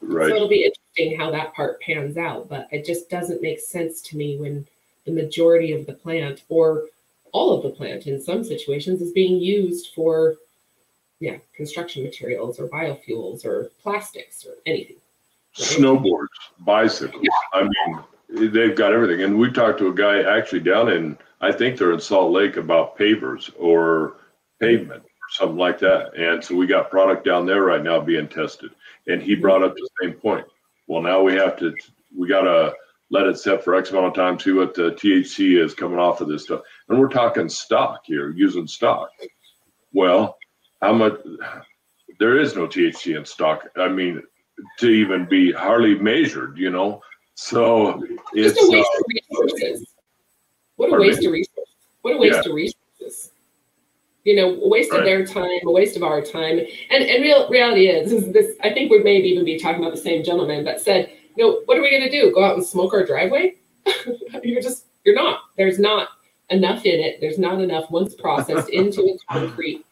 Right. 0.00 0.28
So 0.28 0.36
it'll 0.36 0.48
be 0.48 0.64
interesting 0.64 1.18
how 1.18 1.30
that 1.30 1.54
part 1.54 1.80
pans 1.80 2.16
out, 2.16 2.48
but 2.48 2.68
it 2.70 2.84
just 2.84 3.10
doesn't 3.10 3.42
make 3.42 3.60
sense 3.60 4.00
to 4.02 4.16
me 4.16 4.38
when 4.38 4.66
the 5.04 5.12
majority 5.12 5.72
of 5.72 5.86
the 5.86 5.92
plant 5.92 6.42
or 6.48 6.84
all 7.32 7.56
of 7.56 7.62
the 7.62 7.70
plant 7.70 8.06
in 8.06 8.20
some 8.20 8.44
situations 8.44 9.00
is 9.00 9.12
being 9.12 9.40
used 9.40 9.94
for 9.94 10.36
yeah 11.20 11.36
construction 11.54 12.02
materials 12.02 12.58
or 12.58 12.66
biofuels 12.68 13.44
or 13.44 13.70
plastics 13.82 14.44
or 14.44 14.54
anything 14.66 14.96
right? 15.58 15.68
snowboards 15.68 16.26
bicycles 16.60 17.22
yeah. 17.22 17.60
i 17.60 17.62
mean 17.62 18.52
they've 18.52 18.76
got 18.76 18.92
everything 18.92 19.22
and 19.22 19.38
we 19.38 19.50
talked 19.50 19.78
to 19.78 19.88
a 19.88 19.94
guy 19.94 20.22
actually 20.22 20.60
down 20.60 20.88
in 20.88 21.16
i 21.40 21.52
think 21.52 21.78
they're 21.78 21.92
in 21.92 22.00
salt 22.00 22.32
lake 22.32 22.56
about 22.56 22.98
pavers 22.98 23.50
or 23.58 24.16
pavement 24.58 25.02
or 25.02 25.30
something 25.30 25.58
like 25.58 25.78
that 25.78 26.14
and 26.16 26.42
so 26.42 26.54
we 26.54 26.66
got 26.66 26.90
product 26.90 27.24
down 27.24 27.46
there 27.46 27.62
right 27.62 27.82
now 27.82 28.00
being 28.00 28.28
tested 28.28 28.70
and 29.10 29.22
he 29.22 29.34
brought 29.34 29.62
up 29.62 29.74
the 29.74 29.88
same 30.02 30.12
point 30.14 30.46
well 30.86 31.02
now 31.02 31.22
we 31.22 31.34
have 31.34 31.56
to 31.58 31.74
we 32.16 32.28
got 32.28 32.42
to 32.42 32.74
let 33.10 33.26
it 33.26 33.38
set 33.38 33.62
for 33.64 33.74
X 33.74 33.90
amount 33.90 34.06
of 34.06 34.14
time, 34.14 34.38
see 34.38 34.52
what 34.52 34.74
the 34.74 34.92
THC 34.92 35.62
is 35.62 35.74
coming 35.74 35.98
off 35.98 36.20
of 36.20 36.28
this 36.28 36.44
stuff. 36.44 36.60
And 36.88 36.98
we're 36.98 37.08
talking 37.08 37.48
stalk 37.48 38.02
here, 38.04 38.30
using 38.30 38.68
stalk. 38.68 39.10
Well, 39.92 40.38
how 40.80 40.92
much? 40.92 41.14
There 42.18 42.38
is 42.38 42.54
no 42.54 42.66
THC 42.66 43.16
in 43.16 43.24
stalk. 43.24 43.66
I 43.76 43.88
mean, 43.88 44.22
to 44.78 44.88
even 44.88 45.26
be 45.26 45.52
hardly 45.52 45.96
measured, 45.96 46.56
you 46.56 46.70
know. 46.70 47.02
So 47.34 48.02
it's 48.32 48.54
Just 48.54 48.68
a 48.68 48.70
waste 48.70 48.88
uh, 48.94 48.98
of 48.98 49.04
resources. 49.08 49.94
What 50.76 50.92
a 50.92 51.00
waste 51.00 51.20
me? 51.20 51.26
of 51.26 51.32
resources. 51.32 51.74
What 52.02 52.14
a 52.14 52.18
waste 52.18 52.34
yeah. 52.44 52.50
of 52.50 52.54
resources. 52.54 52.79
You 54.24 54.36
know, 54.36 54.54
a 54.60 54.68
waste 54.68 54.90
right. 54.90 55.00
of 55.00 55.06
their 55.06 55.24
time, 55.24 55.60
a 55.64 55.70
waste 55.70 55.96
of 55.96 56.02
our 56.02 56.20
time. 56.20 56.60
And 56.90 57.04
and 57.04 57.22
real 57.22 57.48
reality 57.48 57.88
is, 57.88 58.12
is 58.12 58.32
this 58.32 58.56
I 58.62 58.70
think 58.70 58.90
we 58.90 59.02
may 59.02 59.16
even 59.16 59.44
be 59.44 59.58
talking 59.58 59.82
about 59.82 59.94
the 59.94 60.00
same 60.00 60.22
gentleman 60.22 60.64
that 60.64 60.80
said 60.80 61.10
you 61.36 61.44
know, 61.44 61.60
what 61.64 61.78
are 61.78 61.82
we 61.82 61.90
going 61.90 62.02
to 62.02 62.10
do? 62.10 62.32
Go 62.32 62.44
out 62.44 62.56
and 62.56 62.64
smoke 62.64 62.92
our 62.92 63.04
driveway? 63.04 63.56
you're 64.42 64.62
just, 64.62 64.86
you're 65.04 65.14
not. 65.14 65.40
There's 65.56 65.78
not 65.78 66.08
enough 66.50 66.84
in 66.84 67.00
it. 67.00 67.20
There's 67.20 67.38
not 67.38 67.60
enough 67.60 67.90
once 67.90 68.14
processed 68.14 68.68
into 68.72 69.02
a 69.02 69.32
concrete. 69.32 69.84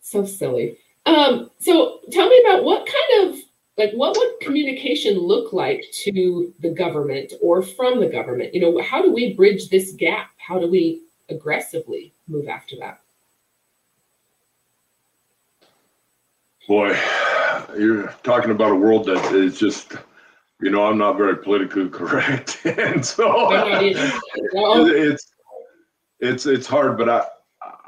So 0.00 0.24
silly. 0.24 0.78
Um, 1.04 1.50
so 1.58 2.00
tell 2.10 2.28
me 2.28 2.42
about 2.44 2.64
what 2.64 2.86
kind 2.86 3.28
of 3.28 3.40
like 3.76 3.92
what 3.92 4.16
would 4.16 4.40
communication 4.40 5.18
look 5.18 5.52
like 5.52 5.84
to 6.04 6.52
the 6.60 6.70
government 6.70 7.34
or 7.42 7.62
from 7.62 8.00
the 8.00 8.08
government? 8.08 8.54
You 8.54 8.60
know, 8.60 8.82
how 8.82 9.02
do 9.02 9.12
we 9.12 9.34
bridge 9.34 9.68
this 9.68 9.92
gap? 9.92 10.30
How 10.38 10.58
do 10.58 10.68
we 10.68 11.02
aggressively 11.28 12.14
move 12.28 12.48
after 12.48 12.76
that? 12.80 13.00
Boy, 16.68 16.98
you're 17.78 18.08
talking 18.22 18.50
about 18.50 18.72
a 18.72 18.76
world 18.76 19.06
that 19.06 19.32
is 19.32 19.58
just, 19.58 19.92
you 20.60 20.70
know, 20.70 20.84
I'm 20.84 20.98
not 20.98 21.16
very 21.16 21.36
politically 21.36 21.88
correct, 21.90 22.60
and 22.64 23.04
so 23.04 23.48
it's 24.52 25.32
it's 26.18 26.46
it's 26.46 26.66
hard. 26.66 26.98
But 26.98 27.08
I 27.08 27.26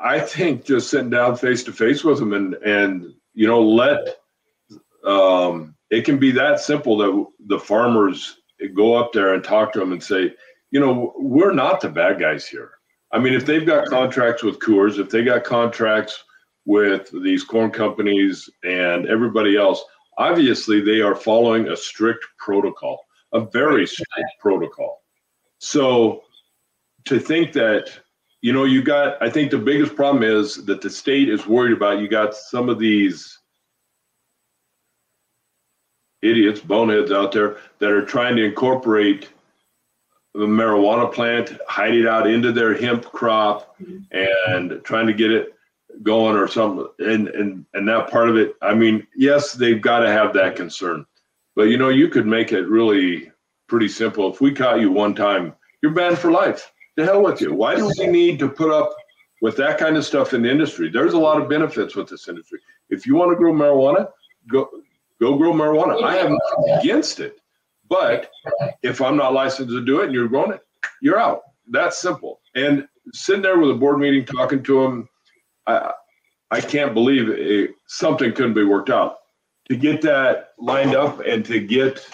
I 0.01 0.21
think 0.21 0.65
just 0.65 0.91
sitting 0.91 1.11
down 1.11 1.37
face 1.37 1.65
to 1.65 1.73
face 1.73 2.05
with 2.05 2.19
them 2.19 2.33
and 2.35 2.55
and 2.55 3.13
you 3.35 3.49
know 3.49 3.61
let 3.61 4.19
um, 5.05 5.75
it 5.91 6.05
can 6.05 6.19
be 6.19 6.31
that 6.33 6.61
simple 6.61 6.97
that 6.99 7.27
the 7.47 7.59
farmers 7.59 8.39
go 8.75 8.95
up 8.95 9.13
there 9.13 9.35
and 9.35 9.43
talk 9.43 9.73
to 9.73 9.79
them 9.79 9.93
and 9.93 10.03
say, 10.03 10.35
you 10.71 10.81
know, 10.81 11.15
we're 11.17 11.53
not 11.53 11.81
the 11.81 11.89
bad 11.89 12.21
guys 12.21 12.47
here. 12.47 12.73
I 13.13 13.19
mean, 13.19 13.35
if 13.35 13.47
they've 13.47 13.67
got 13.67 13.89
contracts 13.89 14.43
with 14.43 14.59
Coors, 14.59 14.99
if 14.99 15.09
they 15.09 15.25
got 15.25 15.45
contracts 15.45 16.25
with 16.67 17.11
these 17.23 17.43
corn 17.43 17.71
companies 17.71 18.51
and 18.63 19.07
everybody 19.07 19.57
else, 19.57 19.83
obviously 20.19 20.81
they 20.81 21.01
are 21.01 21.15
following 21.15 21.69
a 21.69 21.77
strict 21.77 22.27
protocol, 22.39 23.07
a 23.33 23.41
very 23.41 23.87
strict 23.87 24.13
protocol. 24.41 25.03
So 25.59 26.23
to 27.07 27.19
think 27.19 27.53
that, 27.55 27.91
you 28.43 28.53
know, 28.53 28.65
you 28.65 28.83
got, 28.83 29.21
I 29.23 29.31
think 29.31 29.51
the 29.51 29.59
biggest 29.59 29.97
problem 29.97 30.23
is 30.23 30.65
that 30.67 30.83
the 30.83 30.91
state 30.91 31.31
is 31.31 31.47
worried 31.47 31.73
about 31.73 32.01
you 32.01 32.09
got 32.09 32.35
some 32.35 32.69
of 32.69 32.79
these 32.79 33.39
idiots, 36.21 36.61
boneheads 36.61 37.13
out 37.13 37.33
there 37.33 37.57
that 37.79 37.91
are 37.91 38.05
trying 38.05 38.37
to 38.37 38.45
incorporate 38.45 39.31
the 40.35 40.47
marijuana 40.47 41.13
plant, 41.13 41.59
hide 41.69 41.95
it 41.95 42.07
out 42.07 42.29
into 42.29 42.53
their 42.53 42.77
hemp 42.77 43.05
crop, 43.05 43.77
mm-hmm. 43.81 43.99
and 44.13 44.85
trying 44.85 45.07
to 45.07 45.13
get 45.13 45.31
it 45.31 45.55
going 46.03 46.37
or 46.37 46.47
something. 46.47 46.87
And 46.99 47.29
and 47.29 47.65
and 47.75 47.89
that 47.89 48.11
part 48.11 48.29
of 48.29 48.37
it 48.37 48.55
i 48.63 48.73
mean 48.73 49.07
yes 49.17 49.53
they've 49.53 49.81
got 49.81 50.01
to 50.01 50.09
have 50.09 50.33
that 50.35 50.57
concern. 50.57 51.07
But 51.57 51.65
you 51.65 51.77
know 51.77 51.89
you 51.89 52.09
could 52.09 52.27
make 52.27 52.53
it 52.53 52.69
really 52.69 53.33
pretty 53.67 53.89
simple. 53.89 54.33
If 54.33 54.41
we 54.41 54.53
caught 54.53 54.81
you 54.81 54.93
one 54.93 55.15
time 55.15 55.55
you're 55.83 55.93
banned 55.93 56.19
for 56.19 56.31
life. 56.31 56.73
The 56.97 57.05
hell 57.05 57.23
with 57.23 57.41
you. 57.41 57.55
Why 57.55 57.77
do 57.77 57.91
we 57.99 58.07
need 58.09 58.41
to 58.41 58.49
put 58.49 58.73
up 58.73 58.93
with 59.41 59.57
that 59.57 59.79
kind 59.79 59.97
of 59.97 60.05
stuff 60.05 60.35
in 60.35 60.43
the 60.43 60.51
industry? 60.51 60.91
There's 60.91 61.13
a 61.13 61.19
lot 61.19 61.41
of 61.41 61.49
benefits 61.49 61.95
with 61.95 62.09
this 62.09 62.27
industry. 62.27 62.59
If 62.91 63.07
you 63.07 63.15
want 63.15 63.31
to 63.31 63.37
grow 63.37 63.53
marijuana 63.53 64.09
go 64.49 64.69
go 65.21 65.37
grow 65.37 65.53
marijuana. 65.53 66.03
I 66.03 66.17
am 66.17 66.39
against 66.79 67.21
it 67.21 67.41
but 67.89 68.31
if 68.83 69.01
i'm 69.01 69.17
not 69.17 69.33
licensed 69.33 69.71
to 69.71 69.85
do 69.85 70.01
it 70.01 70.07
and 70.07 70.15
you're 70.15 70.29
growing 70.29 70.53
it 70.53 70.61
you're 71.03 71.19
out 71.19 71.43
that's 71.71 71.99
simple 71.99 72.41
and 72.55 72.87
sitting 73.13 73.43
there 73.43 73.59
with 73.59 73.71
a 73.71 73.75
board 73.75 73.99
meeting 73.99 74.25
talking 74.25 74.63
to 74.63 74.83
them 74.83 75.09
I, 75.69 75.93
I 76.51 76.61
can't 76.61 76.95
believe 76.95 77.29
it, 77.29 77.75
something 77.87 78.33
couldn't 78.33 78.55
be 78.55 78.65
worked 78.65 78.91
out. 78.91 79.19
To 79.69 79.77
get 79.77 80.01
that 80.03 80.55
lined 80.59 80.95
up 80.95 81.21
and 81.21 81.45
to 81.45 81.61
get 81.61 82.07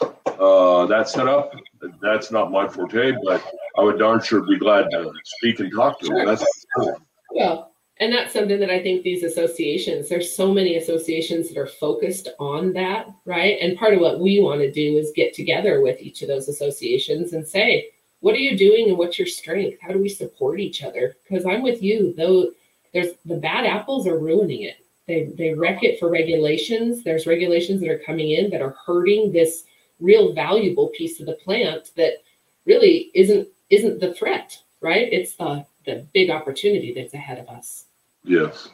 uh, 0.00 0.84
that 0.86 1.08
set 1.08 1.28
up, 1.28 1.52
that's 2.02 2.32
not 2.32 2.50
my 2.50 2.66
forte, 2.66 3.12
but 3.24 3.44
I 3.78 3.82
would 3.82 4.00
darn 4.00 4.20
sure 4.20 4.42
be 4.42 4.58
glad 4.58 4.90
to 4.90 5.12
speak 5.24 5.60
and 5.60 5.72
talk 5.72 6.00
to 6.00 6.08
them. 6.08 6.26
That's 6.26 6.44
well, 7.30 7.72
and 8.00 8.12
that's 8.12 8.32
something 8.32 8.58
that 8.58 8.70
I 8.70 8.82
think 8.82 9.02
these 9.02 9.22
associations, 9.22 10.08
there's 10.08 10.34
so 10.34 10.52
many 10.52 10.76
associations 10.76 11.48
that 11.48 11.58
are 11.58 11.68
focused 11.68 12.28
on 12.40 12.72
that, 12.72 13.06
right? 13.24 13.56
And 13.60 13.78
part 13.78 13.94
of 13.94 14.00
what 14.00 14.18
we 14.18 14.40
want 14.40 14.60
to 14.60 14.72
do 14.72 14.98
is 14.98 15.12
get 15.14 15.32
together 15.32 15.80
with 15.80 16.00
each 16.00 16.22
of 16.22 16.28
those 16.28 16.48
associations 16.48 17.34
and 17.34 17.46
say, 17.46 17.90
what 18.18 18.34
are 18.34 18.38
you 18.38 18.56
doing 18.56 18.88
and 18.88 18.98
what's 18.98 19.18
your 19.18 19.28
strength? 19.28 19.78
How 19.80 19.92
do 19.92 20.00
we 20.00 20.08
support 20.08 20.58
each 20.58 20.82
other? 20.82 21.14
Because 21.22 21.46
I'm 21.46 21.62
with 21.62 21.82
you, 21.82 22.14
though 22.16 22.50
there's 22.92 23.12
the 23.26 23.36
bad 23.36 23.66
apples 23.66 24.06
are 24.06 24.18
ruining 24.18 24.62
it. 24.62 24.78
They 25.06 25.24
they 25.36 25.52
wreck 25.52 25.82
it 25.82 26.00
for 26.00 26.08
regulations. 26.08 27.04
There's 27.04 27.26
regulations 27.26 27.80
that 27.80 27.90
are 27.90 27.98
coming 27.98 28.30
in 28.30 28.50
that 28.50 28.62
are 28.62 28.76
hurting 28.86 29.30
this 29.30 29.64
real 30.00 30.32
valuable 30.32 30.88
piece 30.88 31.20
of 31.20 31.26
the 31.26 31.34
plant 31.34 31.90
that 31.96 32.22
really 32.64 33.10
isn't 33.14 33.46
isn't 33.68 34.00
the 34.00 34.14
threat, 34.14 34.58
right? 34.80 35.12
It's 35.12 35.34
the 35.34 35.66
the 35.84 36.06
big 36.12 36.30
opportunity 36.30 36.92
that's 36.92 37.14
ahead 37.14 37.38
of 37.38 37.48
us. 37.48 37.86
Yes. 38.24 38.68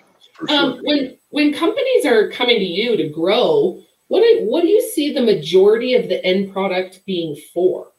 Um, 0.48 0.78
when 0.82 1.18
when 1.30 1.52
companies 1.52 2.06
are 2.06 2.30
coming 2.30 2.58
to 2.58 2.64
you 2.64 2.96
to 2.96 3.08
grow, 3.08 3.82
what 4.08 4.20
do, 4.20 4.44
what 4.46 4.62
do 4.62 4.68
you 4.68 4.80
see 4.80 5.12
the 5.12 5.22
majority 5.22 5.94
of 5.94 6.08
the 6.08 6.24
end 6.24 6.52
product 6.52 7.04
being 7.06 7.36
for? 7.52 7.92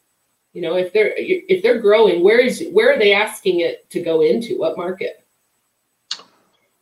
You 0.54 0.62
know, 0.62 0.76
if 0.76 0.92
they're 0.92 1.14
if 1.16 1.64
they're 1.64 1.80
growing, 1.80 2.24
where 2.24 2.40
is 2.40 2.68
where 2.72 2.94
are 2.94 3.00
they 3.00 3.14
asking 3.14 3.62
it 3.62 3.90
to 3.92 4.02
go 4.02 4.22
into? 4.22 4.58
What 4.58 4.76
market? 4.76 5.26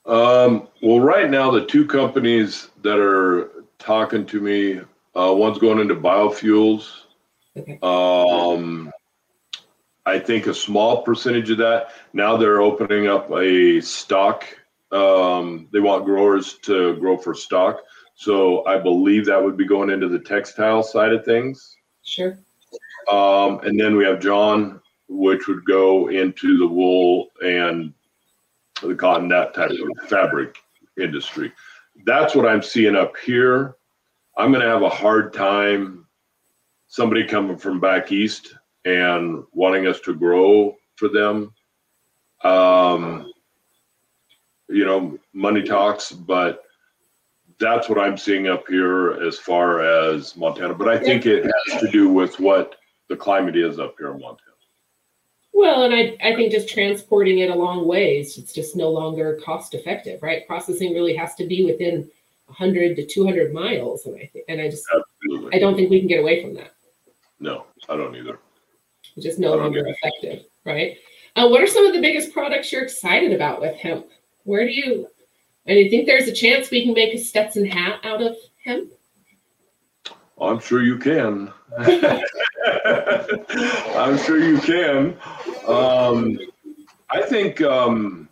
Um, 0.05 0.67
well, 0.81 0.99
right 0.99 1.29
now 1.29 1.51
the 1.51 1.65
two 1.65 1.85
companies 1.85 2.69
that 2.81 2.97
are 2.97 3.65
talking 3.77 4.25
to 4.25 4.41
me, 4.41 4.79
uh, 5.15 5.33
one's 5.35 5.59
going 5.59 5.79
into 5.79 5.95
biofuels. 5.95 7.01
Okay. 7.55 7.77
Um, 7.83 8.91
I 10.09 10.19
think 10.19 10.47
a 10.47 10.53
small 10.53 11.03
percentage 11.03 11.51
of 11.51 11.59
that. 11.59 11.91
Now 12.13 12.35
they're 12.35 12.61
opening 12.61 13.07
up 13.07 13.31
a 13.31 13.79
stock. 13.79 14.43
Um, 14.91 15.67
they 15.71 15.79
want 15.79 16.05
growers 16.05 16.55
to 16.63 16.95
grow 16.95 17.15
for 17.15 17.35
stalk. 17.35 17.81
So 18.15 18.65
I 18.65 18.79
believe 18.79 19.25
that 19.27 19.41
would 19.41 19.55
be 19.55 19.67
going 19.67 19.91
into 19.91 20.09
the 20.09 20.19
textile 20.19 20.81
side 20.81 21.13
of 21.13 21.23
things. 21.23 21.77
Sure. 22.03 22.39
Um, 23.09 23.59
and 23.59 23.79
then 23.79 23.95
we 23.95 24.03
have 24.05 24.19
John, 24.19 24.81
which 25.07 25.47
would 25.47 25.63
go 25.65 26.09
into 26.09 26.57
the 26.57 26.67
wool 26.67 27.27
and 27.45 27.93
the 28.81 28.95
cotton, 28.95 29.27
that 29.29 29.53
type 29.53 29.71
of 29.71 30.09
fabric 30.09 30.57
industry. 30.99 31.53
That's 32.03 32.33
what 32.33 32.47
I'm 32.47 32.63
seeing 32.63 32.95
up 32.95 33.15
here. 33.17 33.75
I'm 34.37 34.51
going 34.51 34.63
to 34.63 34.71
have 34.71 34.81
a 34.81 34.89
hard 34.89 35.33
time 35.33 36.07
somebody 36.87 37.25
coming 37.25 37.57
from 37.57 37.79
back 37.79 38.11
east 38.11 38.55
and 38.85 39.43
wanting 39.51 39.87
us 39.87 39.99
to 40.01 40.15
grow 40.15 40.77
for 40.95 41.09
them. 41.09 41.53
Um, 42.43 43.31
you 44.67 44.85
know, 44.85 45.17
money 45.33 45.63
talks, 45.63 46.11
but 46.11 46.63
that's 47.59 47.89
what 47.89 47.99
I'm 47.99 48.17
seeing 48.17 48.47
up 48.47 48.67
here 48.67 49.13
as 49.21 49.37
far 49.37 49.81
as 49.81 50.35
Montana. 50.37 50.73
But 50.73 50.87
I 50.87 50.97
think 50.97 51.25
it 51.25 51.43
has 51.43 51.81
to 51.81 51.91
do 51.91 52.09
with 52.09 52.39
what 52.39 52.75
the 53.09 53.17
climate 53.17 53.57
is 53.57 53.79
up 53.79 53.95
here 53.97 54.11
in 54.11 54.19
Montana. 54.19 54.45
Well, 55.51 55.83
and 55.83 55.93
I, 55.93 56.15
I 56.23 56.35
think 56.35 56.51
just 56.51 56.69
transporting 56.69 57.39
it 57.39 57.49
a 57.49 57.55
long 57.55 57.85
ways, 57.85 58.37
it's 58.37 58.53
just 58.53 58.77
no 58.77 58.89
longer 58.89 59.39
cost 59.43 59.73
effective, 59.73 60.21
right? 60.23 60.47
Processing 60.47 60.93
really 60.93 61.15
has 61.15 61.35
to 61.35 61.45
be 61.45 61.65
within 61.65 62.09
100 62.45 62.95
to 62.95 63.05
200 63.05 63.53
miles, 63.53 64.05
and 64.05 64.15
I 64.15 64.29
think, 64.31 64.45
and 64.47 64.61
I 64.61 64.69
just, 64.69 64.85
Absolutely. 64.95 65.53
I 65.53 65.59
don't 65.59 65.75
think 65.75 65.89
we 65.89 65.99
can 65.99 66.07
get 66.07 66.21
away 66.21 66.41
from 66.41 66.53
that. 66.53 66.71
No, 67.41 67.65
I 67.89 67.97
don't 67.97 68.15
either. 68.15 68.39
It's 69.19 69.25
just 69.25 69.37
no 69.39 69.53
longer 69.53 69.85
effective, 69.85 70.45
right? 70.63 70.97
Uh, 71.35 71.49
what 71.49 71.61
are 71.61 71.67
some 71.67 71.85
of 71.85 71.91
the 71.91 71.99
biggest 71.99 72.31
products 72.31 72.71
you're 72.71 72.83
excited 72.83 73.33
about 73.33 73.59
with 73.59 73.75
hemp? 73.75 74.05
Where 74.45 74.65
do 74.65 74.71
you, 74.71 75.09
and 75.65 75.77
you 75.77 75.89
think 75.89 76.05
there's 76.05 76.29
a 76.29 76.33
chance 76.33 76.71
we 76.71 76.85
can 76.85 76.93
make 76.93 77.13
a 77.13 77.17
Stetson 77.17 77.65
hat 77.65 77.99
out 78.05 78.21
of 78.21 78.37
hemp? 78.63 78.93
I'm 80.39 80.61
sure 80.61 80.81
you 80.81 80.97
can. 80.97 81.51
I'm 83.93 84.17
sure 84.19 84.39
you 84.41 84.57
can. 84.59 85.17
Um, 85.67 86.39
I 87.09 87.21
think 87.21 87.61
um, 87.61 88.29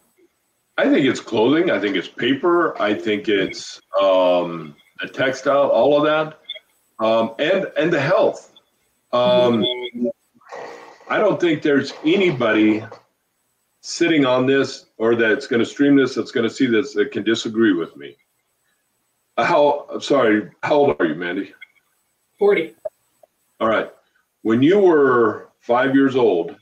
I 0.78 0.86
think 0.86 1.06
it's 1.06 1.20
clothing. 1.20 1.70
I 1.70 1.80
think 1.82 1.98
it's 1.98 2.08
paper. 2.08 2.82
I 2.82 2.94
think 2.94 3.28
it's 3.28 3.82
um, 4.02 4.74
a 5.02 5.08
textile. 5.10 5.68
All 5.68 5.98
of 5.98 6.06
that, 6.06 6.40
um, 7.06 7.36
and 7.40 7.68
and 7.78 7.92
the 7.92 8.00
health. 8.00 8.54
Um, 9.12 9.66
I 11.10 11.18
don't 11.18 11.40
think 11.40 11.62
there's 11.62 11.94
anybody 12.04 12.84
sitting 13.82 14.26
on 14.26 14.46
this 14.46 14.86
or 14.98 15.16
that's 15.16 15.48
going 15.48 15.60
to 15.60 15.66
stream 15.66 15.96
this 15.96 16.16
that's 16.16 16.32
going 16.32 16.48
to 16.48 16.54
see 16.54 16.66
this 16.66 16.94
that 16.94 17.12
can 17.12 17.24
disagree 17.24 17.74
with 17.74 17.96
me. 17.96 18.16
How? 19.38 19.86
I'm 19.92 20.02
sorry. 20.02 20.50
How 20.64 20.76
old 20.76 20.96
are 21.00 21.06
you, 21.06 21.16
Mandy? 21.16 21.54
40. 22.40 22.76
All 23.60 23.68
right. 23.70 23.92
When 24.42 24.62
you 24.62 24.80
were 24.80 25.50
five 25.60 25.96
years 25.96 26.16
old 26.16 26.56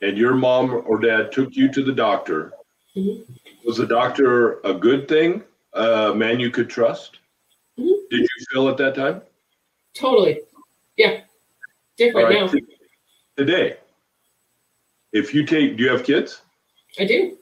and 0.00 0.16
your 0.16 0.34
mom 0.34 0.82
or 0.86 0.98
dad 0.98 1.32
took 1.32 1.54
you 1.54 1.70
to 1.72 1.82
the 1.82 1.92
doctor, 1.92 2.52
Mhm. 2.96 3.24
was 3.64 3.76
the 3.76 3.86
doctor 3.86 4.60
a 4.60 4.72
good 4.74 5.06
thing? 5.08 5.44
A 5.74 6.14
man 6.14 6.40
you 6.40 6.50
could 6.50 6.70
trust? 6.70 7.18
Mhm. 7.78 8.08
Did 8.10 8.20
you 8.20 8.46
feel 8.52 8.68
at 8.68 8.76
that 8.78 8.94
time? 8.94 9.22
Totally. 9.94 10.40
Yeah. 10.96 11.24
Different 11.96 12.28
right. 12.28 12.52
now. 12.52 12.60
Today, 13.40 13.78
if 15.14 15.32
you 15.32 15.46
take, 15.46 15.78
do 15.78 15.84
you 15.84 15.88
have 15.88 16.04
kids? 16.04 16.42
I 16.98 17.06
do. 17.06 17.38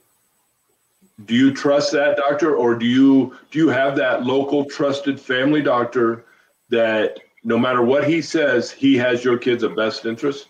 Do 1.24 1.34
you 1.34 1.52
trust 1.52 1.90
that 1.90 2.16
doctor 2.16 2.54
or 2.54 2.76
do 2.76 2.86
you 2.86 3.36
do 3.50 3.58
you 3.58 3.68
have 3.68 3.96
that 3.96 4.22
local 4.22 4.64
trusted 4.64 5.20
family 5.20 5.60
doctor 5.60 6.24
that 6.68 7.18
no 7.42 7.58
matter 7.58 7.82
what 7.82 8.06
he 8.06 8.22
says, 8.22 8.70
he 8.70 8.96
has 8.96 9.24
your 9.24 9.36
kids' 9.36 9.64
a 9.64 9.70
best 9.70 10.06
interest? 10.06 10.46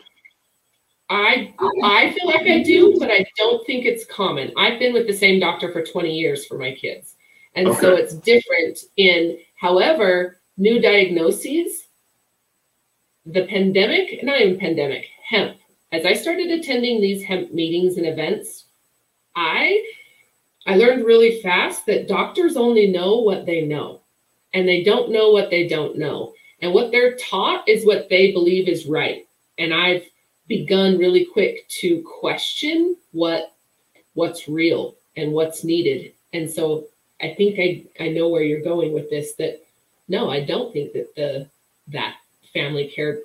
I 1.08 1.54
I 1.82 2.10
feel 2.12 2.26
like 2.26 2.46
I 2.46 2.62
do, 2.62 2.98
but 2.98 3.10
I 3.10 3.24
don't 3.38 3.66
think 3.66 3.86
it's 3.86 4.04
common. 4.04 4.52
I've 4.58 4.78
been 4.78 4.92
with 4.92 5.06
the 5.06 5.16
same 5.16 5.40
doctor 5.40 5.72
for 5.72 5.82
20 5.82 6.14
years 6.14 6.44
for 6.44 6.58
my 6.58 6.72
kids. 6.72 7.14
And 7.54 7.74
so 7.76 7.94
it's 7.94 8.12
different 8.12 8.80
in 8.98 9.38
however, 9.58 10.40
new 10.58 10.78
diagnoses, 10.78 11.84
the 13.24 13.46
pandemic, 13.46 14.22
not 14.22 14.42
even 14.42 14.58
pandemic, 14.58 15.06
hemp. 15.28 15.58
As 15.92 16.04
I 16.04 16.14
started 16.14 16.50
attending 16.50 17.00
these 17.00 17.22
hemp 17.22 17.52
meetings 17.52 17.96
and 17.96 18.06
events, 18.06 18.64
I 19.36 19.82
I 20.66 20.76
learned 20.76 21.04
really 21.04 21.40
fast 21.40 21.86
that 21.86 22.08
doctors 22.08 22.56
only 22.56 22.88
know 22.88 23.18
what 23.18 23.46
they 23.46 23.62
know 23.62 24.00
and 24.52 24.66
they 24.66 24.82
don't 24.82 25.10
know 25.10 25.30
what 25.30 25.50
they 25.50 25.66
don't 25.66 25.96
know. 25.96 26.34
And 26.60 26.74
what 26.74 26.90
they're 26.90 27.16
taught 27.16 27.68
is 27.68 27.86
what 27.86 28.08
they 28.08 28.32
believe 28.32 28.68
is 28.68 28.86
right. 28.86 29.26
And 29.58 29.72
I've 29.72 30.04
begun 30.46 30.98
really 30.98 31.24
quick 31.24 31.68
to 31.80 32.02
question 32.20 32.96
what 33.12 33.54
what's 34.14 34.48
real 34.48 34.96
and 35.16 35.32
what's 35.32 35.62
needed. 35.62 36.12
And 36.32 36.50
so 36.50 36.86
I 37.20 37.34
think 37.34 37.58
I, 37.58 38.04
I 38.04 38.08
know 38.08 38.28
where 38.28 38.42
you're 38.42 38.62
going 38.62 38.92
with 38.92 39.10
this 39.10 39.34
that 39.34 39.62
no, 40.08 40.30
I 40.30 40.44
don't 40.44 40.72
think 40.72 40.92
that 40.94 41.14
the 41.14 41.48
that 41.88 42.16
family 42.52 42.88
care 42.88 43.20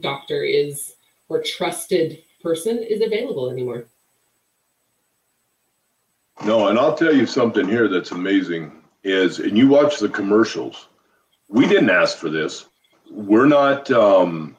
doctor 0.00 0.42
is 0.44 0.94
or 1.28 1.42
trusted 1.42 2.22
person 2.42 2.78
is 2.78 3.00
available 3.00 3.50
anymore. 3.50 3.86
No, 6.44 6.68
and 6.68 6.78
I'll 6.78 6.94
tell 6.94 7.14
you 7.14 7.26
something 7.26 7.68
here 7.68 7.88
that's 7.88 8.12
amazing 8.12 8.72
is, 9.02 9.40
and 9.40 9.56
you 9.58 9.68
watch 9.68 9.98
the 9.98 10.08
commercials. 10.08 10.88
We 11.48 11.66
didn't 11.66 11.90
ask 11.90 12.18
for 12.18 12.30
this. 12.30 12.66
We're 13.10 13.46
not 13.46 13.90
um, 13.90 14.56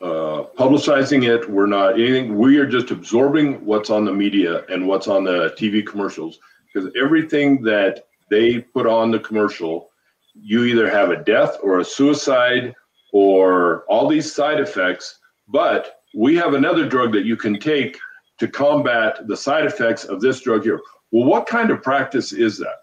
uh, 0.00 0.44
publicizing 0.56 1.28
it. 1.28 1.48
We're 1.50 1.66
not 1.66 1.94
anything. 1.94 2.38
We 2.38 2.58
are 2.58 2.66
just 2.66 2.90
absorbing 2.90 3.64
what's 3.64 3.90
on 3.90 4.04
the 4.04 4.12
media 4.12 4.64
and 4.68 4.86
what's 4.86 5.08
on 5.08 5.24
the 5.24 5.54
TV 5.58 5.86
commercials 5.86 6.38
because 6.72 6.90
everything 7.00 7.62
that 7.62 8.06
they 8.30 8.60
put 8.60 8.86
on 8.86 9.10
the 9.10 9.18
commercial, 9.18 9.90
you 10.34 10.64
either 10.64 10.88
have 10.88 11.10
a 11.10 11.22
death 11.22 11.58
or 11.62 11.80
a 11.80 11.84
suicide 11.84 12.74
or 13.12 13.84
all 13.88 14.08
these 14.08 14.32
side 14.32 14.60
effects. 14.60 15.18
But 15.48 16.02
we 16.14 16.36
have 16.36 16.54
another 16.54 16.88
drug 16.88 17.12
that 17.12 17.24
you 17.24 17.36
can 17.36 17.58
take 17.58 17.98
to 18.38 18.48
combat 18.48 19.26
the 19.28 19.36
side 19.36 19.66
effects 19.66 20.04
of 20.04 20.20
this 20.20 20.40
drug 20.40 20.62
here. 20.62 20.80
Well, 21.10 21.26
what 21.26 21.46
kind 21.46 21.70
of 21.70 21.82
practice 21.82 22.32
is 22.32 22.58
that? 22.58 22.76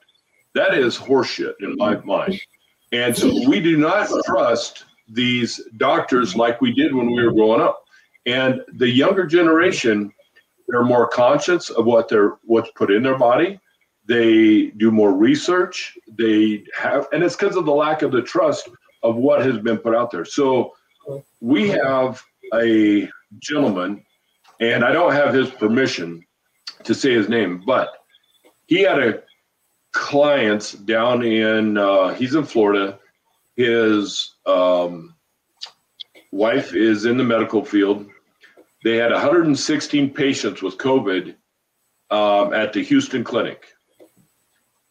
That 0.55 0.73
is 0.73 0.97
horseshit 0.97 1.53
in 1.61 1.75
my 1.77 1.97
mind. 1.97 2.39
And 2.91 3.15
so 3.15 3.27
we 3.47 3.59
do 3.59 3.77
not 3.77 4.09
trust 4.25 4.85
these 5.07 5.61
doctors 5.77 6.35
like 6.35 6.61
we 6.61 6.73
did 6.73 6.93
when 6.93 7.11
we 7.11 7.23
were 7.23 7.31
growing 7.31 7.61
up. 7.61 7.83
And 8.25 8.61
the 8.73 8.87
younger 8.87 9.25
generation, 9.25 10.11
they're 10.67 10.83
more 10.83 11.07
conscious 11.07 11.69
of 11.69 11.85
what 11.85 12.09
they're 12.09 12.37
what's 12.43 12.71
put 12.71 12.91
in 12.91 13.03
their 13.03 13.17
body. 13.17 13.59
They 14.05 14.67
do 14.77 14.91
more 14.91 15.13
research. 15.13 15.97
They 16.07 16.63
have, 16.77 17.07
and 17.11 17.23
it's 17.23 17.35
because 17.35 17.55
of 17.55 17.65
the 17.65 17.71
lack 17.71 18.01
of 18.01 18.11
the 18.11 18.21
trust 18.21 18.69
of 19.03 19.15
what 19.15 19.45
has 19.45 19.59
been 19.59 19.77
put 19.77 19.95
out 19.95 20.11
there. 20.11 20.25
So 20.25 20.73
we 21.41 21.69
have 21.69 22.23
a 22.53 23.09
gentleman 23.39 24.03
and 24.59 24.83
I 24.83 24.91
don't 24.91 25.13
have 25.13 25.33
his 25.33 25.49
permission 25.49 26.25
to 26.83 26.93
say 26.93 27.13
his 27.13 27.29
name, 27.29 27.63
but 27.65 27.89
he 28.67 28.81
had 28.81 28.99
a 28.99 29.23
client 29.91 30.75
down 30.85 31.23
in 31.23 31.77
uh, 31.77 32.13
he's 32.13 32.35
in 32.35 32.43
Florida. 32.43 32.99
His 33.55 34.35
um, 34.45 35.15
wife 36.31 36.73
is 36.73 37.05
in 37.05 37.17
the 37.17 37.23
medical 37.23 37.63
field. 37.63 38.07
They 38.83 38.97
had 38.97 39.11
116 39.11 40.13
patients 40.13 40.61
with 40.61 40.77
COVID 40.77 41.35
um, 42.09 42.53
at 42.53 42.71
the 42.73 42.83
Houston 42.83 43.23
clinic. 43.23 43.65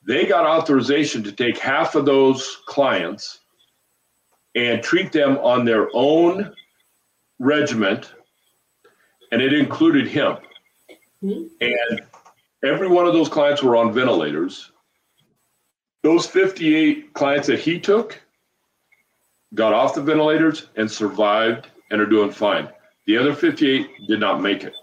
They 0.06 0.26
got 0.26 0.46
authorization 0.46 1.22
to 1.24 1.32
take 1.32 1.58
half 1.58 1.94
of 1.94 2.06
those 2.06 2.58
clients 2.66 3.40
and 4.54 4.82
treat 4.82 5.12
them 5.12 5.38
on 5.38 5.64
their 5.64 5.88
own 5.94 6.54
regiment 7.38 8.12
and 9.32 9.40
it 9.42 9.52
included 9.52 10.08
hemp. 10.08 10.40
Mhm. 11.22 11.50
And 11.60 12.02
every 12.64 12.88
one 12.88 13.06
of 13.06 13.12
those 13.12 13.28
clients 13.28 13.62
were 13.62 13.76
on 13.76 13.92
ventilators. 13.92 14.70
Those 16.02 16.26
58 16.26 17.12
clients 17.12 17.48
that 17.48 17.58
he 17.58 17.78
took 17.78 18.20
got 19.54 19.72
off 19.72 19.94
the 19.94 20.02
ventilators 20.02 20.68
and 20.76 20.90
survived 20.90 21.68
and 21.90 22.00
are 22.00 22.06
doing 22.06 22.30
fine. 22.30 22.68
The 23.06 23.16
other 23.16 23.34
58 23.34 23.88
did 24.06 24.20
not 24.20 24.40
make 24.42 24.64
it. 24.64 24.74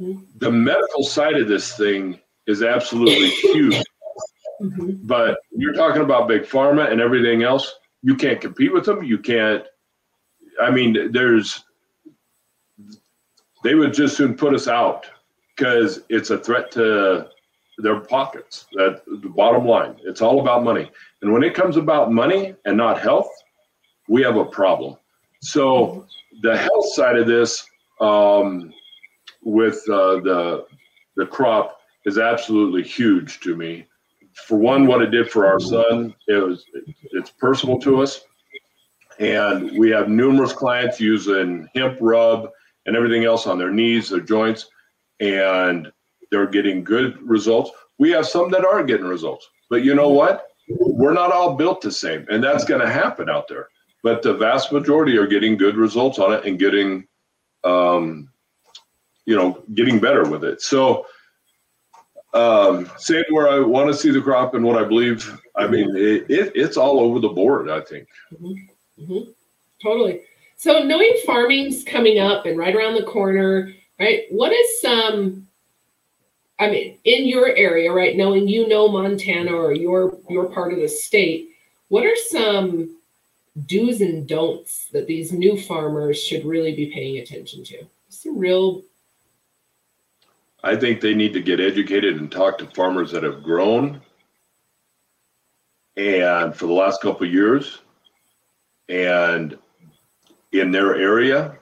Mhm. 0.00 0.26
The 0.38 0.50
medical 0.50 1.02
side 1.04 1.36
of 1.36 1.48
this 1.48 1.76
thing 1.76 2.18
is 2.46 2.62
absolutely 2.62 3.28
huge. 3.52 3.82
Mhm. 4.60 5.00
But 5.06 5.38
you're 5.50 5.74
talking 5.74 6.02
about 6.02 6.28
big 6.28 6.42
pharma 6.42 6.90
and 6.90 7.00
everything 7.00 7.42
else. 7.42 7.72
You 8.02 8.14
can't 8.16 8.40
compete 8.40 8.72
with 8.72 8.84
them. 8.84 9.04
You 9.04 9.18
can't. 9.18 9.64
I 10.60 10.70
mean, 10.70 11.12
there's. 11.12 11.64
They 13.62 13.74
would 13.74 13.92
just 13.92 14.16
soon 14.16 14.36
put 14.36 14.54
us 14.54 14.68
out 14.68 15.06
because 15.54 16.00
it's 16.08 16.30
a 16.30 16.38
threat 16.38 16.70
to 16.72 17.28
their 17.78 18.00
pockets. 18.00 18.66
That 18.72 19.02
the 19.06 19.28
bottom 19.28 19.66
line. 19.66 19.96
It's 20.04 20.22
all 20.22 20.40
about 20.40 20.64
money. 20.64 20.90
And 21.22 21.32
when 21.32 21.42
it 21.42 21.54
comes 21.54 21.76
about 21.76 22.12
money 22.12 22.54
and 22.64 22.76
not 22.76 23.00
health, 23.00 23.30
we 24.08 24.22
have 24.22 24.36
a 24.36 24.46
problem. 24.46 24.96
So 25.42 26.06
the 26.42 26.56
health 26.56 26.92
side 26.94 27.16
of 27.16 27.26
this, 27.26 27.66
um, 28.00 28.72
with 29.42 29.82
uh, 29.90 30.20
the 30.20 30.66
the 31.16 31.26
crop, 31.26 31.80
is 32.06 32.18
absolutely 32.18 32.82
huge 32.82 33.40
to 33.40 33.56
me 33.56 33.86
for 34.34 34.58
one, 34.58 34.86
what 34.86 35.02
it 35.02 35.10
did 35.10 35.30
for 35.30 35.46
our 35.46 35.60
son, 35.60 36.14
it 36.28 36.34
was 36.34 36.64
it's 37.12 37.30
personal 37.30 37.78
to 37.80 38.02
us, 38.02 38.22
and 39.20 39.78
we 39.78 39.90
have 39.90 40.08
numerous 40.08 40.52
clients 40.52 40.98
using 40.98 41.68
hemp 41.74 41.98
rub 42.00 42.48
and 42.86 42.96
everything 42.96 43.24
else 43.24 43.46
on 43.46 43.58
their 43.58 43.70
knees, 43.70 44.08
their 44.08 44.20
joints, 44.20 44.68
and 45.20 45.92
they're 46.30 46.46
getting 46.46 46.82
good 46.82 47.20
results. 47.22 47.70
We 47.98 48.10
have 48.10 48.26
some 48.26 48.50
that 48.50 48.64
aren't 48.64 48.88
getting 48.88 49.06
results. 49.06 49.48
But 49.68 49.84
you 49.84 49.94
know 49.94 50.08
what? 50.08 50.46
We're 50.68 51.12
not 51.12 51.32
all 51.32 51.54
built 51.54 51.82
the 51.82 51.92
same, 51.92 52.26
and 52.30 52.42
that's 52.42 52.64
going 52.64 52.80
to 52.80 52.90
happen 52.90 53.28
out 53.28 53.46
there. 53.46 53.68
But 54.02 54.22
the 54.22 54.34
vast 54.34 54.72
majority 54.72 55.18
are 55.18 55.26
getting 55.26 55.58
good 55.58 55.76
results 55.76 56.18
on 56.18 56.32
it 56.32 56.46
and 56.46 56.58
getting, 56.58 57.06
um, 57.64 58.30
you 59.26 59.36
know, 59.36 59.62
getting 59.74 59.98
better 59.98 60.24
with 60.24 60.44
it. 60.44 60.62
So, 60.62 61.04
um, 62.32 62.88
where 63.30 63.48
I 63.48 63.58
want 63.58 63.88
to 63.88 63.94
see 63.94 64.10
the 64.10 64.22
crop 64.22 64.54
and 64.54 64.64
what 64.64 64.82
I 64.82 64.86
believe, 64.86 65.38
I 65.56 65.66
mean, 65.66 65.94
it, 65.96 66.30
it 66.30 66.52
it's 66.54 66.76
all 66.78 67.00
over 67.00 67.18
the 67.18 67.28
board. 67.28 67.68
I 67.68 67.80
think. 67.80 68.08
Mm-hmm. 68.32 68.69
Mm-hmm. 69.00 69.30
Totally. 69.82 70.22
So, 70.56 70.82
knowing 70.82 71.16
farming's 71.24 71.84
coming 71.84 72.18
up 72.18 72.44
and 72.44 72.58
right 72.58 72.74
around 72.74 72.94
the 72.94 73.04
corner, 73.04 73.72
right? 73.98 74.24
What 74.30 74.52
is 74.52 74.80
some 74.80 75.48
I 76.60 76.70
mean, 76.70 76.98
in 77.04 77.26
your 77.26 77.56
area, 77.56 77.90
right? 77.90 78.14
Knowing 78.14 78.46
you 78.46 78.68
know 78.68 78.86
Montana 78.86 79.52
or 79.52 79.72
your 79.72 80.18
your 80.28 80.44
part 80.44 80.74
of 80.74 80.78
the 80.78 80.88
state, 80.88 81.52
what 81.88 82.04
are 82.04 82.16
some 82.28 82.98
do's 83.66 84.02
and 84.02 84.28
don'ts 84.28 84.88
that 84.92 85.06
these 85.06 85.32
new 85.32 85.58
farmers 85.58 86.22
should 86.22 86.44
really 86.44 86.76
be 86.76 86.92
paying 86.92 87.16
attention 87.16 87.64
to? 87.64 87.86
Some 88.10 88.36
real. 88.36 88.82
I 90.62 90.76
think 90.76 91.00
they 91.00 91.14
need 91.14 91.32
to 91.32 91.40
get 91.40 91.60
educated 91.60 92.18
and 92.18 92.30
talk 92.30 92.58
to 92.58 92.66
farmers 92.66 93.10
that 93.12 93.22
have 93.22 93.42
grown, 93.42 94.02
and 95.96 96.54
for 96.54 96.66
the 96.66 96.74
last 96.74 97.00
couple 97.00 97.26
years, 97.26 97.78
and 98.90 99.56
in 100.52 100.72
their 100.72 100.96
area. 100.96 101.56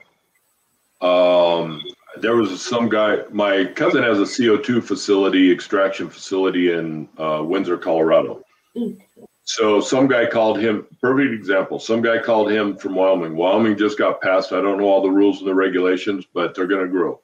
Um, 0.99 1.81
there 2.17 2.35
was 2.35 2.61
some 2.61 2.89
guy. 2.89 3.19
My 3.31 3.65
cousin 3.65 4.03
has 4.03 4.19
a 4.19 4.23
CO2 4.23 4.83
facility, 4.83 5.51
extraction 5.51 6.09
facility 6.09 6.73
in 6.73 7.07
uh, 7.17 7.43
Windsor, 7.45 7.77
Colorado. 7.77 8.43
Mm. 8.75 8.99
So 9.43 9.79
some 9.79 10.07
guy 10.07 10.25
called 10.25 10.59
him. 10.59 10.85
Perfect 11.01 11.33
example. 11.33 11.79
Some 11.79 12.01
guy 12.01 12.19
called 12.19 12.51
him 12.51 12.77
from 12.77 12.95
Wyoming. 12.95 13.35
Wyoming 13.35 13.77
just 13.77 13.97
got 13.97 14.21
passed. 14.21 14.51
I 14.51 14.61
don't 14.61 14.77
know 14.77 14.87
all 14.87 15.01
the 15.01 15.09
rules 15.09 15.39
and 15.39 15.47
the 15.47 15.55
regulations, 15.55 16.25
but 16.33 16.53
they're 16.53 16.67
going 16.67 16.83
to 16.83 16.91
grow. 16.91 17.21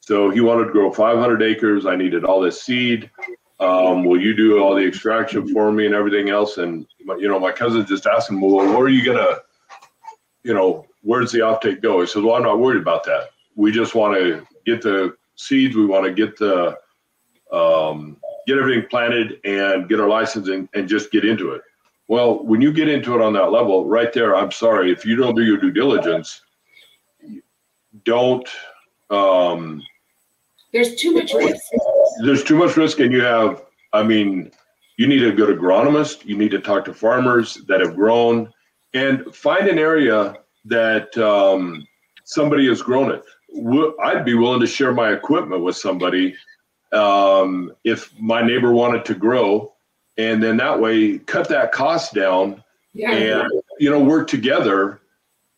So 0.00 0.30
he 0.30 0.40
wanted 0.40 0.66
to 0.66 0.72
grow 0.72 0.92
500 0.92 1.42
acres. 1.42 1.86
I 1.86 1.96
needed 1.96 2.24
all 2.24 2.40
this 2.40 2.62
seed. 2.62 3.10
Um, 3.64 4.04
will 4.04 4.20
you 4.20 4.34
do 4.34 4.58
all 4.58 4.74
the 4.74 4.86
extraction 4.86 5.48
for 5.48 5.72
me 5.72 5.86
and 5.86 5.94
everything 5.94 6.28
else? 6.28 6.58
And 6.58 6.86
you 6.98 7.28
know, 7.28 7.38
my 7.38 7.52
cousin 7.52 7.86
just 7.86 8.06
asked 8.06 8.30
him, 8.30 8.40
well, 8.40 8.66
where 8.66 8.86
are 8.86 8.88
you 8.88 9.04
gonna, 9.04 9.38
you 10.42 10.52
know, 10.52 10.86
where's 11.02 11.32
the 11.32 11.38
offtake 11.38 11.80
go? 11.82 12.00
He 12.00 12.06
said, 12.06 12.22
well, 12.22 12.36
I'm 12.36 12.42
not 12.42 12.58
worried 12.58 12.82
about 12.82 13.04
that 13.04 13.30
we 13.56 13.72
just 13.72 13.94
want 13.94 14.16
to 14.16 14.46
get 14.66 14.82
the 14.82 15.16
seeds. 15.36 15.76
We 15.76 15.86
want 15.86 16.04
to 16.04 16.12
get 16.12 16.36
the 16.36 16.76
um, 17.52 18.16
get 18.46 18.58
everything 18.58 18.88
planted 18.88 19.40
and 19.44 19.88
get 19.88 20.00
our 20.00 20.08
license 20.08 20.48
and, 20.48 20.68
and 20.74 20.88
just 20.88 21.10
get 21.10 21.24
into 21.24 21.52
it. 21.52 21.62
Well, 22.08 22.44
when 22.44 22.60
you 22.60 22.72
get 22.72 22.88
into 22.88 23.14
it 23.14 23.22
on 23.22 23.32
that 23.34 23.50
level, 23.50 23.86
right 23.86 24.12
there, 24.12 24.36
I'm 24.36 24.50
sorry 24.50 24.92
if 24.92 25.06
you 25.06 25.16
don't 25.16 25.34
do 25.34 25.42
your 25.42 25.56
due 25.56 25.70
diligence. 25.70 26.42
Don't. 28.04 28.48
Um, 29.10 29.82
there's 30.72 30.96
too 30.96 31.14
much 31.14 31.32
risk. 31.32 31.62
There's 32.22 32.44
too 32.44 32.56
much 32.56 32.76
risk, 32.76 33.00
and 33.00 33.12
you 33.12 33.22
have. 33.22 33.62
I 33.92 34.02
mean, 34.02 34.50
you 34.96 35.06
need 35.06 35.24
a 35.24 35.32
good 35.32 35.56
agronomist. 35.56 36.24
You 36.24 36.36
need 36.36 36.50
to 36.52 36.60
talk 36.60 36.84
to 36.86 36.94
farmers 36.94 37.54
that 37.68 37.80
have 37.80 37.94
grown, 37.94 38.52
and 38.92 39.34
find 39.34 39.68
an 39.68 39.78
area 39.78 40.36
that 40.64 41.16
um, 41.18 41.86
somebody 42.24 42.68
has 42.68 42.82
grown 42.82 43.10
it. 43.10 43.24
I'd 44.02 44.24
be 44.24 44.34
willing 44.34 44.60
to 44.60 44.66
share 44.66 44.92
my 44.92 45.12
equipment 45.12 45.62
with 45.62 45.76
somebody 45.76 46.34
um, 46.92 47.72
if 47.84 48.12
my 48.18 48.42
neighbor 48.42 48.72
wanted 48.72 49.04
to 49.06 49.14
grow, 49.14 49.74
and 50.16 50.42
then 50.42 50.56
that 50.58 50.80
way 50.80 51.18
cut 51.18 51.48
that 51.48 51.72
cost 51.72 52.14
down 52.14 52.62
yeah. 52.92 53.12
and 53.12 53.52
you 53.78 53.90
know 53.90 54.00
work 54.00 54.28
together 54.28 55.00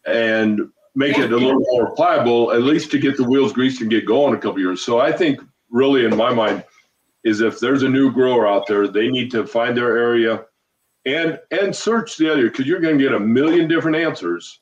and 0.07 0.61
make 0.95 1.17
yeah. 1.17 1.25
it 1.25 1.33
a 1.33 1.37
little 1.37 1.61
more 1.61 1.95
pliable, 1.95 2.53
at 2.53 2.63
least 2.63 2.91
to 2.91 2.99
get 2.99 3.17
the 3.17 3.25
wheels 3.25 3.53
greased 3.53 3.83
and 3.83 3.91
get 3.91 4.07
going 4.07 4.35
a 4.35 4.39
couple 4.39 4.59
years. 4.59 4.83
So 4.83 4.99
I 4.99 5.13
think 5.13 5.41
really 5.71 6.05
in 6.05 6.17
my 6.17 6.33
mind 6.33 6.65
is 7.25 7.41
if 7.41 7.59
there's 7.59 7.83
a 7.83 7.89
new 7.89 8.13
grower 8.13 8.47
out 8.47 8.67
there, 8.67 8.87
they 8.87 9.09
need 9.09 9.31
to 9.33 9.47
find 9.47 9.77
their 9.77 9.97
area 9.97 10.45
and 11.05 11.39
and 11.51 11.75
search 11.75 12.17
the 12.17 12.31
other 12.31 12.51
because 12.51 12.67
you're 12.67 12.81
going 12.81 12.99
to 12.99 13.05
get 13.05 13.15
a 13.15 13.21
million 13.21 13.69
different 13.69 13.97
answers, 13.97 14.61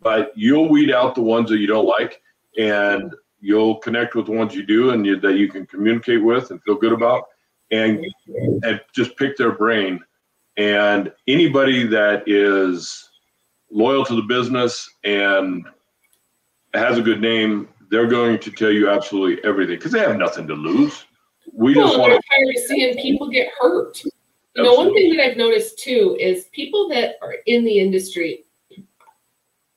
but 0.00 0.32
you'll 0.34 0.68
weed 0.68 0.90
out 0.90 1.14
the 1.14 1.22
ones 1.22 1.50
that 1.50 1.58
you 1.58 1.66
don't 1.66 1.86
like 1.86 2.22
and 2.58 3.14
you'll 3.40 3.76
connect 3.76 4.14
with 4.14 4.26
the 4.26 4.32
ones 4.32 4.54
you 4.54 4.64
do 4.64 4.90
and 4.90 5.04
you, 5.04 5.20
that 5.20 5.34
you 5.34 5.48
can 5.48 5.66
communicate 5.66 6.22
with 6.22 6.50
and 6.50 6.62
feel 6.62 6.76
good 6.76 6.92
about 6.92 7.24
and 7.70 8.04
and 8.62 8.80
just 8.94 9.16
pick 9.16 9.36
their 9.36 9.52
brain. 9.52 10.00
And 10.56 11.12
anybody 11.26 11.86
that 11.88 12.22
is 12.26 13.10
loyal 13.70 14.04
to 14.04 14.14
the 14.14 14.22
business 14.22 14.88
and 15.02 15.66
has 16.72 16.98
a 16.98 17.02
good 17.02 17.20
name 17.20 17.68
they're 17.94 18.06
going 18.06 18.38
to 18.38 18.50
tell 18.50 18.70
you 18.70 18.90
absolutely 18.90 19.42
everything 19.44 19.76
because 19.76 19.92
they 19.92 20.00
have 20.00 20.16
nothing 20.16 20.46
to 20.46 20.54
lose 20.54 21.04
we 21.52 21.74
well, 21.76 21.86
just 21.86 21.98
want 21.98 22.12
to 22.12 22.20
tired 22.28 22.56
of 22.56 22.62
seeing 22.64 22.96
people 22.96 23.28
get 23.28 23.48
hurt 23.60 24.02
you 24.04 24.62
know 24.62 24.74
one 24.74 24.92
thing 24.92 25.16
that 25.16 25.24
i've 25.24 25.36
noticed 25.36 25.78
too 25.78 26.16
is 26.18 26.46
people 26.46 26.88
that 26.88 27.14
are 27.22 27.36
in 27.46 27.64
the 27.64 27.78
industry 27.78 28.44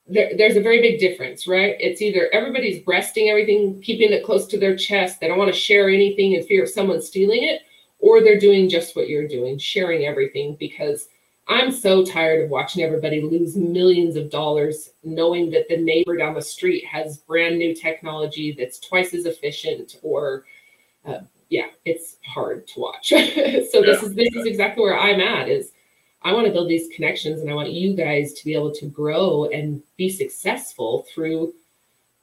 there, 0.07 0.31
there's 0.37 0.55
a 0.55 0.61
very 0.61 0.81
big 0.81 0.99
difference, 0.99 1.47
right? 1.47 1.75
It's 1.79 2.01
either 2.01 2.29
everybody's 2.31 2.81
breasting 2.83 3.29
everything, 3.29 3.81
keeping 3.81 4.11
it 4.11 4.23
close 4.23 4.47
to 4.47 4.57
their 4.57 4.75
chest. 4.75 5.19
They 5.19 5.27
don't 5.27 5.37
want 5.37 5.53
to 5.53 5.59
share 5.59 5.89
anything 5.89 6.33
in 6.33 6.43
fear 6.43 6.63
of 6.63 6.69
someone 6.69 7.01
stealing 7.01 7.43
it, 7.43 7.63
or 7.99 8.21
they're 8.21 8.39
doing 8.39 8.69
just 8.69 8.95
what 8.95 9.09
you're 9.09 9.27
doing, 9.27 9.57
sharing 9.57 10.05
everything. 10.05 10.55
Because 10.59 11.09
I'm 11.49 11.71
so 11.71 12.03
tired 12.03 12.43
of 12.43 12.49
watching 12.49 12.83
everybody 12.83 13.21
lose 13.21 13.55
millions 13.55 14.15
of 14.17 14.29
dollars 14.29 14.89
knowing 15.03 15.49
that 15.51 15.69
the 15.69 15.77
neighbor 15.77 16.17
down 16.17 16.33
the 16.33 16.41
street 16.41 16.85
has 16.85 17.19
brand 17.19 17.57
new 17.57 17.73
technology 17.73 18.53
that's 18.57 18.79
twice 18.79 19.13
as 19.13 19.25
efficient 19.25 19.97
or 20.01 20.45
uh, 21.05 21.19
yeah, 21.49 21.67
it's 21.85 22.17
hard 22.25 22.67
to 22.67 22.79
watch. 22.81 23.09
so 23.09 23.15
yeah. 23.15 23.65
this 23.69 24.03
is 24.03 24.13
this 24.13 24.35
is 24.35 24.45
exactly 24.45 24.83
where 24.83 24.99
I'm 24.99 25.21
at 25.21 25.47
is 25.47 25.71
I 26.21 26.33
want 26.33 26.45
to 26.47 26.51
build 26.51 26.69
these 26.69 26.89
connections 26.93 27.41
and 27.41 27.49
I 27.49 27.53
want 27.53 27.71
you 27.71 27.95
guys 27.95 28.33
to 28.33 28.45
be 28.45 28.53
able 28.53 28.73
to 28.73 28.85
grow 28.87 29.45
and 29.45 29.81
be 29.95 30.09
successful 30.09 31.05
through, 31.13 31.53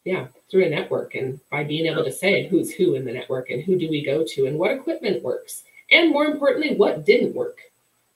yeah, 0.05 0.27
through 0.51 0.67
a 0.67 0.71
network 0.71 1.15
and 1.15 1.41
by 1.51 1.65
being 1.65 1.87
able 1.87 2.05
to 2.05 2.13
say 2.13 2.47
who's 2.49 2.71
who 2.71 2.95
in 2.97 3.07
the 3.07 3.13
network 3.13 3.49
and 3.49 3.63
who 3.63 3.79
do 3.79 3.89
we 3.89 4.05
go 4.05 4.23
to 4.23 4.47
and 4.47 4.59
what 4.59 4.73
equipment 4.73 5.23
works. 5.23 5.63
And 5.91 6.11
more 6.11 6.27
importantly, 6.27 6.77
what 6.77 7.07
didn't 7.07 7.35
work. 7.35 7.61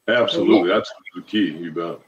Absolutely. 0.08 0.68
That's 0.68 0.92
the 1.14 1.22
key. 1.22 1.52
You 1.52 1.72
bet. 1.72 2.00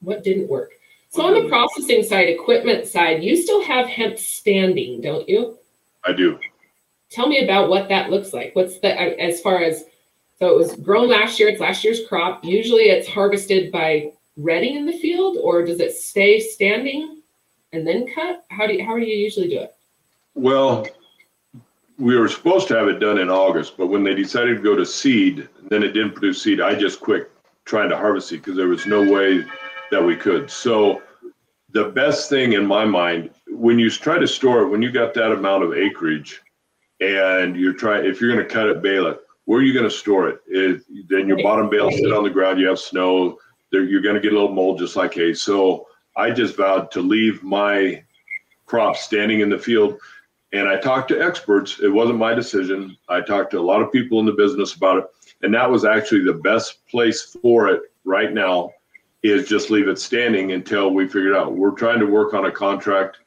What 0.00 0.24
didn't 0.24 0.48
work. 0.48 0.70
So 1.10 1.26
on 1.26 1.34
the 1.34 1.48
processing 1.48 2.02
side, 2.02 2.28
equipment 2.28 2.86
side, 2.86 3.22
you 3.22 3.36
still 3.36 3.62
have 3.64 3.86
hemp 3.86 4.18
standing, 4.18 5.00
don't 5.00 5.28
you? 5.28 5.58
I 6.04 6.12
do. 6.12 6.38
Tell 7.10 7.26
me 7.26 7.42
about 7.42 7.70
what 7.70 7.88
that 7.88 8.10
looks 8.10 8.32
like. 8.32 8.54
What's 8.54 8.78
the 8.78 8.94
uh, 8.94 9.14
as 9.18 9.40
far 9.40 9.62
as 9.62 9.84
so 10.38 10.48
it 10.48 10.56
was 10.56 10.76
grown 10.76 11.08
last 11.08 11.40
year. 11.40 11.48
It's 11.48 11.60
last 11.60 11.82
year's 11.82 12.06
crop. 12.06 12.44
Usually 12.44 12.84
it's 12.84 13.08
harvested 13.08 13.72
by 13.72 14.12
retting 14.36 14.76
in 14.76 14.86
the 14.86 14.96
field, 14.98 15.36
or 15.42 15.64
does 15.64 15.80
it 15.80 15.92
stay 15.92 16.38
standing 16.38 17.22
and 17.72 17.86
then 17.86 18.06
cut? 18.14 18.44
How 18.50 18.66
do 18.66 18.74
you, 18.74 18.84
how 18.84 18.96
do 18.96 19.04
you 19.04 19.16
usually 19.16 19.48
do 19.48 19.60
it? 19.60 19.74
Well, 20.34 20.86
we 21.98 22.16
were 22.16 22.28
supposed 22.28 22.68
to 22.68 22.76
have 22.76 22.88
it 22.88 23.00
done 23.00 23.18
in 23.18 23.28
August, 23.28 23.76
but 23.76 23.88
when 23.88 24.04
they 24.04 24.14
decided 24.14 24.56
to 24.56 24.62
go 24.62 24.76
to 24.76 24.86
seed, 24.86 25.48
then 25.68 25.82
it 25.82 25.92
didn't 25.92 26.12
produce 26.12 26.42
seed. 26.42 26.60
I 26.60 26.74
just 26.74 27.00
quit 27.00 27.30
trying 27.64 27.90
to 27.90 27.96
harvest 27.96 28.28
seed 28.28 28.40
because 28.40 28.56
there 28.56 28.68
was 28.68 28.86
no 28.86 29.02
way 29.02 29.44
that 29.90 30.02
we 30.02 30.14
could. 30.14 30.48
So 30.50 31.02
the 31.70 31.86
best 31.86 32.30
thing 32.30 32.52
in 32.52 32.64
my 32.64 32.84
mind, 32.84 33.30
when 33.48 33.78
you 33.78 33.90
try 33.90 34.18
to 34.18 34.28
store 34.28 34.62
it, 34.62 34.68
when 34.68 34.80
you 34.80 34.92
got 34.92 35.12
that 35.14 35.32
amount 35.32 35.64
of 35.64 35.74
acreage 35.74 36.40
and 37.00 37.56
you're 37.56 37.74
trying, 37.74 38.06
if 38.06 38.20
you're 38.20 38.32
going 38.32 38.46
to 38.46 38.54
cut 38.54 38.68
it, 38.68 38.80
bale 38.80 39.08
it, 39.08 39.20
where 39.46 39.58
are 39.58 39.64
you 39.64 39.72
going 39.72 39.84
to 39.84 39.90
store 39.90 40.28
it? 40.28 40.40
it? 40.46 40.82
Then 41.08 41.26
your 41.26 41.42
bottom 41.42 41.68
bales 41.68 41.96
sit 41.96 42.12
on 42.12 42.22
the 42.22 42.30
ground. 42.30 42.60
You 42.60 42.68
have 42.68 42.78
snow. 42.78 43.38
There, 43.72 43.82
you're 43.82 44.02
going 44.02 44.14
to 44.14 44.20
get 44.20 44.32
a 44.32 44.34
little 44.34 44.54
mold, 44.54 44.78
just 44.78 44.94
like 44.94 45.14
hay. 45.14 45.34
So 45.34 45.88
I 46.16 46.30
just 46.30 46.56
vowed 46.56 46.90
to 46.92 47.00
leave 47.00 47.42
my 47.42 48.04
crop 48.66 48.96
standing 48.96 49.40
in 49.40 49.48
the 49.48 49.58
field. 49.58 49.98
And 50.52 50.68
I 50.68 50.76
talked 50.76 51.08
to 51.08 51.22
experts. 51.22 51.80
It 51.80 51.88
wasn't 51.88 52.18
my 52.18 52.34
decision. 52.34 52.96
I 53.08 53.20
talked 53.20 53.50
to 53.50 53.58
a 53.58 53.60
lot 53.60 53.82
of 53.82 53.92
people 53.92 54.18
in 54.20 54.26
the 54.26 54.32
business 54.32 54.74
about 54.74 54.98
it, 54.98 55.04
and 55.42 55.54
that 55.54 55.70
was 55.70 55.84
actually 55.84 56.24
the 56.24 56.32
best 56.32 56.86
place 56.86 57.36
for 57.42 57.68
it 57.68 57.82
right 58.04 58.32
now. 58.32 58.72
Is 59.24 59.48
just 59.48 59.68
leave 59.68 59.88
it 59.88 59.98
standing 59.98 60.52
until 60.52 60.90
we 60.90 61.06
figure 61.06 61.32
it 61.32 61.36
out. 61.36 61.52
We're 61.52 61.72
trying 61.72 61.98
to 61.98 62.06
work 62.06 62.34
on 62.34 62.46
a 62.46 62.52
contract, 62.52 63.18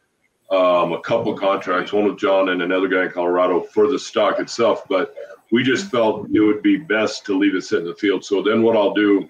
um, 0.50 0.94
a 0.94 1.02
couple 1.02 1.38
contracts, 1.38 1.92
one 1.92 2.06
with 2.06 2.18
John 2.18 2.50
and 2.50 2.62
another 2.62 2.88
guy 2.88 3.04
in 3.04 3.12
Colorado 3.12 3.62
for 3.62 3.92
the 3.92 4.00
stalk 4.00 4.40
itself, 4.40 4.88
but 4.88 5.14
we 5.52 5.64
just 5.64 5.92
felt 5.92 6.30
it 6.34 6.40
would 6.40 6.64
be 6.64 6.78
best 6.78 7.26
to 7.26 7.38
leave 7.38 7.56
it 7.56 7.64
sit 7.64 7.80
in 7.80 7.86
the 7.86 7.96
field. 7.96 8.24
So 8.24 8.42
then 8.42 8.64
what 8.64 8.78
I'll 8.78 8.94
do 8.94 9.28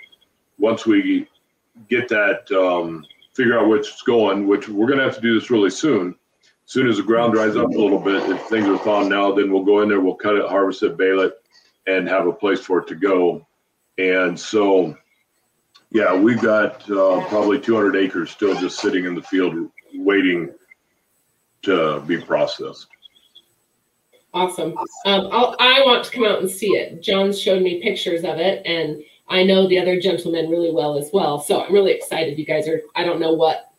once 0.60 0.86
we 0.86 1.28
get 1.90 2.08
that, 2.10 2.50
um, 2.52 3.06
figure 3.34 3.58
out 3.58 3.68
which 3.68 3.88
it's 3.88 4.04
going, 4.04 4.48
which 4.48 4.70
we're 4.70 4.88
going 4.88 5.00
to 5.00 5.06
have 5.06 5.16
to 5.16 5.22
do 5.22 5.40
this 5.40 5.50
really 5.50 5.72
soon. 5.72 6.16
As 6.72 6.74
soon 6.74 6.88
as 6.88 6.96
the 6.96 7.04
ground 7.04 7.34
dries 7.34 7.58
up 7.58 7.68
a 7.68 7.78
little 7.78 8.00
bit, 8.00 8.30
if 8.30 8.44
things 8.44 8.66
are 8.66 8.78
thawing 8.78 9.10
now, 9.10 9.34
then 9.34 9.52
we'll 9.52 9.66
go 9.66 9.82
in 9.82 9.90
there, 9.90 10.00
we'll 10.00 10.16
cut 10.16 10.38
it, 10.38 10.48
harvest 10.48 10.82
it, 10.84 10.96
bale 10.96 11.20
it, 11.20 11.34
and 11.86 12.08
have 12.08 12.28
a 12.28 12.32
place 12.32 12.62
for 12.62 12.80
it 12.80 12.88
to 12.88 12.96
go. 12.96 13.46
And 13.98 14.40
so, 14.40 14.96
yeah, 15.90 16.16
we've 16.16 16.42
got 16.42 16.90
uh, 16.90 17.28
probably 17.28 17.60
200 17.60 17.98
acres 17.98 18.32
still 18.32 18.58
just 18.58 18.80
sitting 18.80 19.04
in 19.04 19.16
the 19.16 19.22
field 19.22 19.70
waiting 19.96 20.50
to 21.64 22.00
be 22.08 22.22
processed. 22.22 22.88
Awesome. 24.34 24.78
Um, 25.06 25.28
I 25.60 25.84
want 25.86 26.06
to 26.06 26.12
come 26.12 26.24
out 26.24 26.40
and 26.40 26.50
see 26.50 26.70
it. 26.78 27.04
John 27.04 27.34
showed 27.34 27.62
me 27.62 27.82
pictures 27.82 28.24
of 28.24 28.40
it, 28.40 28.66
and 28.66 29.04
I 29.28 29.44
know 29.44 29.68
the 29.68 29.78
other 29.78 30.00
gentleman 30.00 30.50
really 30.50 30.72
well 30.72 30.98
as 30.98 31.10
well. 31.12 31.38
So 31.42 31.66
I'm 31.66 31.74
really 31.74 31.92
excited. 31.92 32.40
You 32.40 32.46
guys 32.46 32.66
are. 32.70 32.82
I 32.96 33.04
don't 33.04 33.20
know 33.20 33.34
what 33.34 33.71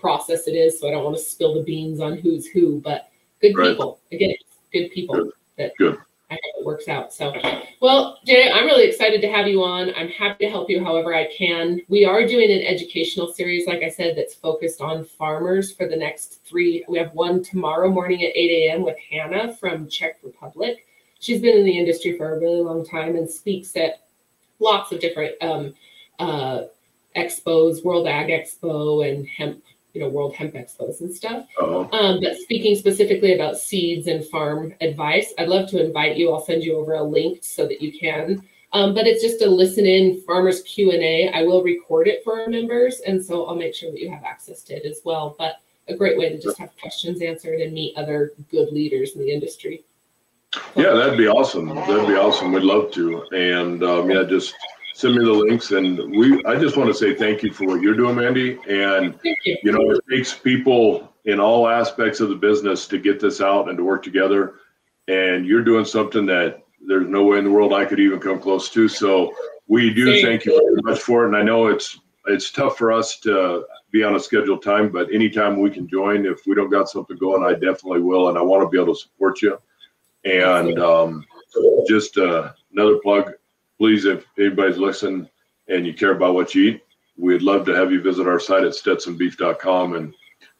process 0.00 0.46
it 0.46 0.52
is, 0.52 0.80
so 0.80 0.88
I 0.88 0.92
don't 0.92 1.04
want 1.04 1.16
to 1.16 1.22
spill 1.22 1.54
the 1.54 1.62
beans 1.62 2.00
on 2.00 2.16
who's 2.16 2.46
who, 2.46 2.80
but 2.80 3.10
good 3.40 3.56
Right. 3.56 3.70
people. 3.70 4.00
Again, 4.12 4.34
good 4.72 4.90
people 4.90 5.16
Good. 5.16 5.32
that 5.58 5.76
Good. 5.76 5.98
I 6.30 6.34
hope 6.34 6.60
it 6.60 6.64
works 6.64 6.86
out. 6.86 7.12
So, 7.12 7.32
well, 7.80 8.18
Jay, 8.24 8.50
I'm 8.52 8.64
really 8.64 8.84
excited 8.84 9.20
to 9.20 9.28
have 9.28 9.48
you 9.48 9.64
on. 9.64 9.92
I'm 9.96 10.08
happy 10.08 10.44
to 10.44 10.50
help 10.50 10.70
you 10.70 10.82
however 10.82 11.12
I 11.12 11.26
can. 11.26 11.80
We 11.88 12.04
are 12.04 12.24
doing 12.24 12.52
an 12.52 12.62
educational 12.62 13.32
series, 13.32 13.66
like 13.66 13.82
I 13.82 13.88
said, 13.88 14.16
that's 14.16 14.34
focused 14.34 14.80
on 14.80 15.04
farmers 15.04 15.72
for 15.72 15.88
the 15.88 15.96
next 15.96 16.44
three. 16.44 16.84
We 16.88 16.98
have 16.98 17.12
one 17.14 17.42
tomorrow 17.42 17.88
morning 17.88 18.22
at 18.22 18.30
8 18.36 18.68
a.m. 18.68 18.82
with 18.82 18.96
Hannah 19.10 19.56
from 19.56 19.88
Czech 19.88 20.18
Republic. 20.22 20.86
She's 21.18 21.40
been 21.40 21.58
in 21.58 21.64
the 21.64 21.76
industry 21.76 22.16
for 22.16 22.36
a 22.36 22.38
really 22.38 22.60
long 22.62 22.86
time 22.86 23.16
and 23.16 23.28
speaks 23.28 23.76
at 23.76 24.04
lots 24.60 24.92
of 24.92 25.00
different 25.00 25.34
um, 25.42 25.74
uh, 26.20 26.62
expos, 27.16 27.84
World 27.84 28.06
Ag 28.06 28.28
Expo 28.28 29.08
and 29.08 29.26
hemp, 29.26 29.64
you 29.92 30.00
know, 30.00 30.08
World 30.08 30.34
Hemp 30.34 30.54
Expos 30.54 31.00
and 31.00 31.12
stuff. 31.12 31.46
Uh, 31.60 31.80
Um, 31.92 32.20
but 32.20 32.36
speaking 32.36 32.74
specifically 32.76 33.34
about 33.34 33.58
seeds 33.58 34.06
and 34.06 34.24
farm 34.26 34.74
advice, 34.80 35.32
I'd 35.38 35.48
love 35.48 35.68
to 35.70 35.84
invite 35.84 36.16
you. 36.16 36.32
I'll 36.32 36.44
send 36.44 36.62
you 36.62 36.76
over 36.76 36.94
a 36.94 37.02
link 37.02 37.40
so 37.42 37.66
that 37.66 37.80
you 37.82 37.98
can. 37.98 38.42
Um, 38.72 38.94
but 38.94 39.06
it's 39.06 39.22
just 39.22 39.42
a 39.42 39.50
listen 39.50 39.84
in 39.84 40.22
farmers 40.22 40.62
Q 40.62 40.92
and 40.92 41.02
A. 41.02 41.28
I 41.30 41.42
will 41.42 41.62
record 41.62 42.06
it 42.06 42.22
for 42.22 42.40
our 42.40 42.48
members, 42.48 43.00
and 43.00 43.24
so 43.24 43.46
I'll 43.46 43.56
make 43.56 43.74
sure 43.74 43.90
that 43.90 44.00
you 44.00 44.08
have 44.10 44.22
access 44.22 44.62
to 44.64 44.74
it 44.74 44.84
as 44.84 45.00
well. 45.04 45.34
But 45.38 45.56
a 45.88 45.96
great 45.96 46.16
way 46.16 46.28
to 46.28 46.38
just 46.38 46.56
have 46.58 46.70
questions 46.80 47.20
answered 47.20 47.60
and 47.60 47.72
meet 47.72 47.96
other 47.96 48.32
good 48.50 48.72
leaders 48.72 49.16
in 49.16 49.22
the 49.22 49.32
industry. 49.32 49.82
yeah, 50.76 50.92
that'd 50.92 51.18
be 51.18 51.26
awesome. 51.26 51.68
That'd 51.68 52.06
be 52.06 52.14
awesome. 52.14 52.52
We'd 52.52 52.62
love 52.62 52.92
to. 52.92 53.22
And 53.32 53.82
um, 53.82 54.08
yeah, 54.10 54.22
just 54.22 54.54
send 55.00 55.14
me 55.16 55.24
the 55.24 55.32
links. 55.32 55.70
And 55.70 55.98
we, 56.16 56.42
I 56.44 56.56
just 56.56 56.76
want 56.76 56.88
to 56.88 56.94
say 56.94 57.14
thank 57.14 57.42
you 57.42 57.52
for 57.52 57.66
what 57.66 57.80
you're 57.80 57.96
doing, 57.96 58.16
Mandy. 58.16 58.58
And 58.68 59.18
you. 59.24 59.56
you 59.62 59.72
know, 59.72 59.90
it 59.90 60.00
takes 60.10 60.34
people 60.34 61.12
in 61.24 61.40
all 61.40 61.68
aspects 61.68 62.20
of 62.20 62.28
the 62.28 62.34
business 62.34 62.86
to 62.88 62.98
get 62.98 63.20
this 63.20 63.40
out 63.40 63.68
and 63.68 63.78
to 63.78 63.84
work 63.84 64.02
together. 64.02 64.54
And 65.08 65.46
you're 65.46 65.64
doing 65.64 65.84
something 65.84 66.26
that 66.26 66.62
there's 66.86 67.08
no 67.08 67.24
way 67.24 67.38
in 67.38 67.44
the 67.44 67.50
world 67.50 67.72
I 67.72 67.84
could 67.84 68.00
even 68.00 68.20
come 68.20 68.40
close 68.40 68.70
to. 68.70 68.88
So 68.88 69.34
we 69.66 69.92
do 69.92 70.14
Same. 70.14 70.26
thank 70.26 70.44
you 70.44 70.52
very 70.52 70.82
much 70.82 71.02
for 71.02 71.24
it. 71.24 71.28
And 71.28 71.36
I 71.36 71.42
know 71.42 71.68
it's 71.68 71.98
it's 72.26 72.50
tough 72.50 72.76
for 72.76 72.92
us 72.92 73.18
to 73.20 73.64
be 73.90 74.04
on 74.04 74.14
a 74.14 74.20
scheduled 74.20 74.62
time, 74.62 74.90
but 74.90 75.12
anytime 75.12 75.58
we 75.58 75.70
can 75.70 75.88
join, 75.88 76.26
if 76.26 76.46
we 76.46 76.54
don't 76.54 76.70
got 76.70 76.88
something 76.88 77.16
going, 77.16 77.42
I 77.42 77.52
definitely 77.58 78.00
will. 78.00 78.28
And 78.28 78.38
I 78.38 78.42
want 78.42 78.62
to 78.62 78.68
be 78.68 78.80
able 78.80 78.94
to 78.94 79.00
support 79.00 79.42
you. 79.42 79.58
And 80.24 80.78
um, 80.78 81.24
just 81.88 82.18
uh, 82.18 82.52
another 82.72 82.98
plug, 82.98 83.32
please, 83.80 84.04
if 84.04 84.26
anybody's 84.38 84.76
listening 84.76 85.26
and 85.68 85.86
you 85.86 85.94
care 85.94 86.12
about 86.12 86.34
what 86.34 86.54
you 86.54 86.64
eat, 86.64 86.82
we'd 87.16 87.40
love 87.40 87.64
to 87.64 87.72
have 87.72 87.90
you 87.90 88.02
visit 88.02 88.28
our 88.28 88.38
site 88.38 88.62
at 88.62 88.72
stetsonbeef.com 88.72 89.94
and 89.94 90.12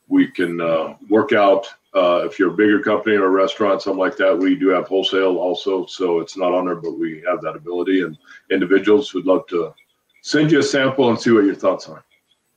we 0.09 0.27
can 0.27 0.59
uh, 0.59 0.95
work 1.11 1.33
out 1.33 1.67
uh, 1.95 2.23
if 2.25 2.39
you're 2.39 2.55
a 2.55 2.57
bigger 2.57 2.81
company 2.81 3.17
or 3.17 3.27
a 3.27 3.29
restaurant, 3.29 3.83
something 3.83 3.99
like 3.99 4.17
that. 4.17 4.37
We 4.37 4.57
do 4.57 4.69
have 4.69 4.89
wholesale 4.89 5.37
also, 5.37 5.85
so 5.85 6.21
it's 6.21 6.39
not 6.39 6.55
on 6.55 6.65
there, 6.65 6.77
but 6.77 6.93
we 6.93 7.23
have 7.29 7.43
that 7.43 7.57
ability. 7.57 8.03
And 8.05 8.17
individuals 8.51 9.13
would 9.13 9.27
love 9.27 9.47
to 9.49 9.75
send 10.23 10.51
you 10.51 10.61
a 10.61 10.63
sample 10.63 11.11
and 11.11 11.21
see 11.21 11.31
what 11.31 11.45
your 11.45 11.55
thoughts 11.55 11.91
are. 11.91 12.03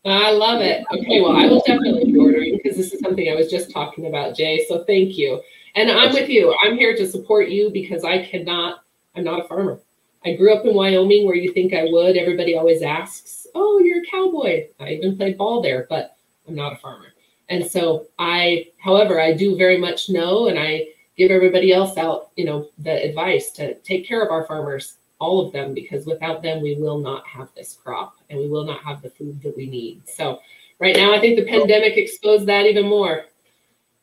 I 0.05 0.31
love 0.31 0.61
it. 0.61 0.85
Okay, 0.93 1.19
well, 1.19 1.35
I 1.35 1.45
will 1.45 1.61
definitely 1.67 2.05
be 2.05 2.17
ordering 2.17 2.59
because 2.63 2.77
this 2.77 2.93
is 2.93 3.01
something 3.01 3.29
I 3.29 3.35
was 3.35 3.51
just 3.51 3.69
talking 3.71 4.05
about, 4.05 4.37
Jay. 4.37 4.63
So 4.69 4.85
thank 4.85 5.17
you. 5.17 5.41
And 5.75 5.91
I'm 5.91 6.13
with 6.13 6.29
you. 6.29 6.55
I'm 6.63 6.77
here 6.77 6.95
to 6.95 7.05
support 7.05 7.49
you 7.49 7.69
because 7.69 8.05
I 8.05 8.23
cannot, 8.23 8.83
I'm 9.15 9.25
not 9.25 9.43
a 9.43 9.47
farmer. 9.49 9.81
I 10.25 10.35
grew 10.35 10.53
up 10.53 10.65
in 10.65 10.73
Wyoming 10.73 11.25
where 11.25 11.35
you 11.35 11.51
think 11.51 11.73
I 11.73 11.85
would. 11.85 12.17
Everybody 12.17 12.55
always 12.57 12.81
asks, 12.81 13.47
Oh, 13.55 13.79
you're 13.79 14.01
a 14.01 14.05
cowboy. 14.05 14.67
I 14.79 14.89
even 14.89 15.17
played 15.17 15.37
ball 15.37 15.61
there, 15.61 15.85
but 15.89 16.15
I'm 16.47 16.55
not 16.55 16.73
a 16.73 16.77
farmer. 16.77 17.13
And 17.49 17.65
so 17.69 18.07
I, 18.17 18.67
however, 18.79 19.21
I 19.21 19.33
do 19.33 19.55
very 19.55 19.77
much 19.77 20.09
know 20.09 20.47
and 20.47 20.57
I 20.57 20.87
give 21.17 21.29
everybody 21.29 21.71
else 21.71 21.97
out, 21.97 22.29
you 22.35 22.45
know, 22.45 22.69
the 22.79 23.03
advice 23.03 23.51
to 23.51 23.75
take 23.81 24.07
care 24.07 24.23
of 24.23 24.31
our 24.31 24.45
farmers, 24.45 24.95
all 25.19 25.45
of 25.45 25.53
them, 25.53 25.73
because 25.73 26.05
without 26.05 26.41
them, 26.41 26.61
we 26.61 26.75
will 26.75 26.97
not 26.97 27.27
have 27.27 27.49
this 27.55 27.77
crop 27.83 28.15
and 28.29 28.39
we 28.39 28.49
will 28.49 28.65
not 28.65 28.83
have 28.83 29.01
the 29.01 29.09
food 29.09 29.41
that 29.43 29.55
we 29.55 29.67
need. 29.67 30.01
So 30.07 30.39
right 30.79 30.95
now, 30.95 31.13
I 31.13 31.19
think 31.19 31.37
the 31.37 31.45
pandemic 31.45 31.97
exposed 31.97 32.47
that 32.47 32.65
even 32.65 32.87
more. 32.87 33.25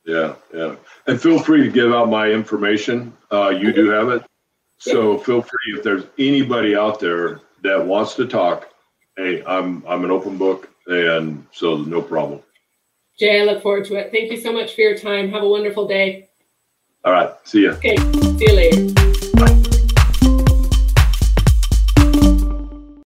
Yeah, 0.05 0.35
yeah. 0.55 0.77
And 1.07 1.21
feel 1.21 1.39
free 1.39 1.65
to 1.65 1.71
give 1.71 1.93
out 1.93 2.09
my 2.09 2.29
information. 2.29 3.17
Uh, 3.31 3.49
you 3.51 3.73
do 3.73 3.91
have 3.91 4.09
it. 4.11 4.30
So 4.81 5.19
feel 5.19 5.43
free 5.43 5.77
if 5.77 5.83
there's 5.83 6.05
anybody 6.19 6.75
out 6.75 7.01
there 7.01 7.43
that 7.63 7.85
wants 7.85 8.15
to 8.15 8.27
talk. 8.27 8.71
Hey, 9.17 9.43
I'm 9.47 9.85
I'm 9.87 10.05
an 10.05 10.11
open 10.11 10.39
book, 10.39 10.71
and 10.87 11.47
so 11.53 11.77
no 11.77 12.01
problem. 12.01 12.41
Jay, 13.19 13.43
I 13.43 13.45
look 13.45 13.63
forward 13.63 13.85
to 13.87 13.97
it. 13.97 14.11
Thank 14.11 14.33
you 14.33 14.41
so 14.41 14.53
much 14.53 14.75
for 14.75 14.81
your 14.81 14.97
time. 14.97 15.31
Have 15.31 15.43
a 15.43 15.49
wonderful 15.49 15.87
day. 15.87 16.31
All 17.05 17.13
right, 17.13 17.31
see 17.45 17.65
ya. 17.65 17.73
Okay, 17.73 17.97
see 18.39 18.47
you 18.47 18.55
later. 18.55 19.10